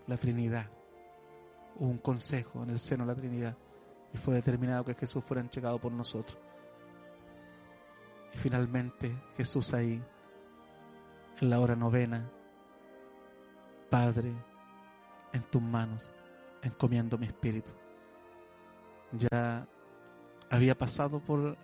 la 0.07 0.17
Trinidad. 0.17 0.71
Hubo 1.77 1.89
un 1.89 1.99
consejo 1.99 2.63
en 2.63 2.71
el 2.71 2.79
seno 2.79 3.05
de 3.05 3.13
la 3.13 3.19
Trinidad 3.19 3.57
y 4.13 4.17
fue 4.17 4.35
determinado 4.35 4.85
que 4.85 4.95
Jesús 4.95 5.23
fuera 5.25 5.41
entregado 5.41 5.79
por 5.79 5.93
nosotros. 5.93 6.39
Y 8.35 8.39
finalmente 8.39 9.17
Jesús 9.37 9.73
ahí, 9.75 10.03
en 11.41 11.51
la 11.51 11.61
hora 11.61 11.77
novena, 11.77 12.31
Padre, 13.91 14.35
en 15.33 15.43
tus 15.43 15.63
manos 15.63 16.11
encomiendo 16.67 17.19
mi 17.19 17.27
espíritu. 17.27 17.73
Ya 19.13 19.69
había 20.51 20.77
pasado 20.77 21.21
por, 21.21 21.57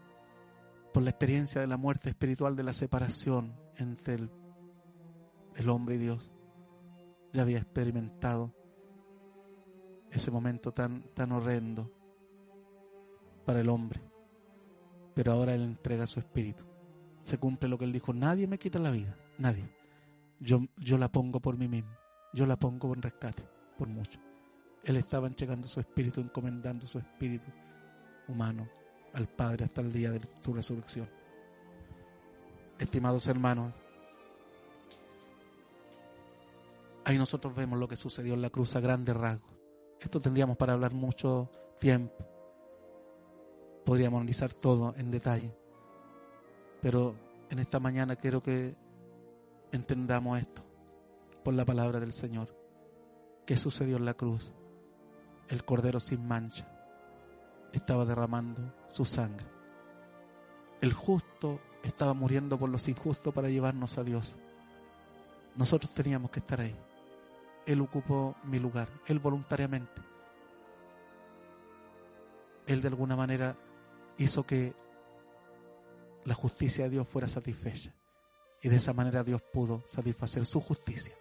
por 0.92 1.03
la 1.03 1.11
experiencia 1.11 1.61
de 1.61 1.66
la 1.66 1.76
muerte 1.76 2.09
espiritual, 2.09 2.57
de 2.57 2.62
la 2.62 2.72
separación 2.72 3.55
entre 3.76 4.14
el, 4.14 4.30
el 5.57 5.68
hombre 5.68 5.96
y 5.96 5.98
Dios. 5.98 6.32
Ya 7.32 7.42
había 7.42 7.59
experimentado 7.59 8.55
ese 10.11 10.30
momento 10.30 10.72
tan, 10.72 11.03
tan 11.14 11.32
horrendo 11.32 11.90
para 13.44 13.61
el 13.61 13.68
hombre. 13.68 14.00
Pero 15.14 15.32
ahora 15.32 15.55
Él 15.55 15.62
entrega 15.62 16.07
su 16.07 16.20
espíritu. 16.20 16.64
Se 17.20 17.38
cumple 17.38 17.68
lo 17.68 17.78
que 17.78 17.84
Él 17.84 17.92
dijo, 17.92 18.12
nadie 18.12 18.46
me 18.46 18.59
quita 18.59 18.78
la 18.78 18.90
vida, 18.90 19.16
nadie. 19.38 19.68
Yo, 20.40 20.61
yo 20.76 20.98
la 20.98 21.11
pongo 21.11 21.40
por 21.40 21.57
mí 21.57 21.68
mismo, 21.68 21.92
yo 22.32 22.46
la 22.46 22.57
pongo 22.57 22.92
en 22.94 23.03
rescate, 23.03 23.44
por 23.78 23.88
mucho. 23.88 24.18
Él 24.85 24.97
estaba 24.97 25.26
entregando 25.26 25.68
su 25.68 25.80
espíritu, 25.80 26.20
encomendando 26.20 26.87
su 26.87 26.99
espíritu 26.99 27.47
humano 28.28 28.68
al 29.12 29.28
Padre 29.28 29.64
hasta 29.64 29.80
el 29.80 29.93
día 29.93 30.11
de 30.11 30.20
su 30.41 30.53
resurrección. 30.53 31.09
Estimados 32.78 33.26
hermanos, 33.26 33.72
ahí 37.05 37.16
nosotros 37.18 37.55
vemos 37.55 37.78
lo 37.78 37.87
que 37.87 37.97
sucedió 37.97 38.35
en 38.35 38.43
la 38.43 38.51
cruz 38.51 38.74
a 38.74 38.80
grandes 38.80 39.16
rasgos. 39.16 39.53
Esto 40.01 40.18
tendríamos 40.18 40.57
para 40.57 40.72
hablar 40.72 40.93
mucho 40.93 41.49
tiempo. 41.78 42.14
Podríamos 43.85 44.18
analizar 44.18 44.53
todo 44.53 44.95
en 44.97 45.11
detalle. 45.11 45.55
Pero 46.80 47.14
en 47.51 47.61
esta 47.61 47.78
mañana 47.78 48.16
quiero 48.16 48.43
que 48.43 48.74
entendamos 49.70 50.41
esto 50.41 50.64
por 51.45 51.55
la 51.55 51.64
palabra 51.64 52.01
del 52.01 52.12
Señor. 52.12 52.49
¿Qué 53.47 53.57
sucedió 53.57 53.97
en 53.97 54.05
la 54.05 54.14
cruz? 54.14 54.53
El 55.53 55.64
Cordero 55.66 56.00
sin 56.00 56.26
mancha 56.26 56.66
estaba 57.72 58.07
derramando 58.07 58.74
su 58.88 59.05
sangre. 59.05 59.46
El 60.80 60.94
justo 60.94 61.61
estaba 61.84 62.14
muriendo 62.14 62.59
por 62.59 62.70
los 62.70 62.88
injustos 62.88 63.34
para 63.34 63.50
llevarnos 63.50 63.98
a 63.98 64.03
Dios. 64.03 64.36
Nosotros 65.55 65.92
teníamos 65.92 66.30
que 66.30 66.40
estar 66.40 66.59
ahí. 66.62 66.74
Él 67.66 67.82
ocupó 67.82 68.34
mi 68.44 68.59
lugar, 68.59 68.88
Él 69.07 69.18
voluntariamente. 69.18 70.00
Él 72.66 72.80
de 72.80 72.88
alguna 72.88 73.14
manera 73.14 73.55
hizo 74.16 74.44
que 74.44 74.74
la 76.24 76.34
justicia 76.34 76.84
de 76.84 76.90
Dios 76.90 77.07
fuera 77.07 77.28
satisfecha. 77.28 77.94
Y 78.62 78.70
de 78.70 78.76
esa 78.76 78.94
manera 78.94 79.22
Dios 79.22 79.42
pudo 79.53 79.82
satisfacer 79.86 80.46
su 80.46 80.62
justicia 80.62 81.14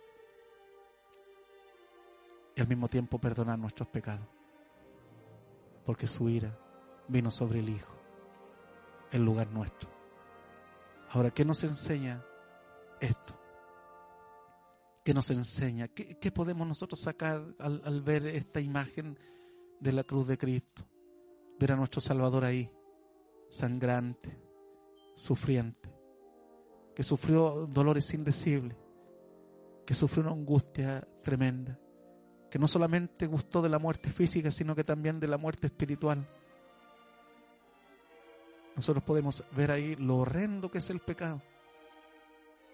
al 2.61 2.67
mismo 2.67 2.87
tiempo 2.87 3.19
perdonar 3.19 3.59
nuestros 3.59 3.87
pecados. 3.89 4.27
Porque 5.85 6.07
su 6.07 6.29
ira 6.29 6.57
vino 7.07 7.31
sobre 7.31 7.59
el 7.59 7.69
Hijo, 7.69 7.95
en 9.11 9.25
lugar 9.25 9.51
nuestro. 9.51 9.89
Ahora, 11.09 11.31
¿qué 11.31 11.43
nos 11.43 11.63
enseña 11.63 12.23
esto? 12.99 13.37
¿Qué 15.03 15.13
nos 15.13 15.29
enseña? 15.31 15.87
¿Qué, 15.87 16.31
podemos 16.31 16.67
nosotros 16.67 17.01
sacar 17.01 17.43
al, 17.59 17.81
al 17.83 18.01
ver 18.01 18.25
esta 18.27 18.61
imagen 18.61 19.17
de 19.79 19.91
la 19.91 20.03
cruz 20.03 20.27
de 20.27 20.37
Cristo? 20.37 20.85
Ver 21.59 21.73
a 21.73 21.75
nuestro 21.75 21.99
Salvador 21.99 22.45
ahí, 22.45 22.71
sangrante, 23.49 24.39
sufriente. 25.15 25.89
que 26.95 27.03
sufrió 27.03 27.67
dolores 27.67 28.13
indecibles, 28.13 28.77
que 29.85 29.93
sufrió 29.93 30.23
una 30.23 30.33
angustia 30.33 31.07
tremenda, 31.23 31.79
que 32.51 32.59
no 32.59 32.67
solamente 32.67 33.27
gustó 33.27 33.61
de 33.61 33.69
la 33.69 33.79
muerte 33.79 34.09
física, 34.11 34.51
sino 34.51 34.75
que 34.75 34.83
también 34.83 35.21
de 35.21 35.27
la 35.27 35.37
muerte 35.37 35.67
espiritual. 35.67 36.27
Nosotros 38.75 39.03
podemos 39.05 39.41
ver 39.55 39.71
ahí 39.71 39.95
lo 39.95 40.17
horrendo 40.17 40.69
que 40.69 40.79
es 40.79 40.89
el 40.89 40.99
pecado. 40.99 41.41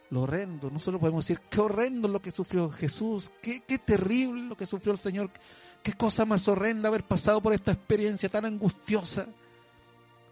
Lo 0.10 0.24
horrendo. 0.24 0.72
Nosotros 0.72 1.00
podemos 1.00 1.28
decir, 1.28 1.44
qué 1.48 1.62
horrendo 1.62 2.08
lo 2.08 2.20
que 2.20 2.32
sufrió 2.32 2.72
Jesús, 2.72 3.32
qué, 3.40 3.62
qué 3.68 3.78
terrible 3.78 4.42
lo 4.44 4.58
que 4.58 4.66
sufrió 4.66 4.94
el 4.94 4.98
Señor, 4.98 5.30
qué 5.84 5.94
cosa 5.94 6.26
más 6.26 6.48
horrenda 6.48 6.90
haber 6.90 7.04
pasado 7.04 7.40
por 7.40 7.54
esta 7.54 7.72
experiencia 7.74 8.30
tan 8.30 8.46
angustiosa, 8.46 9.28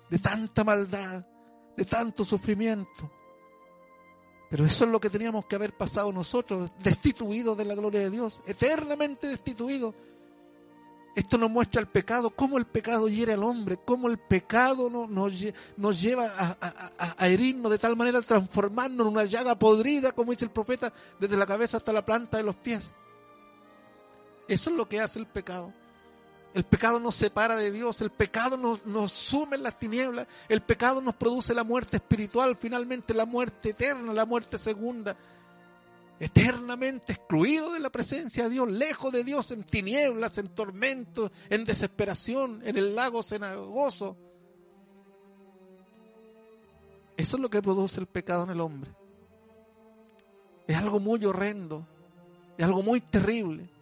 de 0.10 0.18
tanta 0.18 0.64
maldad, 0.64 1.24
de 1.78 1.86
tanto 1.86 2.26
sufrimiento. 2.26 3.12
Pero 4.56 4.68
eso 4.68 4.86
es 4.86 4.89
lo 4.89 5.01
que 5.01 5.10
teníamos 5.10 5.47
que 5.47 5.56
haber 5.58 5.76
pasado 5.76 6.14
nosotros, 6.14 6.72
destituidos 6.80 7.58
de 7.58 7.66
la 7.66 7.76
gloria 7.76 7.99
de 7.99 8.10
Dios, 8.10 8.41
eternamente 8.45 9.28
destituidos. 9.28 9.93
Esto 11.14 11.38
nos 11.38 11.51
muestra 11.51 11.82
el 11.82 11.89
pecado, 11.89 12.30
cómo 12.30 12.58
el 12.58 12.66
pecado 12.66 13.10
hiere 13.10 13.34
al 13.34 13.43
hombre, 13.43 13.78
cómo 13.84 14.08
el 14.08 14.18
pecado 14.18 14.89
nos, 15.10 16.01
lleva 16.01 16.32
a, 16.38 17.28
herirnos 17.28 17.70
de 17.70 17.78
tal 17.78 17.97
manera, 17.97 18.20
a 18.20 18.22
transformarnos 18.22 19.06
en 19.06 19.12
una 19.12 19.26
llaga 19.26 19.60
podrida, 19.60 20.14
como 20.14 20.32
dice 20.32 20.45
el 20.45 20.51
profeta, 20.51 20.93
desde 21.20 21.36
la 21.36 21.45
cabeza 21.45 21.76
hasta 21.76 21.91
la 21.91 22.06
planta 22.06 22.38
de 22.38 22.43
los 22.43 22.56
pies. 22.56 22.93
Eso 24.47 24.70
es 24.70 24.76
lo 24.78 24.88
que 24.88 25.01
hace 25.01 25.20
el 25.20 25.28
pecado. 25.28 25.74
El 26.56 26.64
pecado 26.64 27.01
nos 27.01 27.16
separa 27.16 27.58
de 27.58 27.70
Dios, 27.70 27.99
el 27.99 28.12
pecado 28.12 28.56
nos, 28.56 29.12
sume 29.12 29.58
en 29.58 29.64
las 29.64 29.78
tinieblas, 29.78 30.26
el 30.47 30.62
pecado 30.62 31.01
nos 31.01 31.14
produce 31.16 31.53
la 31.53 31.66
muerte 31.66 31.97
espiritual, 31.97 32.56
finalmente 32.56 33.14
la 33.14 33.26
muerte 33.26 33.72
eterna, 33.72 34.14
la 34.14 34.26
muerte 34.26 34.58
segunda, 34.58 35.18
eternamente 36.18 37.12
excluido 37.12 37.74
de 37.74 37.82
la 37.82 37.89
presencia 37.89 38.45
de 38.45 38.51
Dios, 38.51 38.72
lejos 38.72 39.12
de 39.12 39.26
Dios, 39.26 39.51
en 39.51 39.66
tinieblas, 39.66 40.38
en 40.38 40.47
tormentos, 40.47 41.30
en 41.49 41.66
desesperación, 41.66 42.62
en 42.64 42.78
el 42.78 42.95
lago 42.95 43.22
cenagoso. 43.22 44.16
Eso 47.18 47.36
es 47.36 47.41
lo 47.41 47.49
que 47.49 47.62
produce 47.62 47.99
el 47.99 48.08
pecado 48.08 48.45
en 48.45 48.51
el 48.51 48.62
hombre. 48.62 48.91
Es 50.68 50.78
algo 50.78 51.01
muy 51.01 51.26
horrendo, 51.26 51.86
es 52.58 52.64
algo 52.64 52.82
muy 52.82 53.01
terrible. 53.01 53.74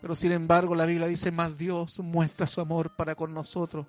Pero 0.00 0.14
sin 0.14 0.32
embargo 0.32 0.74
la 0.74 0.86
Biblia 0.86 1.06
dice, 1.06 1.30
más 1.30 1.58
Dios 1.58 1.98
muestra 2.00 2.46
su 2.46 2.60
amor 2.60 2.96
para 2.96 3.14
con 3.14 3.34
nosotros, 3.34 3.86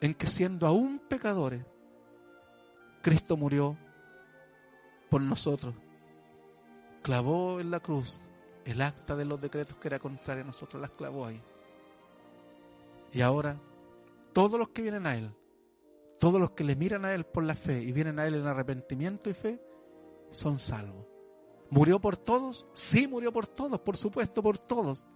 en 0.00 0.14
que 0.14 0.26
siendo 0.26 0.66
aún 0.66 1.00
pecadores, 1.08 1.64
Cristo 3.02 3.36
murió 3.36 3.76
por 5.08 5.20
nosotros. 5.20 5.74
Clavó 7.02 7.60
en 7.60 7.70
la 7.70 7.80
cruz 7.80 8.26
el 8.64 8.82
acta 8.82 9.16
de 9.16 9.24
los 9.24 9.40
decretos 9.40 9.76
que 9.76 9.88
era 9.88 9.98
contraria 9.98 10.42
a 10.42 10.46
nosotros, 10.46 10.82
las 10.82 10.90
clavó 10.90 11.24
ahí. 11.24 11.40
Y 13.12 13.20
ahora, 13.20 13.56
todos 14.32 14.58
los 14.58 14.70
que 14.70 14.82
vienen 14.82 15.06
a 15.06 15.16
Él, 15.16 15.32
todos 16.18 16.40
los 16.40 16.50
que 16.50 16.64
le 16.64 16.74
miran 16.74 17.04
a 17.04 17.14
Él 17.14 17.24
por 17.24 17.44
la 17.44 17.54
fe 17.54 17.80
y 17.80 17.92
vienen 17.92 18.18
a 18.18 18.26
Él 18.26 18.34
en 18.34 18.46
arrepentimiento 18.46 19.30
y 19.30 19.34
fe, 19.34 19.62
son 20.30 20.58
salvos. 20.58 21.06
¿Murió 21.70 22.00
por 22.00 22.16
todos? 22.16 22.66
Sí, 22.74 23.06
murió 23.06 23.32
por 23.32 23.46
todos, 23.46 23.80
por 23.80 23.96
supuesto, 23.96 24.42
por 24.42 24.58
todos 24.58 25.06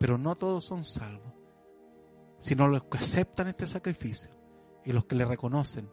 pero 0.00 0.16
no 0.16 0.34
todos 0.34 0.64
son 0.64 0.82
salvos, 0.82 1.34
sino 2.38 2.66
los 2.68 2.84
que 2.84 2.96
aceptan 2.96 3.48
este 3.48 3.66
sacrificio 3.66 4.30
y 4.82 4.92
los 4.92 5.04
que 5.04 5.14
le 5.14 5.26
reconocen 5.26 5.90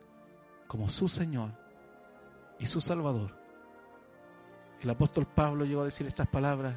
como 0.66 0.88
su 0.88 1.10
Señor 1.10 1.51
y 2.58 2.68
su 2.68 2.80
Salvador. 2.80 3.38
El 4.82 4.89
apóstol 4.89 5.28
Pablo 5.28 5.66
llegó 5.66 5.82
a 5.82 5.86
decir 5.86 6.08
estas 6.08 6.28
palabras, 6.30 6.74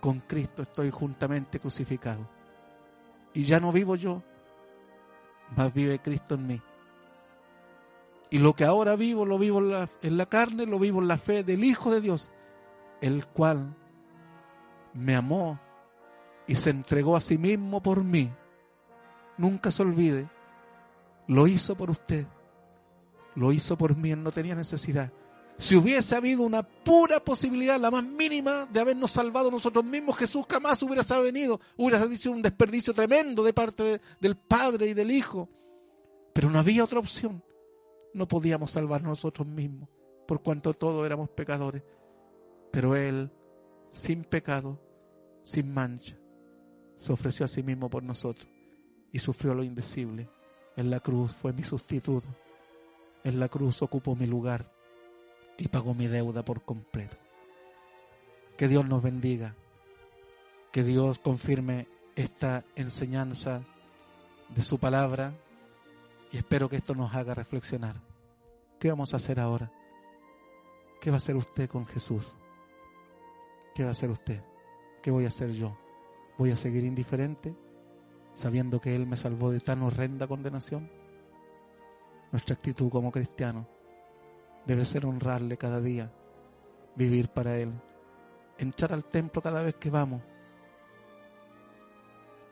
con 0.00 0.18
Cristo 0.18 0.62
estoy 0.62 0.90
juntamente 0.90 1.60
crucificado, 1.60 2.28
y 3.32 3.44
ya 3.44 3.60
no 3.60 3.70
vivo 3.70 3.94
yo, 3.94 4.24
mas 5.56 5.72
vive 5.72 6.00
Cristo 6.00 6.34
en 6.34 6.46
mí. 6.48 6.62
Y 8.30 8.40
lo 8.40 8.54
que 8.54 8.64
ahora 8.64 8.96
vivo, 8.96 9.24
lo 9.24 9.38
vivo 9.38 9.60
en 9.60 9.70
la, 9.70 9.88
en 10.02 10.16
la 10.16 10.26
carne, 10.26 10.66
lo 10.66 10.80
vivo 10.80 10.98
en 11.00 11.06
la 11.06 11.18
fe 11.18 11.44
del 11.44 11.62
Hijo 11.62 11.92
de 11.92 12.00
Dios, 12.00 12.28
el 13.00 13.24
cual 13.28 13.76
me 14.94 15.14
amó 15.14 15.60
y 16.48 16.56
se 16.56 16.70
entregó 16.70 17.14
a 17.14 17.20
sí 17.20 17.38
mismo 17.38 17.80
por 17.80 18.02
mí. 18.02 18.32
Nunca 19.36 19.70
se 19.70 19.82
olvide, 19.82 20.28
lo 21.28 21.46
hizo 21.46 21.76
por 21.76 21.90
usted, 21.90 22.26
lo 23.36 23.52
hizo 23.52 23.78
por 23.78 23.96
mí, 23.96 24.10
él 24.10 24.22
no 24.22 24.32
tenía 24.32 24.56
necesidad. 24.56 25.12
Si 25.58 25.76
hubiese 25.76 26.16
habido 26.16 26.42
una 26.42 26.62
pura 26.62 27.22
posibilidad, 27.22 27.78
la 27.78 27.90
más 27.90 28.04
mínima, 28.04 28.66
de 28.66 28.80
habernos 28.80 29.10
salvado 29.10 29.50
nosotros 29.50 29.84
mismos, 29.84 30.16
Jesús 30.16 30.46
jamás 30.48 30.82
hubiera 30.82 31.02
venido, 31.20 31.60
hubiera 31.76 32.04
sido 32.16 32.32
un 32.32 32.42
desperdicio 32.42 32.94
tremendo 32.94 33.42
de 33.42 33.52
parte 33.52 34.00
del 34.20 34.36
Padre 34.36 34.86
y 34.86 34.94
del 34.94 35.10
Hijo. 35.10 35.48
Pero 36.32 36.48
no 36.48 36.60
había 36.60 36.84
otra 36.84 37.00
opción. 37.00 37.42
No 38.14 38.26
podíamos 38.26 38.70
salvar 38.70 39.02
nosotros 39.02 39.46
mismos, 39.46 39.88
por 40.26 40.42
cuanto 40.42 40.72
todos 40.74 41.04
éramos 41.04 41.28
pecadores. 41.30 41.82
Pero 42.70 42.94
Él, 42.94 43.30
sin 43.90 44.22
pecado, 44.22 44.80
sin 45.42 45.74
mancha, 45.74 46.16
se 46.98 47.12
ofreció 47.12 47.46
a 47.46 47.48
sí 47.48 47.62
mismo 47.62 47.88
por 47.88 48.02
nosotros 48.02 48.46
y 49.12 49.20
sufrió 49.20 49.54
lo 49.54 49.62
indecible. 49.62 50.28
En 50.76 50.90
la 50.90 51.00
cruz 51.00 51.32
fue 51.34 51.52
mi 51.52 51.62
sustituto. 51.62 52.28
En 53.24 53.40
la 53.40 53.48
cruz 53.48 53.80
ocupó 53.82 54.14
mi 54.14 54.26
lugar 54.26 54.70
y 55.56 55.68
pagó 55.68 55.94
mi 55.94 56.06
deuda 56.06 56.44
por 56.44 56.62
completo. 56.62 57.16
Que 58.56 58.68
Dios 58.68 58.84
nos 58.86 59.02
bendiga. 59.02 59.54
Que 60.72 60.82
Dios 60.82 61.18
confirme 61.18 61.88
esta 62.14 62.64
enseñanza 62.76 63.62
de 64.54 64.62
su 64.62 64.78
palabra 64.78 65.32
y 66.30 66.36
espero 66.36 66.68
que 66.68 66.76
esto 66.76 66.94
nos 66.94 67.14
haga 67.14 67.34
reflexionar. 67.34 67.96
¿Qué 68.78 68.90
vamos 68.90 69.14
a 69.14 69.16
hacer 69.16 69.40
ahora? 69.40 69.70
¿Qué 71.00 71.10
va 71.10 71.16
a 71.16 71.18
hacer 71.18 71.36
usted 71.36 71.68
con 71.68 71.86
Jesús? 71.86 72.34
¿Qué 73.74 73.82
va 73.82 73.90
a 73.90 73.92
hacer 73.92 74.10
usted? 74.10 74.42
¿Qué 75.02 75.10
voy 75.10 75.24
a 75.24 75.28
hacer 75.28 75.52
yo? 75.52 75.76
¿Voy 76.38 76.52
a 76.52 76.56
seguir 76.56 76.84
indiferente 76.84 77.54
sabiendo 78.32 78.80
que 78.80 78.94
Él 78.94 79.08
me 79.08 79.16
salvó 79.16 79.50
de 79.50 79.58
tan 79.58 79.82
horrenda 79.82 80.28
condenación? 80.28 80.88
Nuestra 82.30 82.54
actitud 82.54 82.88
como 82.90 83.10
cristianos 83.10 83.66
debe 84.64 84.84
ser 84.84 85.04
honrarle 85.04 85.56
cada 85.56 85.80
día, 85.80 86.12
vivir 86.94 87.28
para 87.28 87.56
Él, 87.56 87.72
entrar 88.56 88.92
al 88.92 89.04
templo 89.04 89.42
cada 89.42 89.62
vez 89.62 89.74
que 89.74 89.90
vamos, 89.90 90.22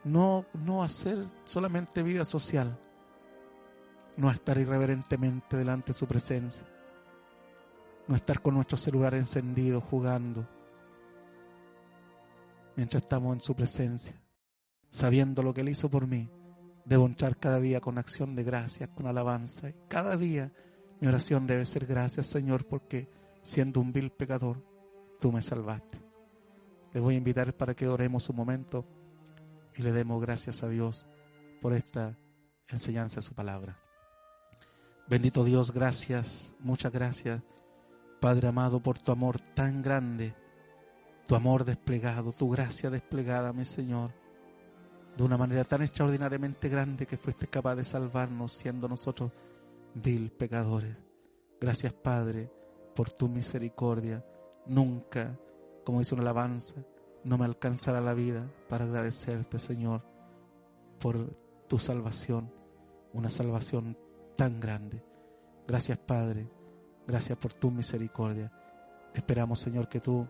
no, 0.03 0.47
no 0.55 0.82
hacer 0.82 1.24
solamente 1.45 2.03
vida 2.03 2.24
social, 2.24 2.76
no 4.16 4.30
estar 4.32 4.59
irreverentemente 4.59 5.57
delante 5.57 5.89
de 5.89 5.99
su 5.99 6.09
presencia, 6.09 6.66
no 8.09 8.16
estar 8.16 8.41
con 8.41 8.55
nuestro 8.55 8.78
celular 8.78 9.14
encendido 9.14 9.80
jugando, 9.80 10.49
mientras 12.76 13.02
estamos 13.02 13.34
en 13.34 13.40
su 13.40 13.56
presencia, 13.56 14.20
sabiendo 14.90 15.42
lo 15.42 15.52
que 15.52 15.62
Él 15.62 15.70
hizo 15.70 15.90
por 15.90 16.06
mí. 16.06 16.30
Debo 16.84 17.06
entrar 17.06 17.36
cada 17.38 17.58
día 17.58 17.80
con 17.80 17.98
acción 17.98 18.36
de 18.36 18.44
gracias, 18.44 18.90
con 18.90 19.06
alabanza. 19.06 19.68
Y 19.68 19.74
cada 19.88 20.16
día 20.16 20.52
mi 21.00 21.08
oración 21.08 21.46
debe 21.46 21.66
ser 21.66 21.86
gracias, 21.86 22.26
Señor, 22.26 22.66
porque 22.66 23.08
siendo 23.42 23.80
un 23.80 23.92
vil 23.92 24.12
pecador, 24.12 24.64
tú 25.20 25.32
me 25.32 25.42
salvaste. 25.42 26.00
Les 26.92 27.02
voy 27.02 27.14
a 27.14 27.18
invitar 27.18 27.56
para 27.56 27.74
que 27.74 27.88
oremos 27.88 28.28
un 28.28 28.36
momento 28.36 28.86
y 29.74 29.82
le 29.82 29.92
demos 29.92 30.20
gracias 30.20 30.62
a 30.62 30.68
Dios 30.68 31.06
por 31.60 31.72
esta 31.72 32.16
enseñanza 32.68 33.16
de 33.16 33.22
su 33.22 33.34
palabra. 33.34 33.78
Bendito 35.08 35.44
Dios, 35.44 35.72
gracias, 35.72 36.54
muchas 36.60 36.92
gracias, 36.92 37.42
Padre 38.20 38.48
amado, 38.48 38.82
por 38.82 38.98
tu 38.98 39.12
amor 39.12 39.38
tan 39.54 39.82
grande 39.82 40.34
tu 41.26 41.34
amor 41.34 41.64
desplegado, 41.64 42.32
tu 42.32 42.48
gracia 42.50 42.88
desplegada, 42.88 43.52
mi 43.52 43.64
Señor, 43.64 44.12
de 45.16 45.24
una 45.24 45.36
manera 45.36 45.64
tan 45.64 45.82
extraordinariamente 45.82 46.68
grande 46.68 47.06
que 47.06 47.16
fuiste 47.16 47.48
capaz 47.48 47.74
de 47.74 47.84
salvarnos 47.84 48.52
siendo 48.52 48.88
nosotros 48.88 49.32
vil 49.94 50.30
pecadores. 50.30 50.96
Gracias, 51.60 51.92
Padre, 51.92 52.50
por 52.94 53.10
tu 53.10 53.28
misericordia. 53.28 54.24
Nunca, 54.66 55.38
como 55.84 55.98
dice 55.98 56.14
una 56.14 56.22
alabanza, 56.22 56.76
no 57.24 57.38
me 57.38 57.44
alcanzará 57.44 58.00
la 58.00 58.14
vida 58.14 58.48
para 58.68 58.84
agradecerte, 58.84 59.58
Señor, 59.58 60.02
por 61.00 61.34
tu 61.66 61.78
salvación, 61.78 62.52
una 63.12 63.30
salvación 63.30 63.98
tan 64.36 64.60
grande. 64.60 65.02
Gracias, 65.66 65.98
Padre. 65.98 66.48
Gracias 67.06 67.36
por 67.38 67.52
tu 67.52 67.70
misericordia. 67.70 68.52
Esperamos, 69.14 69.58
Señor, 69.60 69.88
que 69.88 69.98
tú 69.98 70.28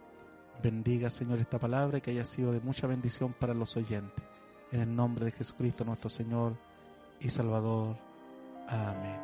Bendiga, 0.63 1.11
Señor, 1.11 1.39
esta 1.39 1.59
palabra 1.59 1.99
y 1.99 2.01
que 2.01 2.11
haya 2.11 2.25
sido 2.25 2.53
de 2.53 2.61
mucha 2.61 2.87
bendición 2.87 3.35
para 3.39 3.55
los 3.55 3.77
oyentes. 3.77 4.25
En 4.73 4.81
el 4.81 4.95
nombre 4.95 5.27
de 5.27 5.33
Jesucristo 5.33 5.85
nuestro 5.85 6.09
Señor 6.09 6.57
y 7.21 7.29
Salvador. 7.29 7.97
Amén. 8.69 9.21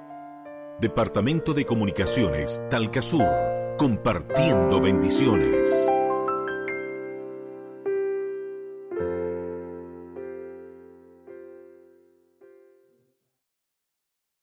Departamento 0.81 1.53
de 1.53 1.65
Comunicaciones, 1.65 2.61
Talcasur, 2.71 3.77
compartiendo 3.77 4.81
bendiciones. 4.81 5.92